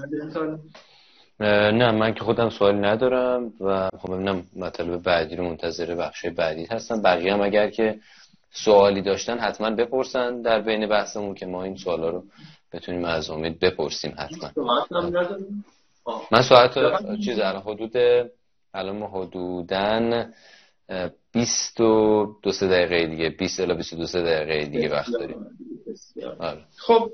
اه، 1.40 1.72
نه 1.72 1.92
من 1.92 2.14
که 2.14 2.24
خودم 2.24 2.50
سوالی 2.50 2.80
ندارم 2.80 3.54
و 3.60 3.90
خب 4.00 4.14
ببینم 4.14 4.44
مطالب 4.56 5.04
بعدی 5.04 5.36
رو 5.36 5.44
منتظر 5.44 5.96
بخش 5.96 6.26
بعدی 6.26 6.66
هستم 6.66 7.02
بقیه 7.02 7.34
هم 7.34 7.42
اگر 7.42 7.70
که 7.70 8.00
سوالی 8.52 9.02
داشتن 9.02 9.38
حتما 9.38 9.70
بپرسن 9.72 10.42
در 10.42 10.62
بین 10.62 10.88
بحثمون 10.88 11.36
که 11.36 11.46
ما 11.46 11.64
این 11.64 11.76
سوالا 11.76 12.10
رو 12.10 12.24
بتونیم 12.74 13.06
از 13.06 13.30
امید 13.30 13.60
بپرسیم 13.60 14.16
حتما؟ 14.18 14.52
آه. 16.06 16.28
من 16.32 16.42
ساعت 16.42 16.74
چیز 17.26 17.40
الان 17.40 17.62
حدود 17.62 17.98
الان 18.74 18.98
ما 18.98 19.08
حدوداً 19.08 20.26
اه، 20.90 21.10
20 21.32 21.82
و 21.82 22.26
دو 22.44 22.52
سه 22.52 22.68
دقیقه 22.68 23.08
دیگه 23.08 23.30
20 23.30 23.60
الی 23.60 23.74
22 23.74 24.06
سه 24.06 24.22
دقیقه 24.22 24.66
دیگه 24.66 24.90
وقت 24.90 25.12
داریم. 25.12 25.46
آره 26.40 26.62
خب 26.78 27.12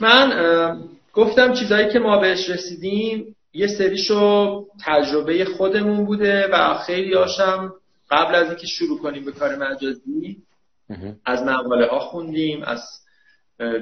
من 0.00 0.88
گفتم 1.12 1.52
چیزایی 1.52 1.92
که 1.92 1.98
ما 1.98 2.18
بهش 2.18 2.50
رسیدیم 2.50 3.36
یه 3.52 3.66
سریشو 3.66 4.66
تجربه 4.84 5.44
خودمون 5.44 6.04
بوده 6.04 6.48
و 6.52 6.74
خیلی 6.74 7.14
هاشم 7.14 7.74
قبل 8.10 8.34
از 8.34 8.46
اینکه 8.46 8.66
شروع 8.66 8.98
کنیم 8.98 9.24
به 9.24 9.32
کار 9.32 9.56
مجازی. 9.56 10.42
از 11.24 11.42
مقاله 11.42 11.86
ها 11.86 11.98
خوندیم 11.98 12.62
از 12.62 12.80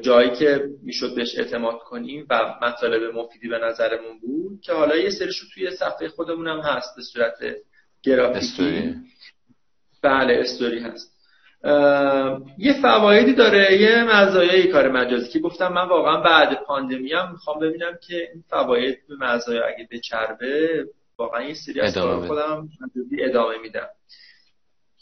جایی 0.02 0.30
که 0.30 0.68
می‌شد 0.82 1.14
بهش 1.14 1.38
اعتماد 1.38 1.78
کنیم 1.78 2.26
و 2.30 2.54
مطالب 2.62 3.14
مفیدی 3.14 3.48
به 3.48 3.58
نظرمون 3.58 4.20
بود 4.20 4.60
که 4.60 4.72
حالا 4.72 4.96
یه 4.96 5.10
سریشو 5.10 5.46
توی 5.54 5.70
صفحه 5.70 6.08
خودمون 6.08 6.48
هم 6.48 6.60
هست 6.60 6.96
به 6.96 7.02
صورت 7.02 7.38
گرافیکی. 8.02 8.38
استوری. 8.38 8.94
بله 10.02 10.38
استوری 10.40 10.78
هست. 10.78 11.16
یه 12.58 12.80
فوایدی 12.82 13.32
داره 13.32 13.80
یه 13.80 14.04
مزایای 14.04 14.68
کار 14.68 14.88
مجازی 14.88 15.28
که 15.28 15.38
گفتم 15.38 15.72
من 15.72 15.88
واقعا 15.88 16.20
بعد 16.20 16.64
پاندمی 16.64 17.12
هم 17.12 17.32
می‌خوام 17.32 17.60
ببینم 17.60 17.98
که 18.08 18.16
این 18.16 18.44
فواید 18.50 18.98
به 19.08 19.14
مزایا 19.20 19.66
اگه 19.66 19.88
بچربه 19.90 20.84
واقعا 21.18 21.42
یه 21.42 21.54
سری 21.54 21.80
از 21.80 21.94
کار. 21.94 22.26
خودم 22.26 22.68
ادامه 23.18 23.58
میدم. 23.58 23.88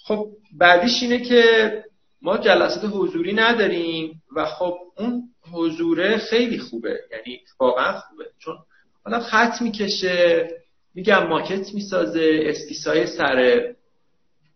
خب 0.05 0.29
بعدیش 0.59 1.03
اینه 1.03 1.19
که 1.19 1.85
ما 2.23 2.39
جلسات 2.39 2.91
حضوری 2.95 3.33
نداریم 3.33 4.23
و 4.37 4.45
خب 4.45 4.79
اون 4.97 5.23
حضوره 5.53 6.17
خیلی 6.17 6.59
خوبه. 6.59 7.01
یعنی 7.11 7.41
واقعا 7.61 8.01
خوبه. 8.01 8.25
چون 8.39 8.57
آدم 9.05 9.21
خط 9.21 9.63
می‌کشه 9.63 10.49
میگم 10.95 11.27
ماکت 11.27 11.75
می‌سازه 11.75 12.41
اسکیسای 12.43 13.07
سر 13.07 13.69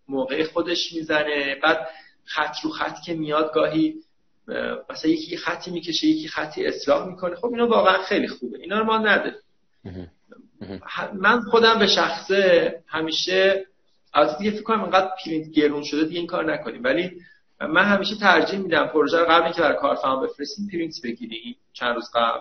موقع 0.09 0.45
خودش 0.45 0.93
می‌زنه. 0.93 1.57
بعد 1.63 1.89
خط 2.25 2.55
رو 2.63 2.71
خط 2.71 2.97
که 3.07 3.15
میاد 3.15 3.55
گاهی 3.55 3.95
اه، 4.49 4.79
مثلا 4.91 5.11
یکی 5.11 5.37
خطی 5.37 5.71
می‌کشه 5.71 6.07
یکی 6.07 6.29
خطی 6.29 6.67
اصلاح 6.67 7.09
می‌کنه. 7.09 7.37
خب 7.37 7.47
اینا 7.47 7.67
واقعا 7.67 8.03
خیلی 8.03 8.29
خوبه. 8.29 8.59
اینا 8.59 8.79
رو 8.79 8.85
ما 8.85 8.99
نداریم. 8.99 9.39
من 11.15 11.41
خودم 11.41 11.79
به 11.79 11.87
شخصه 11.87 12.75
همیشه 12.87 13.67
از 14.15 14.39
دیگه 14.39 14.51
فکر 14.51 14.63
کنم 14.63 14.85
انقدر 14.85 15.11
پرینت 15.25 15.51
گرون 15.51 15.83
شده 15.85 16.05
دیگه 16.05 16.19
این 16.19 16.27
کار 16.27 16.53
نکنیم. 16.53 16.85
ولی 16.85 17.11
من 17.69 17.85
همیشه 17.85 18.17
ترجیح 18.17 18.59
میدم 18.59 18.87
پروژه 18.87 19.19
رو 19.19 19.25
قبل 19.25 19.45
اینکه 19.45 19.61
برای 19.61 19.77
کارفرما 19.77 20.17
بفرستیم 20.17 20.69
پرینت 20.73 20.95
بگیریم 21.05 21.57
چند 21.73 21.95
روز 21.95 22.11
قبل. 22.15 22.41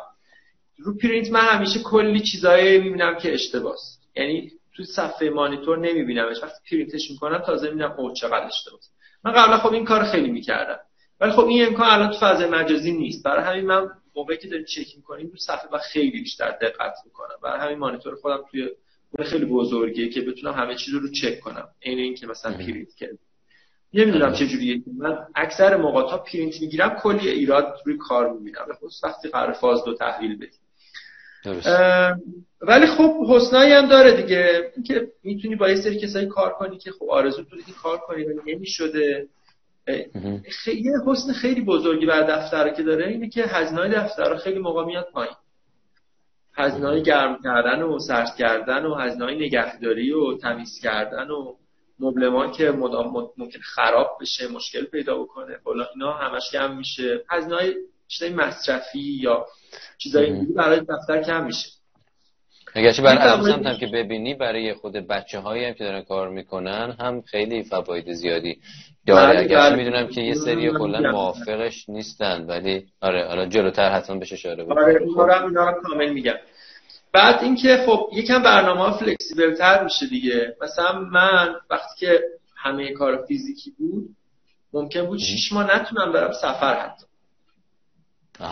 رو 0.78 0.98
پرینت 0.98 1.32
من 1.32 1.40
همیشه 1.40 1.80
کلی 1.80 2.20
چیزایی 2.20 2.80
می‌بینم 2.80 3.16
که 3.16 3.34
اشتباهه 3.34 3.78
یعنی 4.16 4.52
تو 4.76 4.84
صفحه 4.84 5.30
مانیتور 5.30 5.78
نمیبینمش. 5.78 6.44
وقتی 6.44 6.60
پرینتش 6.72 7.12
می‌کنم 7.12 7.38
تازه 7.38 7.68
می‌بینم 7.68 7.92
اوه 7.98 8.14
چقدر 8.14 8.46
اشتباهه 8.46 8.82
من 9.24 9.32
قبلا 9.32 9.58
خب 9.58 9.74
این 9.74 9.86
کار 9.86 10.04
خیلی 10.04 10.32
می‌کردم. 10.32 10.80
ولی 11.20 11.32
خب 11.32 11.46
این 11.46 11.66
امکان 11.68 11.90
الان 11.90 12.10
تو 12.12 12.18
فضای 12.18 12.50
مجازی 12.50 12.92
نیست. 12.92 13.24
برای 13.24 13.44
همین 13.44 13.66
من 13.66 13.90
موقعی 14.16 14.38
که 14.38 14.48
داریم 14.48 14.66
چک 14.66 14.96
می‌کنیم 14.96 15.28
رو 15.28 15.38
صفحه 15.38 15.70
و 15.72 15.78
خیلی 15.78 16.22
بیشتر 16.22 16.52
دقت 16.52 16.94
می‌کنم. 17.06 17.36
برای 17.44 17.60
همین 17.60 17.78
مانیتور 17.78 18.16
خودم 18.16 18.44
توی 18.52 18.70
اون 19.18 19.28
خیلی 19.28 19.46
بزرگیه 19.46 20.10
که 20.10 20.22
بتونم 20.22 20.54
همه 20.54 20.76
چیز 20.76 20.94
رو 20.94 21.12
چک 21.12 21.40
کنم. 21.40 21.68
عین 21.82 22.00
اینکه 22.00 22.28
مثلا. 22.28 22.54
پرینت 22.54 22.94
کرد 22.96 23.18
نمی‌دونم 23.94 24.34
چه 24.34 24.48
جوریه 24.48 24.82
من 24.98 25.18
اکثر 25.36 25.76
موقع 25.76 26.10
تا 26.10 26.18
پرینت 26.18 26.62
می‌گیرم 26.62 26.90
کلی 27.04 27.30
ایراد 27.30 27.76
روی 27.86 27.98
کار 27.98 28.34
می‌بینم. 28.34 28.66
به 28.68 28.74
خصوص 28.74 29.04
وقتی 29.04 29.30
قرار 29.30 29.52
فاز 29.52 29.84
دو 29.86 29.94
تحویل 29.94 30.38
بدیم 30.38 30.60
ولی 32.62 32.86
خب 32.86 33.26
حسنایی 33.30 33.72
هم 33.72 33.90
داره 33.90 34.22
دیگه. 34.22 34.72
اینکه 34.76 35.08
می‌تونی 35.24 35.56
با 35.56 35.70
یه 35.70 35.76
سری 35.76 36.00
کسایی 36.00 36.28
کار 36.28 36.54
کنی 36.54 36.78
که 36.78 36.92
خب 36.92 37.06
آرزو 37.10 37.44
که 37.44 37.74
کار 37.84 37.98
کنی 37.98 38.24
ولی 38.24 38.56
نمی‌شده. 38.56 39.28
یه 40.68 40.92
حسن 41.06 41.34
خیلی 41.34 41.62
بزرگی 41.62 42.06
بر 42.06 42.22
دفتر 42.22 42.70
که 42.70 42.84
داره 42.84 43.08
اینه 43.08 43.30
که 43.30 43.44
هزینه‌های 43.44 43.92
دفتر 43.92 44.36
خیلی 44.36 44.60
موقع 44.60 44.86
میاد 44.86 45.08
پایین. 45.14 45.34
هزینه‌های 46.54 47.04
گرم 47.04 47.40
کردن 47.44 47.82
و 47.82 48.00
سرد 48.00 48.36
کردن 48.36 48.86
و 48.86 48.96
هزینه‌های 48.96 49.36
نگهداری 49.36 50.12
و 50.12 50.38
تمیز 50.38 50.80
کردن 50.84 51.30
و 51.30 51.56
مبلمان 52.02 52.52
که 52.52 52.72
مدام 52.72 53.08
مد- 53.08 53.32
ممکن 53.38 53.60
خراب 53.60 54.18
بشه 54.22 54.48
مشکل 54.48 54.86
پیدا 54.86 55.18
بکنه. 55.18 55.58
فلان 55.64 55.88
اینا 55.94 56.12
همش 56.12 56.52
کم 56.52 56.78
میشه. 56.78 57.22
هزینه‌های 57.30 57.76
چیزای 58.08 58.34
مصرفی 58.34 59.00
یا 59.00 59.46
چیزای. 59.98 60.26
اینجوری 60.26 60.54
برای 60.54 60.80
دفتر 60.80 61.24
کم 61.24 61.46
میشه. 61.46 61.70
اگرچه 62.76 63.02
برای 63.02 63.52
هم 63.52 63.78
که 63.78 63.88
ببینی 63.88 64.34
برای 64.34 64.74
خود 64.74 64.94
بچه 64.94 65.40
هایی 65.40 65.66
هم 65.66 65.74
که 65.74 65.84
دارن 65.84 66.02
کار 66.02 66.30
می‌کنن 66.30 66.96
هم 67.00 67.22
خیلی 67.22 67.64
فواید 67.64 68.14
زیادی 68.14 68.58
داره. 69.08 69.28
بله، 69.28 69.40
اگرچه 69.40 69.76
بله. 69.76 69.76
می‌دونم 69.76 70.08
که 70.08 70.22
یه 70.22 70.34
سری 70.34 70.72
کلا 70.72 71.12
موافقش 71.12 71.90
نیستن 71.90 72.46
ولی 72.46 72.88
آره 73.02 73.28
حالا 73.28 73.46
جلوتر 73.46 73.92
حتما 73.92 74.20
بشه 74.20 74.34
اشاره 74.36 74.64
آره 74.64 75.02
اینا 75.48 75.70
رو 75.70 75.82
کامل 75.82 76.10
میگم. 76.10 76.36
بعد 77.14 77.44
اینکه 77.44 77.84
خب 77.86 78.10
یکم 78.14 78.44
برنامه 78.44 78.80
ها 78.82 78.92
فلکسیبل 78.92 79.56
تر 79.56 79.84
میشه 79.84 80.08
دیگه. 80.08 80.56
مثلا 80.62 81.00
من 81.00 81.56
وقتی 81.70 82.00
که 82.00 82.24
همه 82.56 82.94
کار 82.94 83.26
فیزیکی 83.26 83.72
بود 83.72 84.10
ممکن 84.74 85.06
بود 85.06 85.20
شیش 85.20 85.52
ماه 85.52 85.76
نتونم 85.76 86.12
برم 86.12 86.32
سفر 86.32 86.74
حتی. 86.74 87.06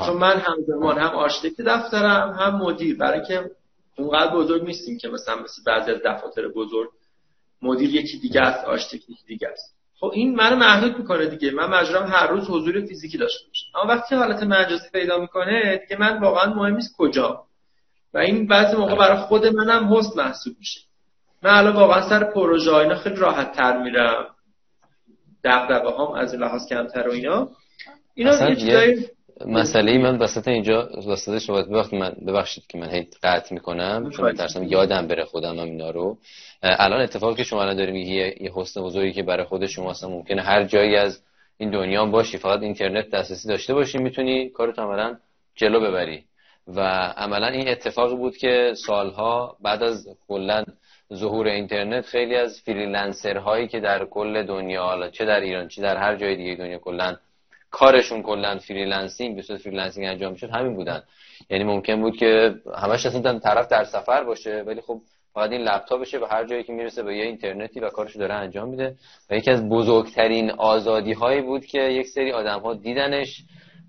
چون 0.06 0.18
من 0.18 0.40
همزمان 0.40 0.98
هم 0.98 1.10
آرشیتکت 1.10 1.62
دفترم 1.62 2.38
هم 2.40 2.56
مدیر. 2.56 2.98
برای 2.98 3.26
که 3.26 3.52
اونقدر 3.98 4.36
بزرگ 4.36 4.64
نیستیم 4.64 4.98
که 4.98 5.08
مثلا 5.08 5.36
مثل 5.36 5.64
بعضی 5.66 5.92
از 5.92 5.98
دفاتر 6.06 6.48
بزرگ 6.48 6.90
مدیر 7.62 7.96
یکی 7.96 8.18
دیگه 8.18 8.42
است 8.42 8.66
آرشیتکت 8.66 9.10
یکی 9.10 9.26
دیگه 9.28 9.48
است. 9.48 9.76
خب 10.00 10.12
این 10.14 10.36
منو 10.36 10.56
محدود 10.56 10.98
می‌کنه 10.98 11.26
دیگه. 11.26 11.52
من 11.52 11.66
مجبورم 11.66 12.08
هر 12.08 12.28
روز 12.28 12.50
حضور 12.50 12.82
فیزیکی 12.82 13.18
داشته 13.18 13.48
باشم. 13.48 13.66
اما 13.76 13.94
وقتی 13.94 14.16
حالت 14.16 14.44
مجازی 14.44 14.90
پیدا 14.94 15.18
می‌کنه 15.18 15.78
دیگه 15.78 16.00
من 16.00 16.20
واقعا 16.20 16.54
مهم 16.54 16.76
نیست 16.76 16.96
کجا. 16.98 17.46
و 18.14 18.18
این 18.18 18.48
بعضی 18.48 18.78
موقع 18.78 18.96
برای 18.96 19.18
خود 19.18 19.46
منم 19.46 19.94
حسن 19.94 20.18
محسوب 20.18 20.56
میشه. 20.60 20.80
من 21.44 21.52
الان 21.52 21.76
واقعا 21.76 22.10
سر 22.10 22.24
پروژه 22.24 22.76
اینا 22.76 22.96
خیلی 22.96 23.16
راحت 23.16 23.52
تر 23.52 23.84
میرم. 23.84 24.26
دغدغه 25.44 25.98
هم 25.98 26.12
از 26.12 26.36
لحاظ 26.36 26.68
کمتر 26.70 27.08
و 27.08 27.12
اینا. 27.12 27.50
اینا 28.16 28.50
یه 28.50 29.10
مسئله 29.46 29.92
ای 29.92 29.98
من 29.98 30.18
وسط 30.18 30.48
اینجا 30.48 30.90
وسط 31.08 31.38
صحبت 31.38 31.68
وقت 31.68 31.94
من 31.94 32.16
ببخشید 32.28 32.68
که 32.68 32.78
من 32.78 32.90
هی 32.90 33.08
قطع 33.24 33.54
می‌کنم 33.54 34.10
چون 34.10 34.34
ترسم 34.34 34.64
یادم 34.64 35.08
بره 35.08 35.26
خودم 35.26 35.60
هم 35.60 35.66
اینا 35.66 35.90
رو. 35.90 36.18
الان 36.64 37.02
اتفاقی 37.02 37.36
که 37.36 37.44
شما 37.44 37.62
الان 37.62 37.76
داریم 37.76 37.96
یه 37.96 38.36
یه 38.40 38.52
حسن 38.56 38.82
بزرگی 38.82 39.14
که 39.14 39.24
برای 39.24 39.46
خود 39.46 39.66
شما 39.66 39.92
اصلا 39.92 40.10
ممکنه 40.10 40.42
هر 40.42 40.64
جایی 40.64 40.96
از 40.96 41.24
این 41.58 41.70
دنیا 41.70 42.06
باشی 42.06 42.38
فقط 42.38 42.62
اینترنت 42.62 43.10
دسترسی 43.10 43.48
داشته 43.48 43.74
باشی 43.74 43.98
می‌تونی 43.98 44.50
کارت 44.50 44.80
عملا 44.80 45.18
جلو 45.56 45.80
ببری. 45.80 46.24
و 46.76 46.82
عملا 47.18 47.48
این 47.48 47.68
اتفاقی 47.68 48.16
بود 48.16 48.38
که 48.38 48.74
سالها 48.86 49.58
بعد 49.62 49.84
از 49.84 50.08
کلا 50.28 50.64
ظهور 51.14 51.48
اینترنت 51.48 52.06
خیلی 52.06 52.36
از 52.36 52.62
freelancer 52.66 53.38
هایی 53.38 53.68
که 53.68 53.80
در 53.80 54.06
کل 54.06 54.44
دنیا 54.46 54.84
حالا 54.84 55.10
چه 55.10 55.26
در 55.26 55.40
ایران 55.40 55.68
چه 55.68 55.82
در 55.82 55.98
هر 55.98 56.16
جای 56.16 56.36
دیگه 56.36 56.56
دنیا 56.56 56.78
کلا 56.78 57.16
کارشون 57.72 58.24
کلا 58.24 58.58
freelancing 58.58 59.36
به 59.36 59.42
صورت 59.42 59.62
freelancing 59.62 60.08
انجام 60.08 60.32
می‌شد 60.32 60.50
همین 60.50 60.76
بودن. 60.76 61.04
یعنی 61.50 61.64
ممکن 61.64 62.02
بود 62.02 62.18
که 62.18 62.56
همش 62.76 63.06
اصلا 63.06 63.40
طرف 63.40 63.68
در 63.68 63.84
سفر 63.84 64.24
باشه 64.24 64.64
ولی 64.68 64.82
خب 64.82 65.02
فقط 65.34 65.52
این 65.52 65.62
لپتاپشه 65.62 66.20
و 66.20 66.26
هر 66.26 66.46
جایی 66.46 66.64
که 66.64 66.74
می‌رسه 66.74 67.04
به 67.04 67.18
یه 67.18 67.26
اینترنتی 67.26 67.80
و 67.80 67.90
کارشو 67.90 68.20
داره 68.20 68.34
انجام 68.34 68.70
میده. 68.70 68.96
و 69.30 69.36
یکی 69.36 69.52
از 69.52 69.70
بزرگترین 69.70 70.52
آزادی 70.52 71.14
هایی 71.14 71.42
بود 71.42 71.66
که 71.66 71.82
یک 71.82 72.08
سری 72.08 72.32
آدم 72.32 72.60
ها 72.60 72.74
دیدنش 72.74 73.44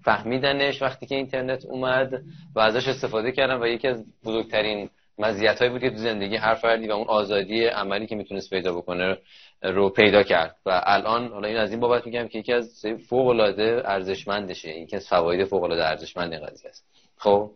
فهمیدنش 0.05 0.83
وقتی 0.83 1.07
که 1.07 1.15
اینترنت 1.15 1.65
اومد 1.65 2.23
و 2.55 2.61
ازش 2.61 2.89
استفاده 2.89 3.33
کردن 3.33 3.63
و 3.63 3.67
یکی 3.67 3.89
از 3.89 4.05
بزرگترین 4.25 4.91
مزیت 5.19 5.59
هایی 5.59 5.71
بود 5.71 5.81
که 5.81 5.91
تو 5.91 5.97
زندگی 5.97 6.37
هر 6.37 6.55
فردی 6.55 6.89
و 6.89 6.93
اون 6.93 7.07
آزادی 7.09 7.65
عملی 7.65 8.07
که 8.07 8.17
می‌تونست 8.17 8.51
پیدا 8.51 8.73
بکنه 8.73 9.17
رو 9.63 9.91
پیدا 9.91 10.23
کرد. 10.23 10.57
و 10.67 10.83
الان 10.85 11.29
حالا 11.29 11.49
این 11.49 11.57
از 11.57 11.71
این 11.71 11.81
بابت 11.81 12.07
میگم 12.07 12.29
که 12.29 12.39
یکی 12.39 12.53
از 12.53 12.87
فوق 13.09 13.27
العاده 13.27 13.83
ارزشمندشه. 13.85 14.69
یکی 14.69 14.97
از 14.97 15.09
فواید 15.09 15.45
فوق 15.45 15.63
العاده 15.63 15.89
ارزشمند 15.89 16.33
این 16.33 16.47
قضیه 16.47 16.71
است. 16.71 16.85
خب؟ 17.17 17.51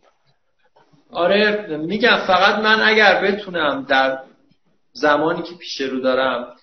آره 1.11 1.66
میگم 1.76 2.16
فقط 2.26 2.59
من 2.59 2.80
اگر 2.80 3.22
بتونم 3.22 3.86
در 3.88 4.18
زمانی 4.92 5.42
که 5.42 5.55
پیش 5.55 5.80
رو 5.80 6.01
دارم 6.01 6.57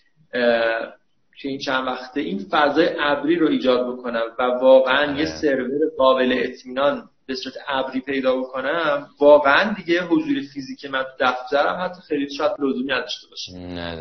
که 1.42 1.50
این 1.50 1.58
چند 1.58 1.88
وقته 1.88 2.22
این 2.22 2.46
فضای 2.52 2.90
ابری 3.00 3.36
رو 3.36 3.48
ایجاد 3.48 3.94
بکنم 3.94 4.24
و 4.40 4.44
واقعا 4.44 5.06
یه 5.06 5.12
آره. 5.12 5.42
سرور 5.42 5.80
قابل 5.98 6.36
اطمینان 6.38 7.10
به 7.26 7.36
صورت 7.36 7.56
ابری 7.68 8.00
پیدا 8.00 8.36
بکنم 8.36 9.08
واقعا 9.20 9.74
دیگه 9.74 10.04
حضور 10.04 10.42
فیزیکی 10.54 10.88
من 10.88 11.04
تو 11.04 11.10
دفترم 11.20 11.82
حتی 11.86 12.02
خیلی 12.08 12.34
شاید 12.34 12.52
لزومی 12.60 12.92
نداشته 12.92 13.28
باشه. 13.30 13.52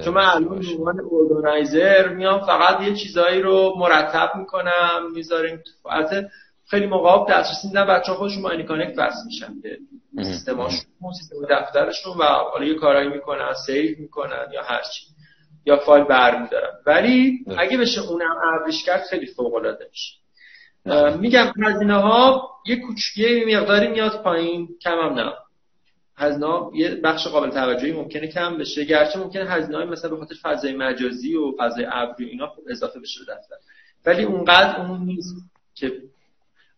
چون 0.04 0.14
من 0.14 0.24
الان 0.24 0.66
عنوان 0.78 1.00
organizer 1.12 2.08
میام 2.08 2.40
فقط 2.40 2.80
یه 2.82 2.94
چیزایی 2.94 3.42
رو 3.42 3.74
مرتب 3.78 4.30
می‌کنم 4.36 5.12
می‌ذاریم 5.14 5.56
تو 5.56 5.90
خیلی 6.70 6.86
موقع 6.86 7.32
دسترسی 7.32 7.68
میدن 7.68 7.86
بچه‌ها 7.86 8.18
خودشون 8.18 8.42
با 8.42 8.62
connect 8.68 8.98
وصل 8.98 9.26
میشن 9.26 9.54
به 10.14 10.24
سیستماشون 10.24 10.80
سیستم 11.18 11.36
دفترشون 11.50 12.12
و 12.18 12.24
حالا 12.24 12.64
یه 12.64 12.74
کارایی 12.74 13.08
می‌کنن 13.08 13.54
save 13.66 13.98
می‌کنن 13.98 14.46
یا 14.54 14.62
هر 14.62 14.82
چی. 14.82 15.19
یا 15.66 15.76
فایل 15.76 16.04
برمیدارن 16.04 16.70
ولی 16.86 17.44
اگه 17.58 17.78
بشه 17.78 18.00
اونم 18.00 18.36
ابریش 18.54 18.84
کرد 18.84 19.02
خیلی 19.02 19.26
فوق 19.26 19.54
العاده 19.54 19.88
میشه 19.90 20.20
میگم 21.18 21.52
هزینه 21.64 21.94
ها 21.94 22.50
یه 22.66 22.76
کوچیک 22.76 23.48
مقداری 23.48 23.88
میاد 23.88 24.22
پایین 24.22 24.68
کم 24.82 24.98
هم 24.98 25.12
نه. 25.12 25.32
هزینه 26.16 26.70
یه 26.74 26.94
بخش 26.94 27.26
قابل 27.26 27.50
توجهی 27.50 27.92
ممکنه 27.92 28.26
کم 28.26 28.58
بشه. 28.58 28.84
گرچه 28.84 29.18
ممکنه 29.18 29.50
هزینه 29.50 29.76
های 29.76 29.86
مثلا 29.86 30.10
به 30.10 30.16
خاطر 30.16 30.34
فضای 30.42 30.76
مجازی 30.76 31.36
و 31.36 31.52
فضای 31.58 31.86
ابری 31.92 32.28
اینا 32.28 32.46
خوب 32.46 32.64
اضافه 32.68 33.00
بشه 33.00 33.20
به 33.26 33.32
دفتر. 33.32 33.54
ولی 34.06 34.24
اونقدر 34.24 34.80
اون 34.80 35.00
نیست 35.00 35.34
که 35.74 35.92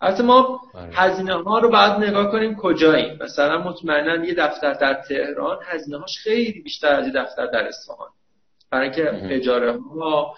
البته 0.00 0.22
ما 0.22 0.60
آره. 0.74 0.90
هزینه 0.92 1.42
ها 1.42 1.58
رو 1.58 1.68
باید 1.70 1.92
نگاه 1.92 2.30
کنیم 2.30 2.56
کجایی 2.56 3.18
مثلا 3.20 3.58
مطمئنا 3.58 4.24
یه 4.24 4.34
دفتر 4.34 4.72
در 4.72 5.02
تهران 5.08 5.58
هزینه 5.62 5.98
هاش 5.98 6.18
خیلی 6.18 6.60
بیشتر 6.60 6.88
از 6.88 7.06
یه 7.06 7.12
دفتر 7.12 7.46
در 7.46 7.68
اصفهان. 7.68 8.08
برای 8.72 8.86
اینکه 8.86 9.34
اجاره 9.34 9.78
ها 9.78 10.34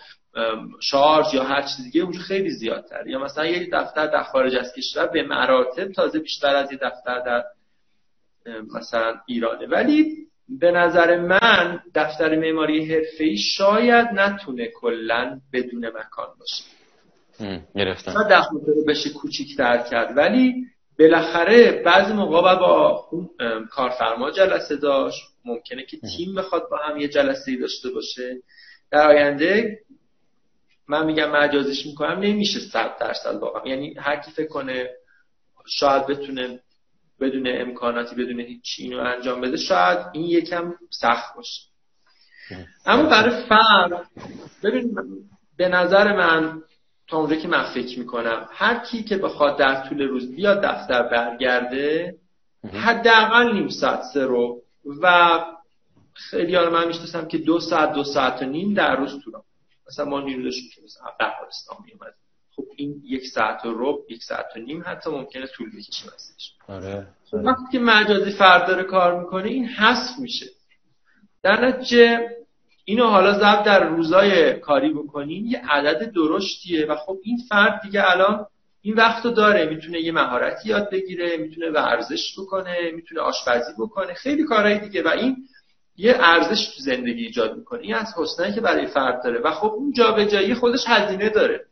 شارژ 0.81 1.35
یا 1.35 1.45
هر 1.45 1.63
چیز 1.63 1.85
دیگه 1.85 2.03
اونجا 2.03 2.21
خیلی 2.21 2.51
زیادتر 2.51 3.07
یا 3.07 3.19
مثلا 3.19 3.47
یه 3.47 3.69
دفتر 3.73 4.07
در 4.07 4.23
خارج 4.23 4.57
از 4.57 4.73
کشور 4.77 5.07
به 5.07 5.23
مراتب 5.23 5.93
تازه 5.93 6.19
بیشتر 6.19 6.57
از 6.57 6.73
یه 6.73 6.79
دفتر 6.83 7.21
در 7.21 7.45
مثلا 8.75 9.15
ایرانه. 9.27 9.67
ولی 9.67 10.17
به 10.49 10.71
نظر 10.71 11.19
من 11.21 11.81
دفتر 11.95 12.37
معماری 12.37 12.95
حرفه‌ای 12.95 13.37
شاید 13.37 14.07
نتونه 14.07 14.69
کلا 14.81 15.41
بدون 15.53 15.87
مکان 15.87 16.29
باشه. 16.39 16.65
گرفتم. 17.77 18.13
دفتر 18.31 18.57
بشه 18.89 19.11
کوچیک‌تر 19.11 19.79
کرد. 19.79 20.17
ولی 20.17 20.55
بالاخره 20.99 21.83
بعضی 21.87 22.13
موقع 22.13 22.55
با 22.59 23.09
اون 23.11 23.29
کارفرما 23.71 24.31
جلسه 24.31 24.77
داشت. 24.77 25.34
ممکنه 25.45 25.83
که 25.83 25.97
تیم 25.97 26.35
بخواد 26.35 26.69
با 26.71 26.77
هم 26.77 26.97
یه 26.97 27.09
جلسه 27.09 27.57
داشته 27.57 27.91
باشه. 27.91 28.43
در 28.91 29.09
آینده 29.09 29.81
من 30.89 31.07
میگم 31.07 31.31
مجازش 31.31 31.87
می‌کنم 31.87 32.21
نمیشه 32.21 32.61
صد 32.61 32.99
درصد 33.01 33.35
واقعا. 33.35 33.69
یعنی 33.69 33.95
هر 33.95 34.17
کی 34.17 34.31
فکر 34.31 34.49
کنه 34.49 34.91
شاید 35.67 36.07
بتونه 36.07 36.61
بدون 37.21 37.47
امکاناتی 37.47 38.15
بدون 38.15 38.41
هیچ 38.41 38.77
اینو 38.79 38.99
انجام 38.99 39.41
بده 39.41 39.57
شاید 39.57 39.99
این 40.13 40.25
یکم 40.25 40.75
سخت 40.91 41.37
باشه. 41.37 41.63
اما 42.87 43.09
برای 43.09 43.43
فرد 43.49 44.11
ببین 44.63 44.97
به 45.57 45.69
نظر 45.69 46.17
من 46.17 46.63
تا 47.09 47.19
اونجا 47.19 47.37
که 47.37 47.49
من 47.49 47.75
فکر 47.75 47.99
می‌کنم 47.99 48.49
هر 48.53 48.85
کی 48.85 49.03
که 49.03 49.17
بخواد 49.17 49.59
در 49.59 49.89
طول 49.89 50.03
روز 50.03 50.37
بیاد 50.37 50.63
دفتر 50.63 51.03
برگرده 51.03 52.17
حداقل 52.73 53.53
نیم 53.53 53.69
ساعت 53.69 54.03
سه 54.15 54.25
رو 54.25 54.64
و 55.03 55.41
خیلی 56.15 56.55
ها 56.55 56.71
من 56.71 56.87
می‌شناسم 56.87 57.29
که 57.29 57.39
دو 57.39 57.61
ساعت 57.61 57.93
دو 57.93 58.05
ساعت 58.05 58.43
و 58.43 58.45
نیم 58.45 58.75
در 58.75 58.97
روز 58.97 59.25
طول 59.25 59.35
مثلا 59.89 60.05
ما 60.05 60.21
نیرو 60.21 60.43
داشتیم 60.43 60.71
که 60.75 60.83
مثلا 60.85 61.07
بهارستان 61.19 61.79
میومد 61.85 62.15
خب 62.57 62.65
این 62.77 63.03
یک 63.05 63.27
ساعت 63.27 63.65
و 63.65 63.75
رب 63.77 63.99
یک 64.11 64.23
ساعت 64.23 64.47
و 64.57 64.59
نیم 64.59 64.83
حتی 64.87 65.11
ممکنه 65.11 65.47
طول 65.47 65.71
بکشه 65.77 66.11
آره. 66.69 67.07
خب 67.31 67.35
وقتی 67.35 67.65
که 67.73 67.79
مجازی 67.79 68.33
فرد 68.33 68.67
داره 68.67 68.83
کار 68.83 69.21
می‌کنه 69.21 69.49
این 69.49 69.67
حذف 69.67 70.19
میشه. 70.19 70.47
در 71.43 71.67
نتیجه 71.67 72.29
اینو 72.85 73.07
حالا 73.07 73.39
ضبط 73.39 73.65
در 73.65 73.85
روزای 73.89 74.55
کاری 74.55 74.93
بکنین 74.93 75.47
یه 75.47 75.63
عدد 75.71 76.13
درشتیه 76.13 76.87
و 76.87 76.97
خب 76.97 77.19
این 77.23 77.39
فرد 77.49 77.81
دیگه 77.83 78.11
الان 78.11 78.47
این 78.87 78.95
وقت 78.95 79.27
داره 79.27 79.67
می‌تونه 79.67 80.01
یه 80.01 80.13
مهارتی 80.13 80.69
یاد 80.69 80.91
بگیره 80.91 81.37
می‌تونه 81.37 81.71
ورزش 81.71 82.35
بکنه 82.39 82.91
می‌تونه 82.95 83.21
آشپزی 83.21 83.73
بکنه 83.79 84.15
خیلی 84.15 84.45
کارهای 84.45 84.79
دیگه. 84.79 85.03
و 85.03 85.09
این 85.09 85.37
یه 85.97 86.17
ارزش 86.21 86.67
تو 86.67 86.83
زندگی 86.83 87.25
ایجاد 87.25 87.57
می‌کنه. 87.57 87.81
این 87.83 87.95
از 87.95 88.15
حسنایی 88.17 88.53
که 88.53 88.61
برای 88.61 88.87
فرد 88.87 89.23
داره. 89.25 89.41
و 89.41 89.51
خب 89.51 89.67
اون 89.67 89.93
جابجایی 89.93 90.55
خودش 90.55 90.85
هزینه 90.87 91.29
داره. 91.29 91.65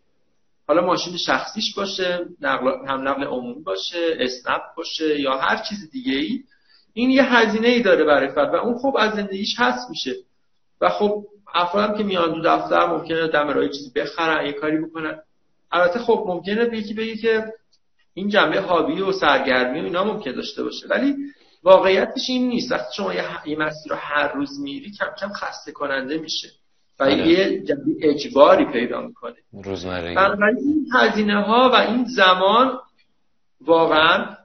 حالا 0.68 0.86
ماشین 0.86 1.16
شخصیش 1.16 1.74
باشه 1.74 2.26
نقل 2.40 2.88
هم 2.88 3.08
نقل 3.08 3.24
عمومی 3.24 3.62
باشه 3.62 4.16
اسنپ 4.20 4.62
باشه 4.76 5.20
یا 5.20 5.32
هر 5.32 5.56
چیز 5.68 5.90
دیگه 5.90 6.12
ای 6.12 6.40
این 6.92 7.10
یه 7.10 7.34
هزینه 7.34 7.68
ای 7.68 7.82
داره 7.82 8.04
برای 8.04 8.28
فرد 8.28 8.54
و 8.54 8.56
اون 8.56 8.78
خب 8.78 8.96
از 8.98 9.14
زندگیش 9.14 9.54
هست 9.58 9.90
میشه. 9.90 10.14
و 10.80 10.88
خب 10.88 11.24
افرادم 11.54 11.98
که 11.98 12.04
میان 12.04 12.32
دو 12.32 12.42
دفتر 12.48 12.86
ممکنه 12.86 13.28
دم 13.28 13.68
چیزی 13.68 13.90
بخرن 13.96 14.46
یه 14.46 14.52
کاری 14.52 14.78
بکنن. 14.80 15.22
البته 15.72 15.98
خب 15.98 16.24
ممکنه 16.26 16.78
یکی 16.78 16.94
بگی 16.94 17.16
که 17.16 17.44
این 18.14 18.28
جنبه 18.28 18.60
هابی 18.60 19.00
و 19.00 19.12
سرگرمی 19.12 19.80
و 19.80 19.84
اینا 19.84 20.04
ممکن 20.04 20.32
داشته 20.32 20.62
باشه 20.62 20.86
ولی 20.88 21.14
واقعیتش 21.62 22.28
این 22.28 22.48
نیست 22.48 22.72
وقتی 22.72 22.94
شما 22.96 23.14
یه 23.14 23.58
مسیر 23.58 23.92
رو 23.92 23.98
هر 24.00 24.32
روز 24.32 24.60
میری 24.60 24.90
کم 24.90 25.06
کم 25.20 25.32
خسته 25.32 25.72
کننده 25.72 26.18
میشه 26.18 26.48
و 27.00 27.06
بله. 27.06 27.28
یه 27.28 27.62
اجباری 28.02 28.64
پیدا 28.72 29.00
می‌کنه 29.00 29.34
روزمره 29.52 30.14
بنابراین 30.14 30.56
این 30.58 30.86
هزینه 30.94 31.42
ها 31.42 31.70
و 31.74 31.76
این 31.76 32.04
زمان 32.04 32.78
واقعا 33.60 34.36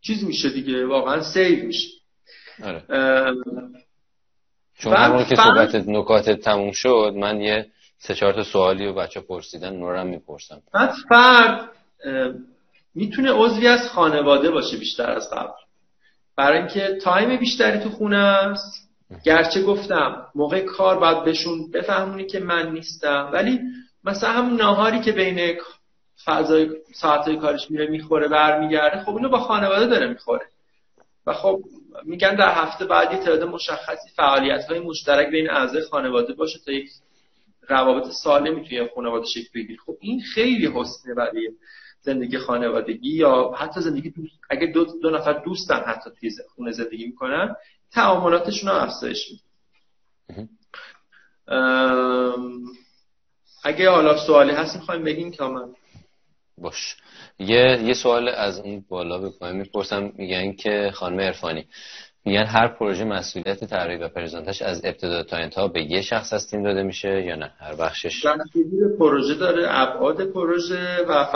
چیز 0.00 0.24
میشه 0.24 0.50
دیگه 0.50 0.86
واقعا 0.86 1.22
سیو 1.22 1.64
میشه 1.64 1.88
آره. 2.64 2.82
چون 4.78 4.96
همون 4.96 5.24
که 5.24 5.36
صحبت 5.36 5.74
نکات 5.74 6.30
تموم 6.30 6.72
شد 6.72 7.14
من 7.16 7.40
یه 7.40 7.66
سه 7.98 8.14
چهار 8.14 8.32
تا 8.32 8.42
سوالی 8.42 8.86
و 8.86 8.94
بچه 8.94 9.20
پرسیدن 9.20 9.76
نورم 9.76 10.06
می‌پرسم. 10.06 10.62
بعد 10.72 10.94
فرد 11.08 11.70
می‌تونه 12.94 13.32
عضوی 13.32 13.66
از 13.66 13.88
خانواده 13.88 14.50
باشه 14.50 14.76
بیشتر 14.76 15.10
از 15.10 15.30
قبل. 15.30 15.52
برای 16.36 16.58
اینکه 16.58 16.98
تایم 17.02 17.36
بیشتری 17.38 17.78
تو 17.78 17.90
خونه 17.90 18.16
است. 18.16 18.88
گرچه 19.24 19.62
گفتم 19.62 20.26
موقع 20.34 20.60
کار 20.60 20.98
باید 20.98 21.24
بهشون 21.24 21.70
بفهمونی 21.70 22.26
که 22.26 22.40
من 22.40 22.72
نیستم. 22.72 23.30
ولی 23.32 23.60
مثلا 24.04 24.30
هم 24.30 24.56
ناهاری 24.56 25.00
که 25.00 25.12
بین 25.12 25.56
فضای 26.24 26.70
ساعتهای 26.94 27.36
کارش 27.36 27.70
میره 27.70 27.86
می‌خوره 27.86 28.28
برمیگرده 28.28 29.04
خب 29.04 29.16
اینو 29.16 29.28
با 29.28 29.38
خانواده 29.38 29.86
داره 29.86 30.08
می‌خوره. 30.08 30.46
و 31.26 31.32
خب 31.32 31.60
میگن 32.04 32.34
در 32.34 32.54
هفته 32.54 32.84
بعد 32.84 33.12
یه 33.12 33.18
تعداد 33.18 33.44
مشخصی 33.44 34.10
فعالیت 34.16 34.64
های 34.64 34.78
مشترک 34.80 35.30
بین 35.30 35.50
اعضای 35.50 35.82
خانواده 35.82 36.32
باشه 36.32 36.58
تا 36.66 36.72
یک 36.72 36.88
روابط 37.68 38.10
سالمی 38.10 38.68
توی 38.68 38.88
خانواده 38.94 39.26
شکل 39.26 39.48
بگیره 39.54 39.78
خب 39.86 39.96
این 40.00 40.20
خیلی 40.20 40.66
حسنه 40.74 41.14
برای 41.14 41.50
زندگی 42.00 42.38
خانوادگی 42.38 43.10
یا 43.10 43.52
حتی 43.56 43.80
زندگی 43.80 44.10
دوست. 44.10 44.32
اگه 44.50 44.66
دو, 44.66 44.84
دو 45.02 45.10
نفر 45.10 45.32
دوستن 45.32 45.80
حتی 45.86 46.10
توی 46.20 46.30
خونه 46.54 46.72
زندگی 46.72 47.06
می‌کنن 47.06 47.56
تعاملاتشون 47.92 48.70
رو 48.70 48.76
افزایش 48.76 49.30
میده. 49.30 49.42
اگه 53.64 53.90
حالا 53.90 54.26
سوالی 54.26 54.52
هست 54.52 54.76
می‌خوایم 54.76 55.04
بگیم 55.04 55.30
که 55.30 55.44
من 55.44 55.74
باش. 56.58 56.96
یه 57.38 57.82
یه 57.84 57.94
سوال 57.94 58.28
از 58.28 58.58
اون 58.58 58.84
بالا 58.88 59.18
بکنم 59.18 59.56
می‌پرسم. 59.56 60.12
میگن 60.16 60.52
که 60.52 60.90
خانم 60.94 61.20
عرفانی 61.20 61.66
میگن 62.28 62.44
هر 62.44 62.68
پروژه 62.68 63.04
مسئولیت 63.04 63.64
طراحی 63.64 63.96
و 63.96 64.08
پرزنتش 64.08 64.62
از 64.62 64.84
ابتدا 64.84 65.22
تا 65.22 65.36
انتها 65.36 65.68
به 65.68 65.82
یه 65.82 66.02
شخص 66.02 66.32
از 66.32 66.50
تیم 66.50 66.62
داده 66.62 66.82
میشه 66.82 67.24
یا 67.24 67.36
نه؟ 67.36 67.52
هر 67.58 67.74
بخشش. 67.74 68.26
پروژه 68.98 69.34
داره 69.34 69.66
ابعاد 69.68 70.24
پروژه 70.24 71.04
و 71.08 71.26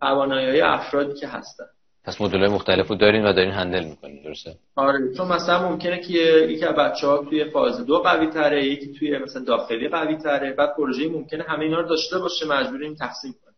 توانایی 0.00 0.60
افرادی 0.60 1.20
که 1.20 1.28
هستن. 1.28 1.64
پس 2.04 2.20
مدل 2.20 2.48
مختلف 2.48 2.88
رو 2.88 2.96
دارین 2.96 3.24
و 3.24 3.32
دارین 3.32 3.52
هندل 3.52 3.84
می‌کنین 3.84 4.22
درسته؟ 4.22 4.54
آره 4.76 5.14
چون 5.16 5.28
مثلا 5.28 5.68
ممکنه 5.68 6.00
که 6.00 6.12
یکی 6.48 6.64
از 6.64 6.74
بچه 6.74 7.06
ها 7.06 7.18
توی 7.18 7.44
فاز 7.44 7.86
دو 7.86 7.98
قوی 7.98 8.26
تره 8.26 8.64
یکی 8.64 8.92
توی 8.92 9.18
مثلا 9.18 9.44
داخلی 9.44 9.88
قوی 9.88 10.16
تره 10.16 10.52
بعد 10.52 10.76
پروژه 10.76 11.08
ممکنه 11.08 11.44
همه 11.48 11.64
اینا 11.64 11.80
رو 11.80 11.88
داشته 11.88 12.18
باشه 12.18 12.46
مجبوریم 12.46 12.94
تقسیم 12.94 13.34
کنیم. 13.44 13.56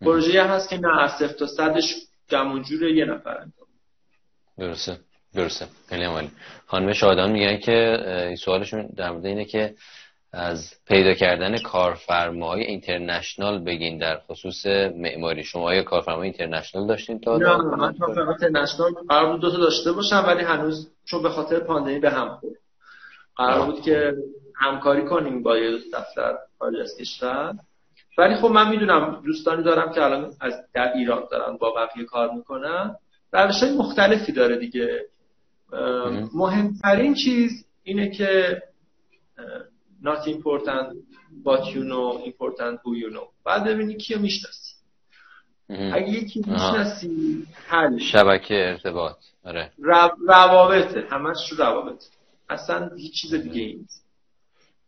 پروژه 0.00 0.42
هست 0.42 0.68
که 0.68 0.78
نه 0.78 1.02
از 1.02 1.18
تا 1.18 1.46
صدش 1.46 1.94
گمونجور 2.30 2.82
یه 2.82 3.04
نفر 3.04 3.30
انجام 3.30 3.66
درسته. 4.58 4.98
درسته. 5.36 5.66
خیلی 5.88 6.04
عالی. 6.04 6.30
خانم 6.66 6.92
شادان 6.92 7.32
میگن 7.32 7.56
که 7.56 7.98
سوالشون 8.44 8.86
در 8.96 9.10
مورد 9.10 9.26
اینه 9.26 9.44
که 9.44 9.74
از 10.32 10.74
پیدا 10.88 11.14
کردن 11.14 11.58
کارفرمای 11.58 12.64
اینترنشنال 12.64 13.64
بگین 13.64 13.98
در 13.98 14.18
خصوص 14.18 14.66
معماری. 14.96 15.44
شما 15.44 15.62
آیا 15.62 15.82
کارفرمای 15.82 16.22
اینترنشنال 16.22 16.86
داشتین 16.86 17.20
تا 17.20 17.36
نه 17.36 17.56
من 17.56 17.92
کارفرمای 17.92 18.34
اینترنشنال 18.40 18.92
قرار 19.08 19.32
بود 19.32 19.40
دو 19.40 19.50
تا 19.50 19.56
داشته 19.58 19.92
باشم 19.92 20.24
ولی 20.26 20.44
هنوز 20.44 20.90
چون 21.04 21.22
به 21.22 21.28
خاطر 21.28 21.60
پاندمی 21.60 21.98
به 21.98 22.10
هم 22.10 22.28
خورد. 22.28 22.56
قرار 23.36 23.66
بود 23.66 23.82
که 23.82 24.14
همکاری 24.56 25.04
کنیم 25.04 25.42
با 25.42 25.58
یه 25.58 25.78
دفتر 25.92 26.34
خارج 26.58 26.80
از 26.80 26.96
کشور. 27.00 27.54
ولی 28.18 28.36
خب 28.36 28.48
من 28.48 28.68
می‌دونم 28.70 29.22
دوستانی 29.26 29.62
دارم 29.62 29.92
که 29.92 30.02
الان 30.02 30.32
از 30.40 30.54
در 30.74 30.92
ایران 30.92 31.22
دارن 31.30 31.56
با 31.56 31.70
بقیه 31.70 32.04
کار 32.04 32.30
می‌کنن. 32.30 32.96
روش 33.32 33.62
های 33.62 33.72
مختلفی 33.72 34.32
داره 34.32 34.56
دیگه. 34.56 35.04
مهمترین 36.34 37.14
چیز 37.14 37.66
اینه 37.82 38.10
که 38.10 38.62
not 40.02 40.26
important 40.26 40.88
but 41.44 41.62
you 41.74 41.82
know 41.90 42.24
important 42.24 42.74
who 42.84 42.94
you 43.02 43.10
know. 43.14 43.28
بعد 43.44 43.64
ببینی 43.64 43.96
کیو 43.96 44.18
می‌شناسی. 44.18 44.74
اگه 45.68 46.08
یکی 46.08 46.42
می‌شناسی 46.46 47.42
حل 47.66 47.98
شبکه 47.98 48.54
ارتباط. 48.54 49.16
آره. 49.44 49.72
روابطه. 50.28 51.06
همش 51.10 51.52
روابط 51.58 52.04
اصلا 52.48 52.90
هیچ 52.96 53.22
چیز 53.22 53.34
دیگه 53.34 53.60
این 53.62 53.86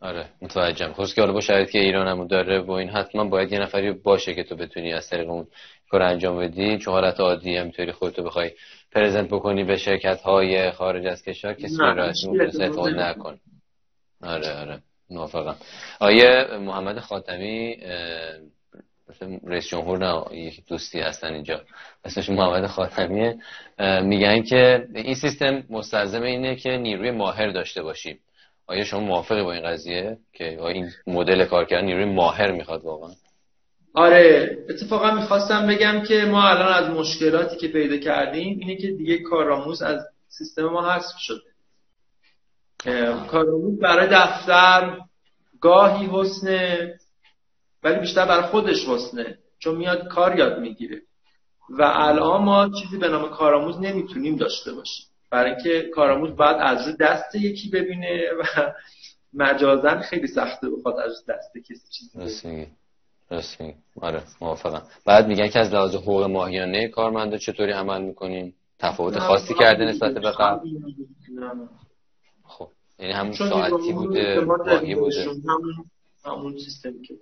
آره. 0.00 0.28
متوجهم. 0.42 0.92
خصوص 0.92 1.14
که 1.14 1.20
حالا 1.20 1.32
با 1.32 1.40
شرایطی 1.40 1.72
که 1.72 1.78
ایران 1.78 2.06
هم 2.06 2.26
داره 2.26 2.60
و 2.60 2.70
این 2.70 2.88
حتما 2.88 3.24
باید 3.24 3.52
یه 3.52 3.58
نفری 3.58 3.92
باشه 3.92 4.34
که 4.34 4.44
تو 4.44 4.56
بتونی 4.56 4.92
از 4.92 5.10
طریق 5.10 5.30
اون 5.30 5.46
کار 5.90 6.02
انجام 6.02 6.38
بدی 6.38 6.78
چون 6.78 6.94
حالت 6.94 7.20
عادی 7.20 7.56
همینطوری 7.56 7.92
خودتو 7.92 8.22
بخوای 8.22 8.50
پرزنت 8.92 9.28
بکنی 9.28 9.64
به 9.64 9.76
شرکت 9.76 10.20
های 10.20 10.70
خارج 10.70 11.06
از 11.06 11.22
کشور 11.22 11.52
کسی 11.52 11.76
راحتی 11.78 12.28
ممکنه 12.28 12.64
اعتماد 12.64 12.94
نکن. 12.94 13.38
آره 14.22 14.60
آره. 14.60 14.78
موافقم. 15.10 15.56
آیه 16.00 16.46
محمد 16.60 16.98
خاتمی 16.98 17.76
رئیس 19.44 19.68
جمهور 19.68 19.98
نه 19.98 20.36
یک 20.36 20.66
دوستی 20.68 21.00
هستن 21.00 21.32
اینجا. 21.34 21.60
اسمش 22.04 22.30
محمد 22.30 22.66
خاتمیه. 22.66 23.38
میگن 24.02 24.42
که 24.42 24.88
این 24.94 25.14
سیستم 25.14 25.62
مستلزم 25.70 26.22
اینه 26.22 26.56
که 26.56 26.70
نیروی 26.70 27.10
ماهر 27.10 27.50
داشته 27.50 27.82
باشیم. 27.82 28.18
آیا 28.66 28.84
شما 28.84 29.00
موافقی 29.00 29.42
با 29.42 29.52
این 29.52 29.62
قضیه؟ 29.62 30.18
که 30.32 30.62
این 30.62 30.90
مدل 31.06 31.44
کار 31.44 31.64
کردن 31.64 31.84
نیروی 31.84 32.04
ماهر 32.04 32.50
می‌خواد 32.52 32.84
واقعا. 32.84 33.10
آره 33.94 34.58
اتفاقا 34.68 35.14
می‌خواستم 35.14 35.66
بگم 35.66 36.02
که 36.08 36.24
ما 36.24 36.48
الان 36.48 36.72
از 36.72 36.90
مشکلاتی 36.90 37.56
که 37.56 37.68
پیدا 37.68 37.96
کردیم 37.96 38.58
اینه 38.58 38.76
که 38.76 38.90
دیگه 38.90 39.18
کارآموز 39.18 39.82
از 39.82 40.00
سیستم 40.28 40.64
ما 40.64 40.90
حذف 40.92 41.18
شده. 41.18 41.48
کارآموز 43.26 43.78
برای 43.78 44.08
دفتر 44.10 44.98
گاهی 45.60 46.08
حسنه 46.12 46.94
ولی 47.82 48.00
بیشتر 48.00 48.26
برای 48.26 48.46
خودش 48.46 48.88
حسنه 48.88 49.38
چون 49.58 49.76
میاد 49.76 50.08
کار 50.08 50.38
یاد 50.38 50.58
می‌گیره. 50.58 51.02
و 51.70 51.82
الان 51.82 52.42
ما 52.42 52.70
چیزی 52.82 52.98
به 52.98 53.08
نام 53.08 53.30
کارآموز 53.30 53.80
نمی‌تونیم 53.80 54.36
داشته 54.36 54.72
باشیم. 54.72 55.06
برای 55.30 55.50
اینکه 55.50 55.90
کارآموز 55.94 56.36
باید 56.36 56.56
از 56.60 56.96
دست 56.96 57.34
یکی 57.34 57.70
ببینه 57.70 58.22
و 58.40 58.72
مجازن 59.32 60.00
خیلی 60.00 60.26
سخته 60.26 60.70
بخواد 60.70 60.98
از 60.98 61.24
دست 61.28 61.58
کسی 61.58 61.88
چیزی 61.98 62.68
رسمی 63.30 63.74
آره 64.00 64.22
موافقم. 64.40 64.82
بعد 65.06 65.26
میگن 65.26 65.48
که 65.48 65.58
از 65.58 65.74
لحاظ 65.74 65.94
حقوق 65.94 66.22
ماهیانه 66.22 66.88
کارمندا 66.88 67.36
چطوری 67.36 67.72
عمل 67.72 68.02
می‌کنیم؟ 68.02 68.54
تفاوت 68.78 69.18
خاصی 69.18 69.54
کرده 69.54 69.84
نسبت 69.84 70.14
به 70.14 70.30
قبل؟ 70.30 70.68
خب 72.44 72.68
یعنی 72.98 73.12
همون 73.12 73.32
ساعتی 73.32 73.92
بوده 73.92 74.40
ماهی 74.40 74.94
بوده. 74.94 75.26
همون 76.24 76.58
سیستمی 76.58 77.02
که 77.02 77.14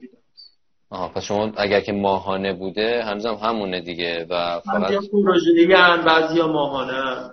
آها 0.90 1.08
پس 1.08 1.22
شما 1.22 1.52
اگر 1.56 1.80
که 1.80 1.92
ماهانه 1.92 2.52
بوده 2.52 3.04
هنوز 3.04 3.26
هم 3.26 3.34
همونه 3.34 3.80
دیگه 3.80 4.26
و 4.30 4.60
فقط 4.60 4.92
پروژه 5.12 5.52
دیگه 5.52 5.76
هم 5.76 6.04
بعضی 6.04 6.42
ماهانه 6.42 7.30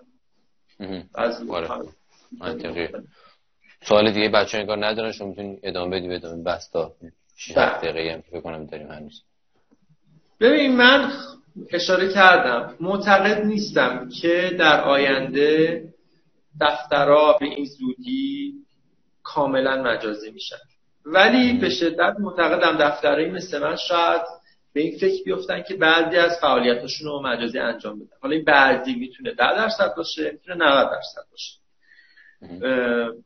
بعضی 1.14 1.50
آره. 1.50 1.70
منطقی 2.40 2.88
سوال 3.82 4.12
دیگه 4.12 4.30
بچه 4.30 4.58
انگار 4.58 4.86
ندارن 4.86 5.12
شما 5.12 5.28
می‌تونید 5.28 5.60
ادامه 5.64 5.98
بدی 5.98 6.08
بدون 6.08 6.44
بس 6.44 6.70
تا. 6.70 6.92
6 7.36 7.52
بله. 7.58 7.78
دقیقه 7.78 8.14
هم 8.14 8.22
که 8.22 8.38
بکنم 8.38 8.66
داریم 8.66 8.92
هنوز. 8.92 9.22
ببین 10.40 10.76
من 10.76 11.12
اشاره 11.70 12.14
کردم. 12.14 12.76
معتقد 12.80 13.46
نیستم 13.46 14.10
که 14.22 14.56
در 14.60 14.82
آینده 14.82 15.84
دفترها 16.62 17.38
به 17.40 17.46
این 17.46 17.66
زودی 17.66 18.54
کاملا 19.24 19.84
مجازی 19.84 20.32
میشن. 20.32 20.56
ولی 21.06 21.54
به 21.54 21.70
شدت 21.70 22.16
معتقدم 22.20 22.78
دفترهایی 22.78 23.32
مثل 23.32 23.60
من 23.60 23.76
شاید 23.76 24.22
به 24.74 24.82
این 24.82 24.98
فکر 24.98 25.24
بیفتن 25.24 25.62
که 25.62 25.76
بعضی 25.76 26.18
از 26.18 26.40
فعالیتاشون 26.42 27.08
رو 27.08 27.22
مجازی 27.22 27.60
انجام 27.60 28.00
بدن. 28.00 28.16
حالا 28.22 28.36
این 28.36 28.46
بعضی 28.46 28.96
می‌تونه 28.96 29.32
10 29.32 29.36
درصد 29.38 29.96
باشه 29.96 30.32
می‌تونه 30.32 30.66
90 30.66 30.90
درصد 30.92 31.22
باشه. 31.32 31.60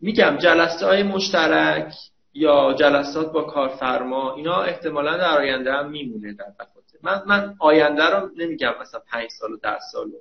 میگم 0.01 0.37
جلسه 0.37 0.85
های 0.85 1.03
مشترک 1.03 1.93
یا 2.37 2.73
جلسات 2.79 3.31
با 3.31 3.43
کارفرما 3.43 4.35
اینا 4.35 4.61
احتمالا 4.61 5.17
در 5.17 5.37
آینده 5.37 5.73
هم 5.73 5.89
میمونه 5.89 6.33
در 6.33 6.45
دفاتر. 6.59 6.97
من 7.03 7.23
من 7.27 7.55
آینده 7.59 8.03
رو 8.03 8.29
نمیگم 8.37 8.73
مثلا 8.81 8.99
5 9.11 9.29
سال 9.29 9.51
و 9.51 9.57
10 9.57 9.79
سال 9.91 10.11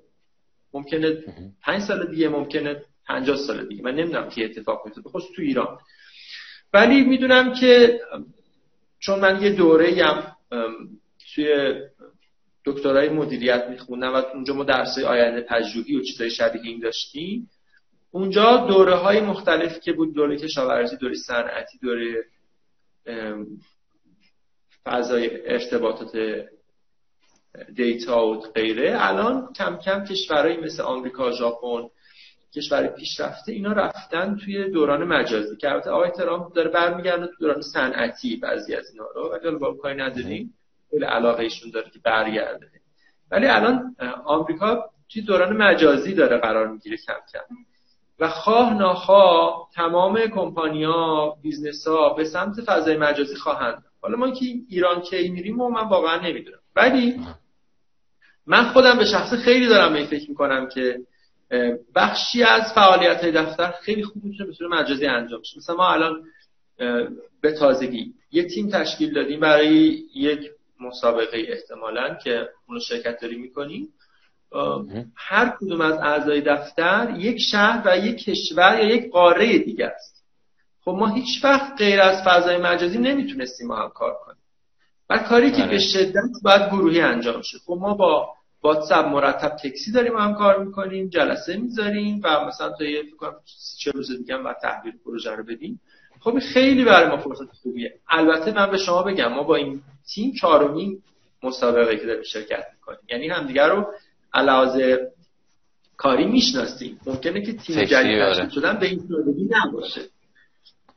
ممکنه 0.73 1.25
5 1.63 1.83
سال 1.83 2.07
دیگه 2.07 2.29
ممکنه 2.29 2.83
50 3.07 3.37
سال 3.37 3.67
دیگه. 3.67 3.83
من 3.83 3.95
نمی‌دونم 3.95 4.29
که 4.29 4.45
اتفاق 4.45 4.83
میفته 4.85 5.01
بخصوص 5.01 5.25
تو 5.37 5.43
ایران. 5.43 5.79
ولی 6.73 7.01
می‌دونم 7.01 7.55
که 7.55 8.01
چون 8.99 9.19
من 9.19 9.43
یه 9.43 9.51
دوره 9.51 10.05
هم 10.05 10.37
توی 11.35 11.75
دکترای 12.65 13.09
مدیریت 13.09 13.67
میخوندم 13.71 14.15
و 14.15 14.17
اونجا 14.17 14.55
ما 14.55 14.65
درسای 14.65 15.05
آینده 15.05 15.41
پژوهی 15.41 15.97
و 15.97 16.03
چیزای 16.03 16.31
شبیه 16.31 16.63
این 16.63 16.81
داشتیم 16.81 17.51
اونجا 18.17 18.57
دوره 18.57 18.95
های 18.95 19.21
مختلفی 19.21 19.81
که 19.81 19.93
بود 19.93 20.15
دوره 20.15 20.37
کشاورزی 20.37 20.97
دوره 20.97 21.15
صنعتی 21.15 21.79
دوره 21.79 22.25
فضای 24.85 25.53
ارتباطات 25.53 26.17
دیتا 27.75 28.27
و 28.27 28.41
غیره. 28.41 28.97
الان 28.99 29.53
کم 29.53 29.77
کم 29.77 30.05
کشورهایی 30.05 30.57
مثل 30.57 30.83
آمریکا 30.83 31.33
ژاپن 31.33 31.89
کشور 32.55 32.87
پیشرفته 32.87 33.53
اینا 33.53 33.73
رفتن 33.73 34.37
توی 34.37 34.71
دوران 34.71 35.05
مجازی 35.05 35.57
که 35.57 35.71
البته 35.71 35.91
آقای 35.91 36.11
ترامپ 36.11 36.53
داره 36.53 36.71
برمیگرده 36.71 37.27
تو 37.27 37.33
دوران 37.41 37.63
صنعتی 37.63 38.37
بعضی 38.37 38.75
از 38.75 38.91
اینا 38.93 39.07
رو. 39.15 39.39
ولی 39.45 39.57
با 39.57 39.75
کاری 39.75 39.97
نداریم. 39.97 40.55
خیلی 40.91 41.05
علاقه 41.05 41.43
ایشون 41.43 41.71
داره 41.71 41.91
که 41.91 41.99
برگرده. 42.05 42.71
ولی 43.31 43.47
الان 43.47 43.97
آمریکا 44.25 44.91
توی 45.09 45.23
دوران 45.23 45.57
مجازی 45.57 46.15
داره 46.15 46.39
قرار 46.39 46.69
می‌گیره 46.69 46.97
کم 46.97 47.21
کم. 47.33 47.57
و 48.19 48.29
خواه 48.29 48.75
ناخواه 48.75 49.69
تمام 49.75 50.19
کمپانیا 50.19 51.37
business 51.43 51.87
ها 51.87 52.15
به 52.15 52.25
سمت 52.25 52.61
فضای 52.61 52.97
مجازی 52.97 53.37
خواهند. 53.37 53.83
حالا 54.03 54.17
ما 54.17 54.31
که 54.31 54.47
ایران 54.69 55.01
کی 55.01 55.29
میریم 55.29 55.61
و 55.61 55.69
من 55.69 55.89
واقعا 55.89 56.21
نمی‌دونم. 56.21 56.59
ولی 56.77 57.21
من 58.47 58.65
خودم 58.65 58.99
به 58.99 59.05
شخص 59.05 59.35
خیلی 59.35 59.67
دارم 59.67 59.93
به 59.93 60.05
فکر 60.05 60.31
می‌کنم 60.31 60.69
که 60.69 60.99
بخشی 61.95 62.43
از 62.43 62.73
فعالیت 62.75 63.23
های 63.23 63.33
دفتر 63.33 63.71
خیلی 63.71 64.05
خوب 64.05 64.25
می‌تونه 64.25 64.47
به 64.47 64.53
صورت 64.53 64.73
مجازی 64.73 65.07
انجام 65.07 65.43
شه 65.43 65.59
مثلا 65.59 65.77
ما 65.77 65.89
الان 65.93 66.23
به 67.41 67.53
تازگی 67.53 68.15
یه 68.33 68.45
تیم 68.45 68.69
تشکیل 68.69 69.15
دادیم 69.15 69.41
برای 69.41 70.03
یک 70.15 70.51
مسابقه 70.81 71.45
احتمالا 71.49 72.15
که 72.15 72.49
اونو 72.69 72.81
شرکت 72.81 73.21
داری 73.21 73.37
می‌کنیم. 73.37 73.89
هر 75.15 75.57
کدوم 75.61 75.81
از 75.81 75.99
اعضای 75.99 76.41
دفتر 76.41 77.15
یک 77.19 77.39
شهر 77.51 77.83
و 77.87 77.99
یک 77.99 78.25
کشور 78.25 78.79
یا 78.79 78.95
یک 78.95 79.11
قاره 79.11 79.59
دیگه 79.59 79.87
است. 79.87 80.25
خب 80.85 80.91
ما 80.91 81.07
هیچ 81.07 81.45
وقت 81.45 81.73
غیر 81.79 82.01
از 82.01 82.23
فضای 82.27 82.59
مجازی 82.59 82.99
نمی‌تونستیم 82.99 83.67
ما 83.67 83.77
هم 83.77 83.89
کار 83.89 84.15
کنیم. 84.25 84.43
و 85.11 85.19
کاری 85.19 85.51
که 85.51 85.63
به 85.63 85.69
بله. 85.69 85.79
شدت 85.79 86.43
باید 86.43 86.71
گروهی 86.71 87.01
انجام 87.01 87.43
شد 87.43 87.59
خب 87.67 87.79
ما 87.81 87.95
با 87.95 88.29
واتساپ 88.63 89.07
مرتب 89.07 89.49
تکسی 89.49 89.93
داریم 89.93 90.17
هم 90.17 90.35
کار 90.35 90.65
می‌کنیم 90.65 91.09
جلسه 91.09 91.57
می‌ذاریم 91.57 92.21
و 92.25 92.45
مثلا 92.45 92.73
تا 92.73 92.85
یه 92.85 93.03
فکر 93.03 93.33
چه 93.79 93.91
روز 93.91 94.19
دیگه 94.19 94.37
و 94.37 94.53
تحویل 94.63 94.95
پروژه 95.05 95.31
رو 95.31 95.45
بدیم. 95.45 95.81
خب 96.21 96.39
خیلی 96.39 96.85
برای 96.85 97.09
ما 97.09 97.17
فرصت 97.17 97.53
خوبیه. 97.63 97.95
البته 98.09 98.53
من 98.53 98.71
به 98.71 98.79
شما 98.79 99.03
بگم 99.03 99.33
ما 99.33 99.43
با 99.43 99.57
این 99.57 99.83
تیم 100.15 100.33
چهارمین 100.41 101.03
مسابقه 101.43 101.97
که 101.97 102.07
داریم 102.07 102.23
شرکت 102.23 102.65
می‌کنیم. 102.75 103.01
یعنی 103.09 103.29
همدیگه 103.29 103.67
رو 103.67 103.87
علاوه 104.35 104.97
کاری 105.97 106.27
می‌شناسیم. 106.27 107.01
ممکنه 107.07 107.43
که 107.43 107.53
تیم 107.53 107.85
جدید 107.85 108.21
آره. 108.21 108.51
شدن 108.51 108.79
به 108.79 108.87
این 108.87 109.01
سادگی 109.09 109.49
نباشه. 109.51 110.01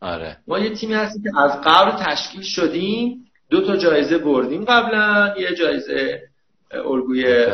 آره. 0.01 0.37
ما 0.47 0.59
یه 0.59 0.75
تیمی 0.75 0.93
هستیم 0.93 1.23
که 1.23 1.39
از 1.39 1.61
قبل 1.63 2.03
تشکیل 2.03 2.41
شدیم. 2.41 3.25
دو 3.49 3.61
تا 3.61 3.77
جایزه 3.77 4.17
بردیم 4.17 4.65
قبلا. 4.65 5.33
یه 5.39 5.55
جایزه 5.55 6.21
الگوی 6.71 7.47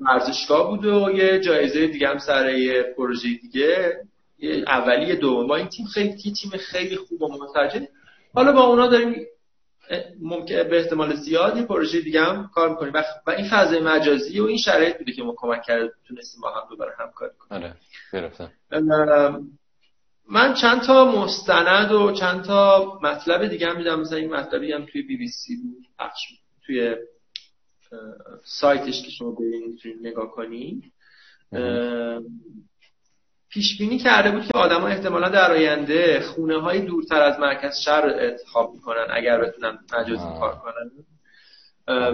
ورزشگاه 0.00 0.68
بود 0.70 0.84
و 0.84 1.10
یه 1.10 1.40
جایزه 1.40 1.86
دیگه 1.86 2.08
هم 2.08 2.18
سر 2.18 2.54
یه 2.54 2.94
پروژه 2.96 3.28
دیگه. 3.42 4.00
یه 4.38 4.64
اولی 4.66 5.16
دوم. 5.16 5.46
ما 5.46 5.56
این 5.56 5.68
تیم 5.68 5.86
خیلی 5.86 6.12
تیم 6.12 6.50
خیلی 6.50 6.96
خوب 6.96 7.22
و 7.22 7.28
حالا 8.34 8.52
با 8.52 8.60
اونا 8.60 8.86
داریم 8.86 9.26
ممکن 10.20 10.54
به 10.54 10.76
احتمال 10.76 11.14
زیادی 11.14 11.62
پروژه 11.62 12.00
دیگه 12.00 12.20
هم 12.20 12.50
کار 12.54 12.68
می‌کنیم. 12.70 12.92
و 13.26 13.30
این 13.30 13.48
فضای 13.50 13.80
مجازی 13.80 14.40
و 14.40 14.44
این 14.44 14.58
شرایط 14.58 14.98
بوده 14.98 15.12
که 15.12 15.22
ما 15.22 15.34
کمک 15.36 15.62
کرده 15.62 15.92
تونستیم 16.08 16.40
با 16.40 16.50
هم 16.50 16.68
دوباره 16.70 16.92
همکاری 16.98 17.32
کنیم. 17.38 17.62
آره 17.62 17.76
من 20.28 20.54
چند 20.54 20.82
تا 20.82 21.04
مستند 21.04 21.92
و 21.92 22.12
چند 22.12 22.44
تا 22.44 22.98
مطلب 23.02 23.46
دیگه 23.46 23.66
هم 23.66 23.76
میدم. 23.76 24.00
مثلا 24.00 24.18
این 24.18 24.34
مطلبی 24.34 24.72
هم 24.72 24.86
توی 24.86 25.02
بی 25.02 25.16
بی 25.16 25.28
سی 25.28 25.56
بود 25.56 25.86
توی 26.66 26.96
سایتش 28.44 29.02
که 29.02 29.10
شما 29.10 29.36
می‌تونید 29.40 30.06
نگاه 30.06 30.30
کنید. 30.30 30.92
پیش 33.50 33.78
بینی 33.78 33.98
کرده 33.98 34.30
بود 34.30 34.46
که 34.46 34.58
آدما 34.58 34.86
احتمالا 34.86 35.28
در 35.28 35.52
آینده 35.52 36.20
خونه 36.20 36.60
های 36.60 36.80
دورتر 36.80 37.22
از 37.22 37.40
مرکز 37.40 37.78
شهر 37.84 38.00
رو 38.00 38.12
انتخاب 38.18 38.74
می‌کنن 38.74 39.06
اگر 39.10 39.40
بتونن 39.40 39.78
مجازی 39.92 40.26
کار 40.40 40.54
کنن. 40.54 40.90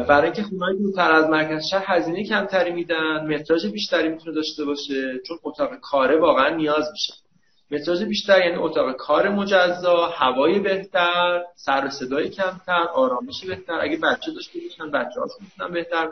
برای 0.05 0.24
اینکه 0.24 0.43
خونه 0.43 0.64
های 0.64 0.78
دورتر 0.78 1.12
از 1.12 1.28
مرکز 1.28 1.64
شهر 1.70 1.85
هزینه 1.87 2.24
کمتری 2.24 2.72
میدن 2.72 3.35
متراژ 3.35 3.66
بیشتری 3.66 4.09
می‌تونه 4.09 4.35
داشته 4.35 4.64
باشه 4.64 5.18
چون 5.26 5.39
اتاق 5.43 5.70
کاره 5.80 6.20
واقعا 6.20 6.49
نیاز 6.49 6.91
میشه 6.93 7.12
متراژ 7.70 8.03
بیشتر 8.03 8.45
یعنی 8.45 8.57
اتاق 8.57 8.97
کار 8.97 9.28
مجزا 9.28 10.07
هوای 10.07 10.59
بهتر 10.59 11.43
سر 11.57 11.89
صدای 11.89 12.28
کمتر 12.28 12.87
آرامشی 12.95 13.47
بهتر. 13.47 13.78
اگه 13.80 13.97
بچه 13.97 14.33
داشته 14.33 14.59
باشن 14.61 14.91
بچه 14.91 15.20
می‌تونن 15.41 15.72
بهتر 15.72 16.09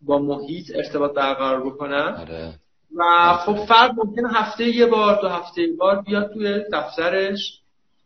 با 0.00 0.18
محیط 0.18 0.72
ارتباط 0.74 1.14
برقرار 1.14 1.66
بکنن. 1.66 2.16
آره. 2.20 2.54
و 2.96 3.32
خب 3.34 3.64
فرد 3.64 3.94
ممکن 3.96 4.26
هفته 4.26 4.64
یه 4.64 4.86
بار 4.86 5.20
دو 5.22 5.28
هفته 5.28 5.62
یه 5.62 5.76
بار 5.76 6.02
بیاد 6.02 6.32
توی 6.32 6.64
دفترش 6.72 7.60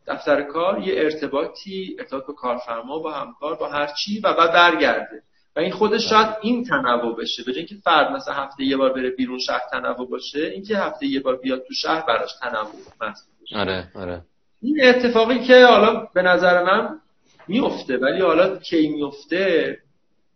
دفتر 0.07 0.43
کار 0.43 0.80
یه 0.80 0.95
ارتباطی 0.97 1.97
ارتباط 1.99 2.26
با 2.26 2.32
کارفرما 2.32 2.99
با 2.99 3.12
همکار 3.12 3.55
با 3.55 3.68
هر 3.68 3.87
چی 3.87 4.20
و 4.20 4.32
بعد 4.32 4.53
برگرده. 4.53 5.22
و 5.57 5.61
این 5.61 5.72
خودش 5.72 6.11
شاید 6.11 6.28
این 6.43 6.64
تنوع 6.64 7.16
بشه. 7.16 7.43
به 7.47 7.53
اینکه 7.57 7.74
فرد 7.74 8.12
مثلا 8.12 8.35
هفته 8.35 8.64
یه 8.64 8.76
بار 8.76 8.93
بره 8.93 9.11
بیرون 9.11 9.39
شهر 9.39 9.61
تنوع 9.72 10.09
باشه 10.09 10.39
اینکه 10.39 10.78
هفته 10.78 11.07
یه 11.07 11.20
بار 11.20 11.37
بیاد 11.37 11.62
تو 11.68 11.74
شهر 11.74 12.07
براش 12.07 12.30
تنوع 12.41 12.70
محسوب 13.01 13.28
آره 13.55 13.89
آره. 13.95 14.22
این 14.62 14.76
اتفاقی 14.85 15.39
که 15.39 15.66
حالا 15.66 16.09
به 16.14 16.22
نظر 16.22 16.62
من 16.62 17.01
میفته 17.49 17.97
ولی 17.97 18.20
حالا 18.20 18.59
کی 18.59 18.89
میفته؟ 18.89 19.78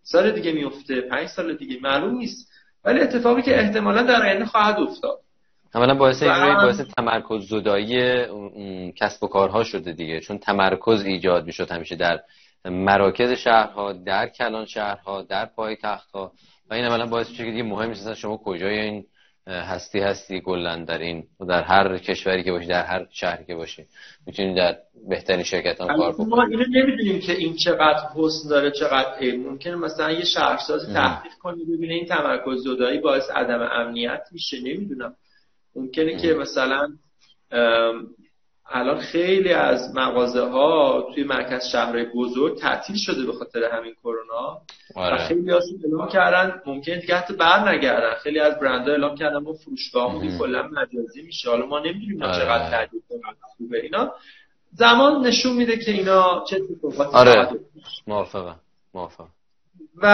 سال 0.03 0.31
دیگه 0.31 0.53
میفته 0.53 1.01
پنج 1.01 1.29
سال 1.29 1.55
دیگه. 1.55 1.79
معلوم 1.83 2.15
نیست. 2.15 2.48
ولی 2.85 3.01
اتفاقی 3.01 3.43
که 3.43 3.59
احتمالا 3.59 4.03
در 4.03 4.23
آینده 4.23 4.45
خواهد 4.45 4.81
افتاد. 4.81 5.21
اولا 5.75 5.95
باعث 5.95 6.23
باعث 6.23 6.81
تمرکز 6.81 7.49
زدایی 7.49 8.27
کسب 8.97 9.25
و 9.25 9.29
کارها 9.29 9.65
شده 9.65 9.93
دیگه. 9.93 10.21
چون 10.21 10.39
تمرکز 10.39 11.05
ایجاد 11.05 11.47
می‌شد 11.47 11.71
همیشه 11.73 11.97
در 11.97 12.21
مراکز 12.65 13.33
شهرها 13.33 13.93
در 13.93 14.29
کلان 14.29 14.67
شهرها 14.67 15.23
در 15.23 15.47
پایتختها. 15.47 16.33
و 16.71 16.75
این 16.75 16.85
اولا 16.85 17.07
باعث 17.07 17.31
میشه 17.31 17.45
که 17.45 17.51
دیگه 17.51 17.63
مهم 17.63 17.89
نیست 17.89 18.15
شما 18.15 18.37
کجای 18.37 18.79
این 18.79 19.05
هستی 19.49 20.01
هستی 20.01 20.41
کلا 20.41 20.85
در 20.85 20.99
این 20.99 21.25
در 21.49 21.63
هر 21.63 21.99
کشوری 21.99 22.43
که 22.43 22.53
باشی 22.53 22.67
در 22.67 22.83
هر 22.83 23.07
شهری 23.11 23.45
که 23.45 23.55
باشی 23.55 23.87
می‌تونید 24.27 24.57
در 24.57 24.77
بهترین 25.09 25.43
شرکت 25.43 25.81
هم 25.81 25.87
کار 25.87 26.15
ما 26.19 26.43
اینو 26.43 26.65
نمی‌دونیم 26.71 27.21
که 27.21 27.33
این 27.33 27.57
چقدر 27.57 28.01
حسن 28.15 28.49
داره 28.49 28.71
چقدر 28.71 29.19
عیب. 29.21 29.47
ممکنه 29.47 29.77
مثلا 29.77 30.13
یه 30.13 30.25
شهرساز 30.25 30.93
تحقیق 30.95 31.33
کنی 31.33 31.65
ببینه 31.65 31.95
این 31.95 32.07
تمرکز 32.07 32.63
زدایی 32.63 32.99
باعث 32.99 33.31
عدم 33.31 33.69
امنیت 33.73 34.23
میشه. 34.33 34.61
نمی‌دونم. 34.61 35.15
ممکنه 35.77 36.17
که 36.17 36.35
مثلا 36.35 36.89
الان 38.71 38.99
خیلی 38.99 39.53
از 39.53 39.95
مغازه 39.95 40.41
ها 40.41 41.07
توی 41.15 41.25
مرکز 41.25 41.67
شهرهای 41.73 42.05
بزرگ 42.15 42.59
تعطیل 42.59 42.97
شده 42.97 43.27
به 43.27 43.33
خاطر 43.33 43.65
همین 43.65 43.95
کرونا. 43.95 44.61
آره. 44.95 45.15
و 45.15 45.29
خیلی 45.29 45.51
هاشون 45.51 45.81
اعلام 45.85 46.09
کردن 46.09 46.63
ممکن 46.67 46.99
دیگه 46.99 47.17
حتی 47.17 47.35
بر 47.35 47.69
نگردن. 47.69 48.15
خیلی 48.15 48.41
از 48.41 48.61
برندها 48.61 48.91
اعلام 48.93 49.15
کردن 49.15 49.39
ما 49.39 49.53
فروشگاهمون 49.53 50.39
کلا 50.39 50.63
مجازی 50.63 51.23
میشه. 51.23 51.51
حالا 51.51 51.67
ما 51.67 51.79
نمی‌دونیم 51.79 52.23
آره. 52.23 52.33
چقدر 52.33 52.71
تعدیل 52.71 53.01
خوبه. 53.57 53.81
اینا 53.83 54.13
زمان 54.73 55.27
نشون 55.27 55.57
میده 55.57 55.77
که 55.77 55.91
اینا 55.91 56.45
چه 56.51 56.57
اتفاقاتی 56.57 57.17
آره. 57.17 57.49
موافقم. 58.07 58.61
موافقم. 58.95 59.29
و 59.97 60.07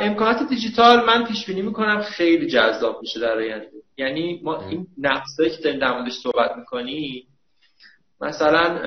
امکانات 0.00 0.48
دیجیتال 0.48 1.04
من 1.04 1.24
پیش 1.24 1.46
بینی 1.46 1.62
می‌کنم 1.62 2.02
خیلی 2.02 2.46
جذاب 2.46 2.98
میشه 3.00 3.20
در 3.20 3.38
آینده. 3.38 3.68
یعنی 3.96 4.40
ما 4.44 4.68
این 4.68 4.86
نقصایی 4.98 5.50
که 5.50 5.62
داریم 5.62 5.80
در 5.80 5.92
موردش 5.92 6.12
صحبت 6.12 6.56
می‌کنیم 6.56 7.26
مثلا 8.20 8.78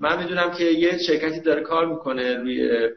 من 0.00 0.18
می‌دونم 0.18 0.50
که 0.50 0.64
یه 0.64 0.98
شرکتی 0.98 1.40
داره 1.40 1.62
کار 1.62 1.86
می‌کنه 1.86 2.34
روی 2.34 2.88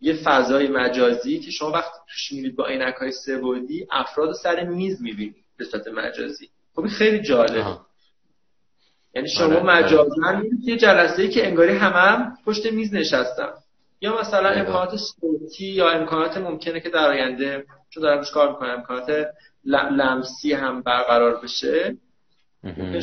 یه 0.00 0.14
فضای 0.24 0.68
مجازی 0.68 1.38
که 1.38 1.50
شما 1.50 1.70
وقتی 1.70 1.98
توش 2.08 2.32
می‌بینید 2.32 2.56
با 2.56 2.66
عینک 2.66 2.94
های 2.94 3.12
سه‌بعدی 3.12 3.86
افراد 3.90 4.32
سر 4.32 4.64
میز 4.64 5.02
می‌بینید 5.02 5.44
به 5.56 5.64
صورت 5.64 5.88
مجازی. 5.88 6.48
خب 6.74 6.86
خیلی 6.86 7.22
جالب 7.22 7.78
یعنی 9.14 9.28
شما 9.28 9.44
آره. 9.46 9.62
مجازا 9.62 10.32
می‌بینید 10.32 10.68
یه 10.68 10.76
جلسه 10.76 11.22
ای 11.22 11.28
که 11.28 11.46
انگاری 11.46 11.72
همه 11.72 11.96
هم 11.96 12.36
پشت 12.44 12.72
میز 12.72 12.94
نشستن. 12.94 13.52
یا 14.00 14.20
مثلا 14.20 14.48
امکانات 14.48 14.96
صوتی 14.96 15.66
یا 15.66 15.90
امکانات 15.90 16.38
ممکنه 16.38 16.80
که 16.80 16.88
در 16.90 17.08
آینده 17.08 17.64
چون 17.90 18.02
دارم 18.02 18.24
کار 18.34 18.50
می‌کنم 18.50 18.70
امکانات 18.70 19.26
لمسی 19.64 20.52
هم 20.52 20.82
برقرار 20.82 21.40
بشه. 21.40 21.96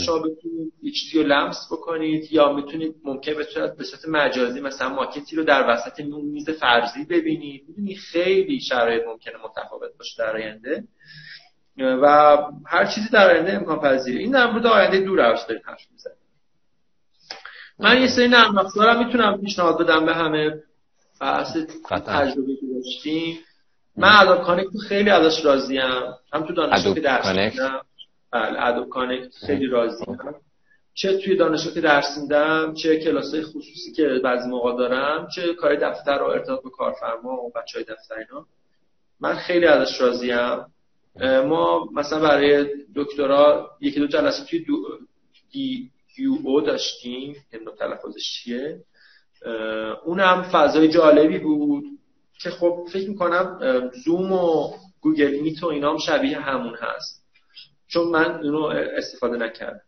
شما 0.05 0.19
بتونید 0.19 0.73
یه 0.89 0.95
چیزی 0.95 1.23
رو 1.23 1.27
لمس 1.27 1.67
بکنید 1.71 2.33
یا 2.33 2.53
می‌تونید 2.53 2.95
ممکن 3.03 3.33
بتونید 3.33 3.77
به 3.77 3.83
صورت 3.83 4.07
مجازی 4.07 4.59
مثلا 4.59 4.89
ماکتی 4.89 5.35
رو 5.35 5.43
در 5.43 5.65
وسط 5.69 5.99
میز 5.99 6.49
فرضی 6.49 7.05
ببینید. 7.05 7.63
می‌دونی 7.67 7.95
خیلی 7.95 8.59
شرایط 8.59 9.03
ممکنه 9.07 9.33
متفاوت 9.43 9.97
باشه 9.97 10.15
در 10.17 10.35
آینده. 10.35 10.83
و 11.77 12.37
هر 12.65 12.85
چیزی 12.85 13.09
در 13.09 13.31
آینده 13.31 13.53
امکان 13.53 13.79
پذیره. 13.79 14.19
این 14.19 14.31
در 14.31 14.51
مورد 14.51 14.65
آینده 14.65 14.99
دور 14.99 15.29
روش 15.29 15.39
داریم 15.49 15.63
حرف 15.65 15.81
می‌زنیم 15.91 16.17
من 17.79 18.01
یه 18.01 18.07
سری 18.07 18.27
نرم 18.27 18.57
افزارم 18.57 19.05
می‌تونم 19.05 19.41
پیشنهاد 19.41 19.81
بدم 19.81 20.05
به 20.05 20.13
همه. 20.13 20.63
بحث 21.21 21.57
تجربه 21.89 22.55
که 22.55 22.65
داشتیم. 22.75 23.39
من 23.97 24.09
Adobe 24.21 24.43
Connect 24.43 24.77
خیلی 24.87 25.09
ازش 25.09 25.45
راضیم. 25.45 25.81
هم 26.33 26.47
تو 26.47 26.53
دانشگاه 26.53 26.93
که 26.93 27.01
درس 27.01 27.25
بله 28.31 28.67
Adobe 28.67 28.89
Connect 28.89 29.35
خیلی 29.47 29.67
راضیم. 29.67 30.17
چه 31.01 31.17
توی 31.17 31.35
دانشگاه 31.35 31.73
که 31.73 31.81
درس 31.81 32.17
میدم 32.21 32.73
چه 32.73 32.99
کلاس 32.99 33.33
های 33.33 33.43
خصوصی 33.43 33.91
که 33.91 34.07
بعضی 34.23 34.49
موقع 34.49 34.77
دارم 34.77 35.27
چه 35.35 35.53
کار 35.53 35.75
دفتر 35.75 36.21
و 36.21 36.25
ارتباط 36.25 36.63
به 36.63 36.69
کارفرما 36.69 37.33
و 37.33 37.51
بچه 37.55 37.77
های 37.79 37.83
دفتر 37.83 38.15
اینا. 38.15 38.45
من 39.19 39.35
خیلی 39.35 39.65
ازش 39.65 40.01
راضیم. 40.01 40.65
ما 41.45 41.89
مثلا 41.93 42.19
برای 42.19 42.65
دکترا 42.95 43.71
یکی 43.81 43.99
دو 43.99 44.07
جلسه 44.07 44.45
توی 44.45 44.59
دو 44.59 44.75
دی 45.51 45.91
یو 46.17 46.37
او 46.43 46.61
داشتیم. 46.61 47.35
نمی‌دونم 47.53 47.77
تلفظش 47.77 48.33
چیه؟ 48.33 48.83
اونم 50.05 50.41
فضای 50.41 50.87
جالبی 50.87 51.37
بود 51.39 51.83
که 52.41 52.49
خب 52.49 52.87
فکر 52.93 53.09
می‌کنم 53.09 53.59
زوم 54.05 54.31
و 54.31 54.73
گوگل 55.01 55.39
میت 55.39 55.63
و 55.63 55.67
اینا 55.67 55.91
هم 55.91 55.97
شبیه 55.97 56.39
همون 56.39 56.75
هست. 56.75 57.25
چون 57.87 58.07
من 58.07 58.43
اونو 58.43 58.63
استفاده 58.97 59.37
نکردم. 59.37 59.81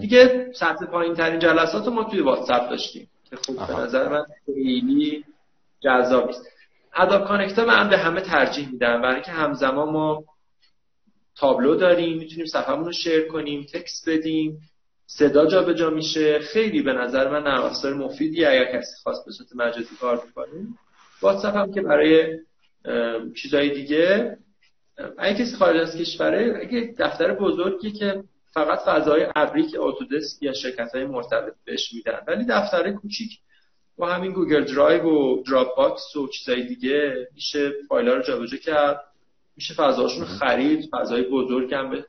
دیگه 0.00 0.50
سطح 0.54 0.86
پایین 0.86 1.14
ترین 1.14 1.38
جلسات 1.38 1.88
ما 1.88 2.04
توی 2.04 2.20
واتساپ 2.20 2.70
داشتیم. 2.70 3.08
که 3.30 3.36
خب 3.36 3.66
به 3.66 3.80
نظر 3.80 4.08
من 4.08 4.24
خیلی 4.46 5.24
جذاب 5.80 6.28
است 6.28 6.46
اداب 6.94 7.28
کانکتا 7.28 7.64
من 7.64 7.88
به 7.88 7.98
همه 7.98 8.20
ترجیح 8.20 8.68
میدم. 8.72 9.02
برای 9.02 9.14
اینکه 9.14 9.30
همزمان 9.30 9.88
ما 9.88 10.24
تابلو 11.36 11.74
داریم 11.74 12.18
می‌تونیم 12.18 12.46
صفحمون 12.46 12.84
رو 12.84 12.92
شیر 12.92 13.28
کنیم 13.28 13.66
تکست 13.72 14.08
بدیم. 14.08 14.58
صدا 15.06 15.46
جابجا 15.46 15.72
جا 15.72 15.90
میشه. 15.90 16.38
خیلی 16.38 16.82
به 16.82 16.92
نظر 16.92 17.30
من 17.30 17.42
نرم 17.42 17.62
افزار 17.62 17.94
مفیدی 17.94 18.44
اگر 18.44 18.64
کسی 18.64 18.92
خواست 19.02 19.26
به 19.26 19.32
صورت 19.32 19.48
مجازی 19.56 19.96
کار 20.00 20.16
بکنه. 20.16 20.66
واتساپ 21.22 21.56
هم 21.56 21.72
که 21.72 21.82
برای 21.82 22.38
چیزای 23.36 23.70
دیگه. 23.70 24.36
اگه 25.18 25.44
کسی 25.44 25.56
خارج 25.56 25.80
از 25.80 25.96
کشوره 25.96 26.60
اگه 26.62 26.94
دفتر 26.98 27.34
بزرگی 27.34 27.92
که 27.92 28.22
فقط 28.56 28.78
فضای 28.78 29.26
ابری 29.36 29.66
که 29.66 29.80
اتودسک 29.80 30.42
یا 30.42 30.52
شرکت 30.52 30.94
های 30.94 31.04
مرتبط 31.04 31.54
بهش 31.64 31.92
میدن. 31.94 32.20
ولی 32.26 32.44
دفتر 32.48 32.92
کوچیک 32.92 33.38
با 33.96 34.06
همین 34.06 34.32
Google 34.32 34.64
Drive 34.64 35.04
و 35.04 35.42
Dropbox 35.42 36.16
و 36.16 36.28
چیزای 36.28 36.62
دیگه 36.62 37.28
میشه 37.34 37.72
فایل 37.88 38.08
رو 38.08 38.22
جابجا 38.22 38.56
کرد. 38.56 39.04
میشه 39.56 39.74
فضاشون 39.74 40.24
خرید. 40.24 40.90
فضای 40.92 41.22
بزرگ 41.22 41.74
هم 41.74 42.04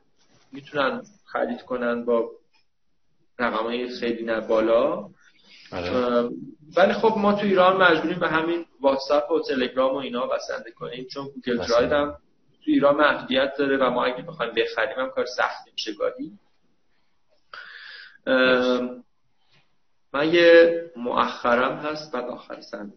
می‌تونن 0.52 1.02
خرید 1.24 1.62
کنن 1.62 2.04
با 2.04 2.30
رقمای 3.38 3.88
خیلی 3.88 4.24
نه 4.24 4.40
بالا. 4.40 5.08
آره. 5.72 6.28
ولی 6.76 6.92
خب 6.92 7.14
ما 7.18 7.32
تو 7.32 7.46
ایران 7.46 7.82
مجبوریم 7.82 8.18
به 8.18 8.28
همین 8.28 8.64
واتساپ 8.80 9.30
و 9.30 9.40
تلگرام 9.40 9.94
و 9.94 9.98
اینا 9.98 10.26
بسنده 10.26 10.70
کنیم 10.70 11.06
چون 11.12 11.28
Google 11.34 11.56
Drive 11.56 11.94
هم 11.94 12.16
تو 12.64 12.70
ایران 12.70 12.96
محدودیت 12.96 13.52
داره 13.58 13.76
و 13.76 13.90
ما 13.90 14.04
اگه 14.04 14.22
بخوایم 14.22 14.52
بخریم 14.54 14.98
هم 14.98 15.10
کار 15.10 15.26
سختی 15.26 15.70
میشه 15.72 15.92
گاهی 15.92 16.32
من 20.12 20.34
یه 20.34 20.82
مؤخرم 20.96 21.76
هست 21.76 22.12
بعد 22.12 22.24
آخر 22.24 22.60
سن 22.60 22.92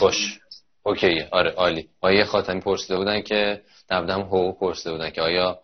باش. 0.00 0.40
اوکی 0.82 1.20
آره 1.30 1.50
عالی. 1.50 1.88
آیه 2.00 2.24
خاتمی 2.24 2.60
پرسیده 2.60 2.96
بودن 2.96 3.22
که 3.22 3.62
نبدم 3.90 4.20
هو 4.20 4.52
پرسیده 4.52 4.92
بودن 4.92 5.10
که 5.10 5.22
آیا 5.22 5.58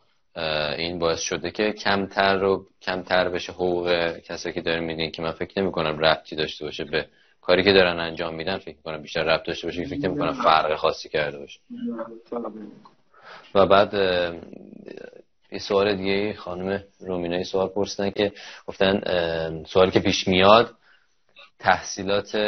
این 0.78 0.98
باعث 0.98 1.20
شده 1.20 1.50
که 1.50 1.72
کمتر 1.72 2.36
رو 2.36 2.66
کمتر 2.82 3.28
بشه 3.28 3.52
حقوق 3.52 4.16
کسایی 4.18 4.54
که 4.54 4.60
دارن 4.60 4.84
میدین 4.84 5.10
که 5.10 5.22
من 5.22 5.32
فکر 5.32 5.62
نمی 5.62 5.72
کنم 5.72 5.98
ربطی 5.98 6.36
داشته 6.36 6.64
باشه 6.64 6.84
به 6.84 7.08
کاری 7.40 7.64
که 7.64 7.72
دارن 7.72 8.00
انجام 8.00 8.34
میدن 8.34 8.58
فکر 8.58 8.76
کنم 8.84 9.02
بیشتر 9.02 9.24
ربط 9.24 9.46
داشته 9.46 9.66
باشه 9.66 9.84
فکر 9.84 10.08
نمی 10.08 10.18
کنم 10.18 10.32
فرق 10.32 10.76
خاصی 10.76 11.08
کرده 11.08 11.38
باشه. 11.38 11.60
و 13.54 13.66
بعد 13.66 13.94
یه 15.52 15.58
سوال 15.58 15.96
دیگه 15.96 16.34
خانم 16.34 16.84
رومینایی 17.00 17.44
سوال 17.44 17.68
پرسیدن 17.68 18.10
که 18.10 18.32
گفتن 18.66 19.00
سوالی 19.64 19.90
که 19.90 20.00
پیش 20.00 20.28
میاد 20.28 20.74
تحصیلات 21.58 22.38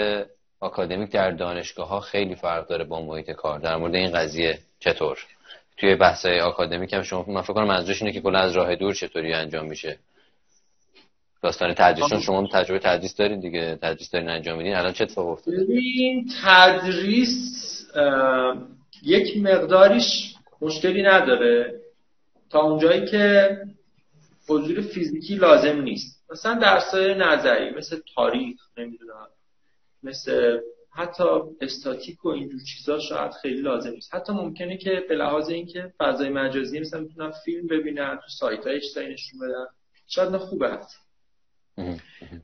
آکادمیک 0.61 1.11
در 1.11 1.31
دانشگاه 1.31 1.89
ها 1.89 2.01
خیلی 2.01 2.35
فرق 2.35 2.69
داره 2.69 2.85
با 2.85 3.03
محیط 3.03 3.31
کار. 3.31 3.59
در 3.59 3.77
مورد 3.77 3.95
این 3.95 4.13
قضیه 4.13 4.59
چطور؟ 4.81 5.19
توی 5.77 5.95
بحث 5.95 6.27
آکادمیک 6.27 6.93
هم 6.93 7.03
شما 7.03 7.25
من 7.29 7.43
فکر 7.43 7.53
کنم 7.53 7.67
منظورش 7.67 8.03
اینه 8.03 8.15
که 8.15 8.21
کلا 8.21 8.39
از 8.39 8.53
راه 8.53 8.75
دور 8.77 8.95
چطوری 8.95 9.33
انجام 9.33 9.67
میشه. 9.67 9.99
داستان 11.43 11.75
تدریسشون 11.75 12.21
شما 12.21 12.49
تجربه 12.53 12.79
تدریس 12.79 13.17
دارید 13.17 13.41
دیگه 13.41 13.79
تدریس 13.83 14.11
دارین 14.11 14.29
انجام 14.29 14.59
میدین. 14.59 14.75
الان 14.75 14.93
چه 14.93 15.05
اتفاق 15.05 15.29
افتاده؟ 15.29 15.65
ببین 15.65 16.31
تدریس 16.43 17.87
یک 19.03 19.37
مقداریش 19.37 20.35
مشکلی 20.61 21.03
نداره. 21.03 21.81
تا 22.51 22.61
اونجایی 22.61 23.07
که 23.07 23.57
حضور 24.49 24.81
فیزیکی 24.81 25.35
لازم 25.35 25.81
نیست. 25.81 26.25
مثلا 26.31 26.55
درس 26.55 26.95
نظری 26.95 27.71
مثل 27.71 28.01
تاریخ 28.15 28.61
نمی‌دونم 28.77 29.27
مثل 30.03 30.59
حتی 30.93 31.25
استاتیک 31.61 32.25
و 32.25 32.29
اینجور 32.29 32.61
چیزا 32.61 32.99
شاید 32.99 33.33
خیلی 33.33 33.61
لازم 33.61 33.91
نیست. 33.91 34.15
حتی 34.15 34.33
ممکنه 34.33 34.77
که 34.77 35.05
به 35.09 35.15
لحاظ 35.15 35.49
اینکه 35.49 35.93
فضای 35.99 36.29
مجازی 36.29 36.81
مثلا 36.81 37.01
می‌تونن 37.01 37.33
فیلم 37.45 37.67
ببینن 37.67 38.17
تو 38.17 38.29
سایت 38.39 38.67
های 38.67 38.77
اجتماعی 38.77 39.13
نشون 39.13 39.41
بدن 39.41 39.67
شاید 40.07 40.37
خوبه 40.37 40.69
هست 40.69 40.97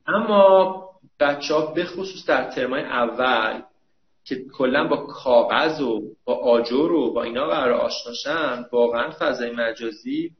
اما 0.07 0.89
بچه 1.19 1.53
ها 1.53 1.65
به 1.65 1.85
خصوص 1.85 2.25
در 2.25 2.51
ترمای 2.51 2.81
اول 2.81 3.61
که 4.27 4.45
کلا 4.53 4.87
با 4.87 4.97
کاغذ 4.97 5.81
و 5.81 6.01
با 6.25 6.33
آجر 6.33 6.91
و 6.91 7.13
با 7.13 7.23
اینا 7.23 7.47
قرار 7.47 7.71
آشناشن 7.71 8.65
واقعا 8.71 9.11
فضای 9.11 9.51
مجازی 9.51 10.31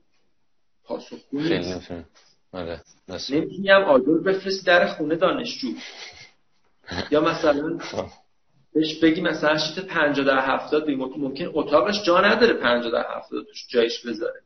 پاسخگو 0.84 1.40
نیست. 1.40 1.92
آره، 2.52 2.82
نمی‌تونی 3.30 3.70
هم 3.70 3.84
آجر 3.84 4.18
بفرست 4.26 4.68
در 4.68 4.88
خونه 4.88 5.16
دانشجو. 5.16 5.68
یا 7.12 7.22
مثلا 7.22 7.80
بهش 8.74 9.00
بگی 9.00 9.22
مثلا 9.22 9.58
شیت 9.58 9.86
50 9.86 10.26
در 10.26 10.40
70 10.40 10.90
ممکن 10.90 11.52
اتاقش 11.54 12.04
جا 12.04 12.22
نداره 12.22 12.54
50 12.54 12.92
در 12.92 13.06
70 13.18 13.46
توش 13.46 13.68
جایش 13.70 14.06
بذاره. 14.06 14.42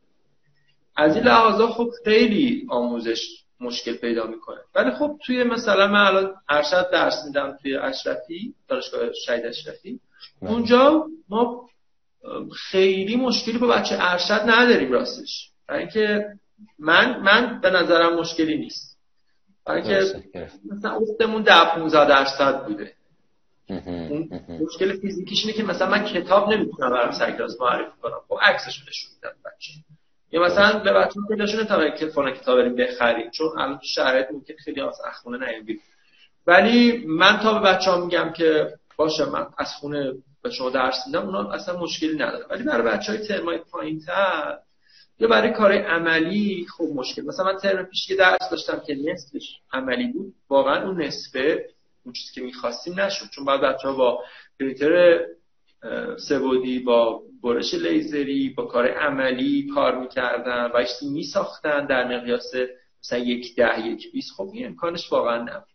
از 0.96 1.16
این 1.16 1.24
لحاظا 1.24 1.66
خب 1.66 1.90
خیلی 2.04 2.66
آموزش 2.70 3.41
مشکل 3.62 3.96
پیدا 3.96 4.26
می‌کنه. 4.26 4.60
ولی 4.74 4.90
خب 4.90 5.18
توی 5.26 5.44
مثلا 5.44 5.86
من 5.86 6.06
الان 6.06 6.34
ارشد 6.48 6.90
درس 6.92 7.24
میدم 7.26 7.58
توی 7.62 7.76
اشرفی 7.76 8.54
دانشگاه 8.68 9.12
شهید 9.26 9.46
اشرفی. 9.46 10.00
اونجا 10.40 11.06
ما 11.28 11.68
خیلی 12.56 13.16
مشکلی 13.16 13.58
با 13.58 13.66
بچه 13.66 13.96
ارشد 14.00 14.42
نداریم 14.46 14.92
راستش. 14.92 15.50
برای 15.66 15.80
اینکه 15.80 16.26
من 16.78 17.20
من 17.20 17.60
به 17.60 17.70
نظرم 17.70 18.18
مشکلی 18.18 18.56
نیست. 18.56 18.98
برای 19.66 19.82
که 19.82 20.22
مثلا 20.72 20.90
افتمون 20.90 21.42
ده 21.42 21.64
15 21.74 22.08
درصد 22.08 22.66
بوده. 22.66 22.92
مشکل 24.60 25.00
فیزیکیش 25.00 25.44
اینه 25.44 25.56
که 25.56 25.62
مثلا 25.62 25.90
من 25.90 26.04
کتاب 26.04 26.52
نمی‌تونم 26.52 26.90
برام 26.90 27.12
سر 27.12 27.36
کلاس 27.36 27.60
معرفی 27.60 28.00
کنم. 28.02 28.20
خب 28.28 28.38
عکسش 28.42 28.82
نشون 28.88 29.10
میدم 29.14 29.36
بچه 29.44 29.72
یا 30.32 30.42
مثلا 30.42 30.78
به 30.78 30.92
بچه 30.92 31.20
پیداشون 31.28 31.64
تا 31.64 31.90
که 31.90 32.06
فلان 32.06 32.32
کتاب 32.34 32.58
بریم 32.58 32.76
بخریم 32.76 33.30
چون 33.30 33.48
الان 33.58 33.78
تو 33.78 33.86
شرایط 33.86 34.26
ممکن 34.30 34.54
خیلی 34.64 34.80
از 34.80 35.00
خونه 35.22 35.50
نیومدیم. 35.50 35.80
ولی 36.46 37.04
من 37.06 37.40
تا 37.42 37.58
به 37.58 37.66
بچه 37.66 37.90
ها 37.90 38.04
میگم 38.04 38.32
که 38.36 38.74
باشه 38.96 39.24
من 39.24 39.46
از 39.58 39.74
خونه 39.74 40.12
به 40.42 40.50
شما 40.50 40.70
درس 40.70 41.06
میدم 41.06 41.22
اونا 41.26 41.52
اصلا 41.52 41.78
مشکلی 41.78 42.14
نداره. 42.14 42.46
ولی 42.50 42.62
برای 42.62 42.96
بچه 42.96 43.12
های 43.12 43.26
ترمای 43.26 43.58
پایین 43.58 44.00
تر 44.00 44.58
یا 45.18 45.28
برای 45.28 45.52
کار 45.52 45.72
عملی 45.72 46.66
خب 46.76 46.84
مشکل. 46.94 47.22
مثلا 47.22 47.44
من 47.44 47.56
ترم 47.56 47.84
پیش 47.84 48.06
که 48.06 48.16
درس 48.16 48.50
داشتم 48.50 48.82
که 48.86 48.94
نصفش 48.94 49.56
عملی 49.72 50.12
بود. 50.12 50.34
واقعا 50.48 50.86
اون 50.86 51.02
نصفه 51.02 51.66
اون 52.04 52.12
چیزی 52.12 52.34
که 52.34 52.40
می‌خواستیم 52.40 53.00
نشد. 53.00 53.30
چون 53.30 53.44
بعد 53.44 53.60
بچه 53.60 53.88
ها 53.88 53.94
با 53.94 54.18
پرینتر 54.60 55.20
سبودی 56.28 56.78
با 56.78 57.22
برش 57.42 57.74
لیزری 57.74 58.48
با 58.48 58.64
کار 58.64 58.88
عملی 58.88 59.66
کار 59.74 59.98
می‌کردن 59.98 60.70
و 60.74 60.84
می 61.02 61.10
میساختن 61.10 61.86
در 61.86 62.16
مقیاس 62.16 62.52
مثلا 63.04 63.18
یک 63.18 63.56
ده 63.56 63.86
یک 63.86 64.12
بیس 64.12 64.32
خب 64.36 64.50
این 64.52 64.66
امکانش 64.66 65.12
واقعا 65.12 65.42
نبود. 65.42 65.72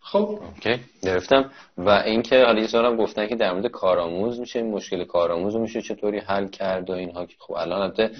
خب. 0.00 0.40
اوکی 0.42 0.80
گرفتم. 1.02 1.50
و 1.78 1.88
اینکه 1.88 2.44
حالا 2.44 2.60
یه 2.60 2.68
هم 2.72 2.96
گفتن 2.96 3.26
که 3.26 3.36
در 3.36 3.52
مورد 3.52 3.66
کارآموز 3.66 4.40
میشه 4.40 4.58
این 4.58 4.70
مشکل 4.70 5.04
کارآموز 5.04 5.56
میشه 5.56 5.82
چطوری 5.82 6.18
حل 6.18 6.48
کرد 6.48 6.90
و 6.90 6.92
اینها 6.92 7.26
که 7.26 7.36
خب 7.38 7.52
الان 7.52 7.82
البته 7.82 8.10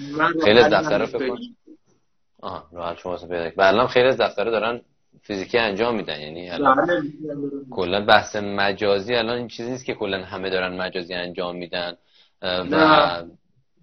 خیلی 0.43 0.59
از 0.59 0.73
دفتر 0.73 1.05
فکر 1.05 1.37
آها 2.41 2.67
راه 2.73 2.97
شما 2.97 3.17
پیدا 3.17 3.51
الان 3.57 3.87
خیلی 3.87 4.07
از 4.07 4.17
دفتره 4.17 4.51
دارن 4.51 4.81
فیزیکی 5.25 5.57
انجام 5.57 5.95
میدن 5.95 6.19
یعنی 6.19 6.49
الان 6.49 6.75
بله. 6.75 7.01
کلا 7.71 8.05
بحث 8.05 8.35
مجازی 8.35 9.15
الان 9.15 9.37
این 9.37 9.47
چیزی 9.47 9.71
نیست 9.71 9.85
که 9.85 9.93
کلا 9.93 10.23
همه 10.23 10.49
دارن 10.49 10.81
مجازی 10.81 11.13
انجام 11.13 11.55
میدن 11.55 11.93
و. 12.41 13.23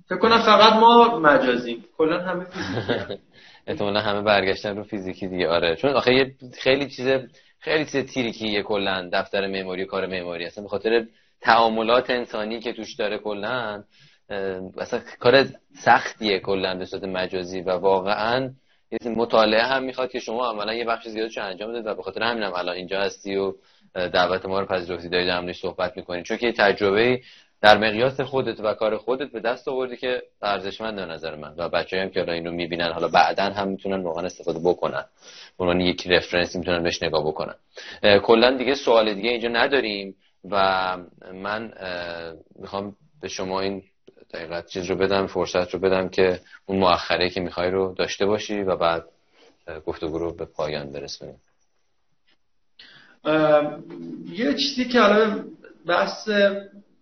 فکر 0.08 0.18
کنم 0.18 0.38
فقط 0.38 0.72
ما 0.72 1.18
مجازیم. 1.18 1.84
کلا 1.98 2.20
همه 2.20 2.44
فیزیکی 2.44 3.18
احتمالا 3.66 4.00
همه 4.00 4.22
برگشتن 4.22 4.76
رو 4.76 4.82
فیزیکی 4.84 5.26
دیگه. 5.26 5.48
آره. 5.48 5.76
چون 5.76 5.90
آخه 5.90 6.14
یه 6.14 6.34
خیلی 6.58 6.88
چیز 6.88 7.08
خیلی 7.58 7.84
چیز 7.84 7.96
تیریکیه 7.96 8.62
کلا 8.62 9.10
دفتر 9.12 9.46
معماری 9.46 9.86
کار 9.86 10.06
معماری. 10.06 10.44
اصلا 10.44 10.62
به 10.64 10.70
خاطر 10.70 11.06
تعاملات 11.40 12.10
انسانی 12.10 12.60
که 12.60 12.72
توش 12.72 12.94
داره 12.94 13.18
کلا 13.18 13.84
اصلا 14.78 15.00
کار 15.20 15.46
سختیه 15.74 16.38
کلا 16.38 16.74
به 16.74 16.84
صورت 16.84 17.04
مجازی 17.04 17.60
و 17.60 17.70
واقعا 17.70 18.50
مطالعه 19.04 19.62
هم 19.62 19.82
می‌خواد 19.82 20.10
که 20.10 20.18
شما 20.18 20.50
عملا 20.50 20.74
یه 20.74 20.84
بخش 20.84 21.08
زیادش 21.08 21.38
انجام 21.38 21.72
بدید 21.72 21.86
و 21.86 21.94
به 21.94 22.02
خاطر 22.02 22.22
همینم 22.22 22.52
الان 22.54 22.76
اینجا 22.76 23.00
هستی 23.00 23.36
و 23.36 23.54
دعوت 23.94 24.46
ما 24.46 24.60
رو 24.60 24.66
پذیرفتی 24.66 25.08
دارید 25.08 25.28
در 25.28 25.52
صحبت 25.52 25.96
می‌کنید. 25.96 26.24
چون 26.24 26.36
که 26.36 26.52
تجربه 26.52 27.20
در 27.60 27.78
مقیاس 27.78 28.20
خودت 28.20 28.60
و 28.60 28.74
کار 28.74 28.96
خودت 28.96 29.32
به 29.32 29.40
دست 29.40 29.68
آوردی 29.68 29.96
که 29.96 30.22
ارزشمند 30.42 30.96
به 30.96 31.06
نظر 31.06 31.36
من. 31.36 31.54
و 31.56 31.68
بچه‌ای 31.68 32.02
هم 32.02 32.10
که 32.10 32.20
الان 32.20 32.34
اینو 32.34 32.52
می‌بینن 32.52 32.92
حالا 32.92 33.08
بعدا 33.08 33.44
هم 33.44 33.68
می‌تونن 33.68 34.02
واقعا 34.02 34.24
استفاده 34.26 34.58
بکنن. 34.64 35.04
به 35.58 35.64
عنوان 35.64 35.80
یک 35.80 36.06
رفرنس 36.06 36.56
می‌تونن 36.56 36.82
بهش 36.82 37.02
نگاه 37.02 37.26
بکنن. 37.26 37.54
کلا 38.22 38.56
دیگه 38.56 38.74
سوال 38.74 39.14
دیگه 39.14 39.30
اینجا 39.30 39.48
نداریم 39.48 40.16
و 40.50 40.96
من 41.34 41.72
می‌خوام 42.56 42.96
به 43.22 43.28
شما 43.28 43.60
این 43.60 43.82
دقیقت 44.32 44.66
چیز 44.66 44.90
رو 44.90 44.96
بدم 44.96 45.26
فرصت 45.26 45.74
رو 45.74 45.80
بدم 45.80 46.08
که 46.08 46.40
اون 46.66 46.78
مؤخره 46.78 47.30
که 47.30 47.40
می‌خوای 47.40 47.70
رو 47.70 47.94
داشته 47.98 48.26
باشی 48.26 48.60
و 48.60 48.76
بعد 48.76 49.04
گفتگو 49.86 50.18
رو 50.18 50.34
به 50.34 50.44
پایان 50.44 50.92
برسونیم. 50.92 51.40
یه 54.32 54.54
چیزی 54.54 54.84
که 54.84 55.00
حالا 55.00 55.44
بحث 55.86 56.28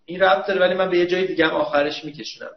این 0.05 0.19
ربط 0.19 0.47
داره 0.47 0.59
ولی 0.59 0.73
من 0.73 0.89
به 0.89 0.97
یه 0.97 1.05
جای 1.05 1.27
دیگه 1.27 1.47
هم 1.47 1.55
آخرش 1.55 2.05
میکشونم. 2.05 2.51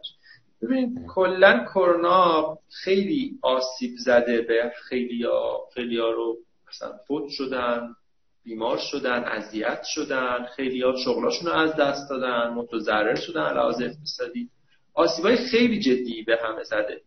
ببینید 0.61 1.05
کلا 1.07 1.65
کرونا 1.73 2.57
خیلی 2.69 3.39
آسیب 3.41 3.91
زده 3.97 4.41
به 4.41 4.71
خیلی 4.89 5.23
ها 5.23 5.59
خیلی 5.73 5.99
ها 5.99 6.09
رو 6.09 6.37
مثلا 6.67 6.97
فوت 7.07 7.29
شدن 7.29 7.95
بیمار 8.43 8.77
شدن 8.77 9.23
اذیت 9.23 9.83
شدن 9.83 10.45
خیلی 10.55 10.81
ها 10.81 10.95
شغلاشون 11.05 11.47
رو 11.47 11.53
از 11.53 11.75
دست 11.75 12.09
دادن 12.09 12.49
متضرر 12.53 13.15
شدن 13.15 13.53
لحاظ 13.53 13.81
اقتصادی. 13.81 14.49
آسیبای 14.95 15.35
خیلی 15.35 15.79
جدی 15.79 16.23
به 16.23 16.37
همه 16.43 16.63
زده. 16.63 17.01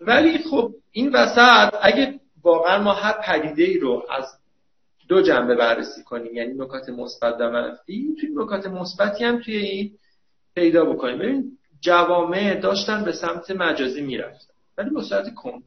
ولی 0.00 0.38
خب 0.38 0.74
این 0.92 1.12
وسط 1.12 1.74
اگه 1.82 2.20
واقعا 2.42 2.82
ما 2.82 2.92
هر 2.92 3.12
پدیده 3.12 3.62
ای 3.62 3.78
رو 3.78 4.06
از 4.10 4.24
دو 5.08 5.22
جنبه 5.22 5.54
بررسی 5.54 6.02
کنیم 6.02 6.34
یعنی 6.34 6.54
نکات 6.54 6.88
مثبت 6.88 7.36
و 7.40 7.50
منفی 7.50 8.16
توی 8.20 8.28
نکات 8.34 8.66
مثبتی 8.66 9.24
هم 9.24 9.40
توی 9.40 9.56
این 9.56 9.98
پیدا 10.54 10.84
بکنیم. 10.84 11.18
ببین 11.18 11.58
جوامع 11.80 12.54
داشتن 12.54 13.04
به 13.04 13.12
سمت 13.12 13.50
مجازی 13.50 14.02
می‌رفتن 14.02 14.54
ولی 14.78 14.90
به 14.90 15.02
صورت 15.02 15.34
کند. 15.34 15.62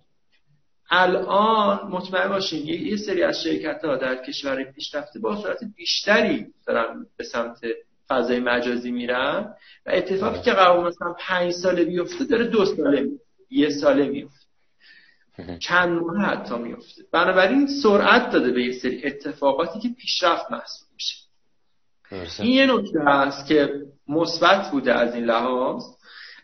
الان 0.90 1.88
مطمئن 1.88 2.30
باشین 2.30 2.68
یه 2.68 2.98
سری 2.98 3.24
از 3.24 3.44
شرکت 3.44 3.86
ها 3.86 3.96
در 3.96 4.16
کشور 4.16 4.64
پیشرفته 4.64 5.20
با 5.20 5.42
صورت 5.42 5.60
بیشتری 5.76 6.48
دارن 6.68 7.06
به 7.18 7.24
سمت 7.24 7.60
فضای 8.10 8.40
مجازی 8.40 8.92
میرن 8.92 9.54
و 9.86 9.92
اتفاقی 9.94 10.42
که 10.42 10.52
قرار 10.52 10.88
مثلا 10.88 11.16
پنج 11.20 11.52
ساله 11.52 11.84
بیفته 11.84 12.26
داره 12.26 12.48
دو 12.48 12.66
ساله 12.66 13.08
یه 13.50 13.70
ساله 13.70 14.08
میفته. 14.10 14.48
چند 15.60 16.02
ماه 16.02 16.26
حتی 16.26 16.58
میفته. 16.58 17.04
بنابراین 17.12 17.68
سرعت 17.84 18.32
داده 18.32 18.52
به 18.52 18.64
یه 18.64 18.80
سری 18.80 19.06
اتفاقاتی 19.06 19.80
که 19.80 19.90
پیشرفت 19.98 20.52
محسوب 20.52 20.88
میشه. 20.94 21.16
این 22.44 22.54
یه 22.54 22.66
نکته 22.66 23.00
هست 23.06 23.48
که 23.48 23.70
مثبت 24.08 24.72
بوده 24.72 24.94
از 24.94 25.16
این 25.16 25.26
لحاظ. 25.26 25.84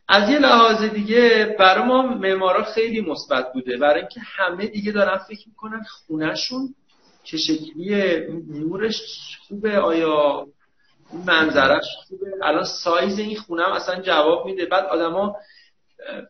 از 0.07 0.30
یه 0.30 0.39
لحاظ 0.39 0.84
دیگه 0.84 1.55
برای 1.59 1.88
ما 1.88 2.01
معمارا 2.01 2.64
خیلی 2.64 3.01
مثبت 3.01 3.53
بوده. 3.53 3.78
برای 3.78 3.99
اینکه 3.99 4.20
همه 4.20 4.68
دیگه 4.68 4.91
دارن 4.91 5.18
فکر 5.18 5.47
می‌کنن 5.47 5.84
خونهشون 5.84 6.76
چه 7.24 7.38
شکلیه 7.38 8.28
نورش 8.47 9.01
خوبه 9.47 9.80
آیا 9.80 10.47
منظرش 11.26 11.86
خوبه. 12.07 12.26
الان 12.43 12.64
سایز 12.64 13.20
این 13.20 13.38
خونه 13.38 13.64
هم 13.64 13.72
اصلا 13.72 14.01
جواب 14.01 14.45
میده. 14.45 14.66
بعد 14.66 14.86
آدما 14.86 15.36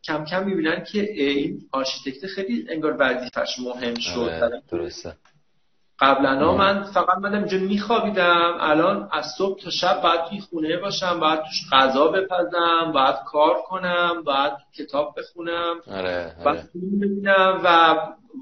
کم 0.03 0.25
کم 0.25 0.43
می‌بینن 0.43 0.83
که 0.83 1.01
این 1.01 1.61
آرشیتکت 1.71 2.27
خیلی 2.27 2.65
انگار 2.69 2.95
وظیفش 2.99 3.59
مهم 3.59 3.95
شد. 3.99 4.19
آره، 4.19 4.61
درسته. 4.71 5.13
قبلا 5.99 6.53
من 6.53 6.83
فقط 6.83 7.17
من 7.17 7.35
اینجا 7.35 7.57
میخوابیدم. 7.57 8.57
الان 8.59 9.09
از 9.11 9.25
صبح 9.37 9.59
تا 9.63 9.69
شب 9.69 10.01
باید 10.01 10.23
توی 10.29 10.39
خونه 10.39 10.77
باشم 10.77 11.19
باید 11.19 11.39
توش 11.39 11.61
غذا 11.71 12.07
بپزم 12.07 12.91
باید 12.93 13.15
کار 13.25 13.55
کنم 13.67 14.23
باید 14.25 14.53
کتاب 14.77 15.15
بخونم. 15.17 15.75
آره, 15.87 16.35
آره. 16.45 16.63
ببینم 16.75 17.61
و 17.63 17.95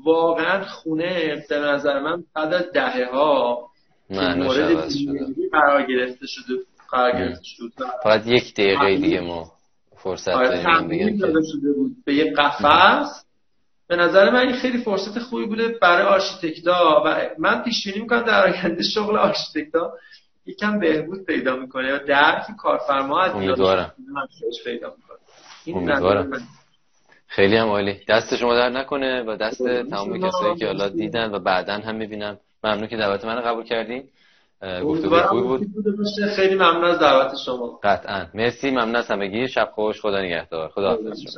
واقعا 0.06 0.66
خونه 0.66 1.44
به 1.50 1.60
نظر 1.60 2.00
من 2.00 2.24
بعد 2.36 2.54
از 2.54 2.72
دهه 2.74 3.12
ها 3.12 3.70
مورد 4.12 4.89
قرار 5.51 5.86
گرفته 5.86 6.28
شده 6.28 6.55
قرار 6.89 7.12
گرفته 7.12 7.45
شد 7.45 7.72
فقط 8.03 8.28
یک 8.28 8.53
دقیقه 8.53 8.97
دیگه 8.97 9.20
ما 9.20 9.51
فرصت 9.97 10.30
آره 10.30 10.64
داده 11.20 11.41
شده 11.51 11.74
بود 11.74 11.95
به 12.05 12.14
یه 12.14 12.34
قفس. 12.34 13.26
به 13.88 13.95
نظر 13.95 14.30
من 14.30 14.39
این 14.39 14.53
خیلی 14.53 14.78
فرصت 14.78 15.20
خوبی 15.20 15.45
بوده 15.45 15.68
برای 15.82 16.03
آرشیتکتا 16.03 17.03
و 17.05 17.30
من 17.39 17.64
پیش 17.64 17.88
بینی 17.88 17.99
می‌کنم 17.99 18.22
در 18.22 18.47
آینده 18.47 18.84
شغل 18.84 19.18
آرشیتکتا 19.18 19.93
یکم 20.45 20.80
بهبود 20.80 21.26
پیدا 21.26 21.55
می‌کنه 21.55 21.88
یا 21.88 21.97
درک 21.97 22.43
کارفرما 22.57 23.22
از 23.22 23.32
امیدوارم. 23.32 23.93
پیدا 24.66 24.93
می‌کنه 25.55 26.39
خیلی 27.28 27.55
هم 27.55 27.68
عالی. 27.68 27.99
دست 28.07 28.36
شما 28.36 28.55
در 28.55 28.70
نکنه 28.70 29.24
و 29.24 29.38
دست 29.38 29.68
تمام 29.89 30.20
کسایی 30.20 30.55
که 30.55 30.66
حالا 30.66 30.89
دیدن 30.89 31.32
و 31.32 31.39
بعدا 31.39 31.74
هم 31.74 31.95
می‌بینم 31.95 32.38
ممنون 32.64 32.88
که 32.88 32.97
دعوت 32.97 33.26
من 33.26 33.41
قبول 33.41 33.64
کردین 33.64 34.03
گفتگو 34.86 35.18
خوبی 35.18 35.41
بود. 35.41 35.68
خیلی 36.36 36.55
ممنون 36.55 36.84
از 36.84 36.99
دعوت 36.99 37.38
شما. 37.45 37.80
قطعا. 37.84 38.26
مرسی. 38.34 38.72
ممنون 38.72 38.95
از 38.95 39.07
همگی. 39.07 39.47
شب 39.47 39.70
خوش. 39.76 40.01
خدا 40.01 40.22
نگهدار. 40.22 40.70
خدا 40.70 40.89
حافظ 40.89 41.38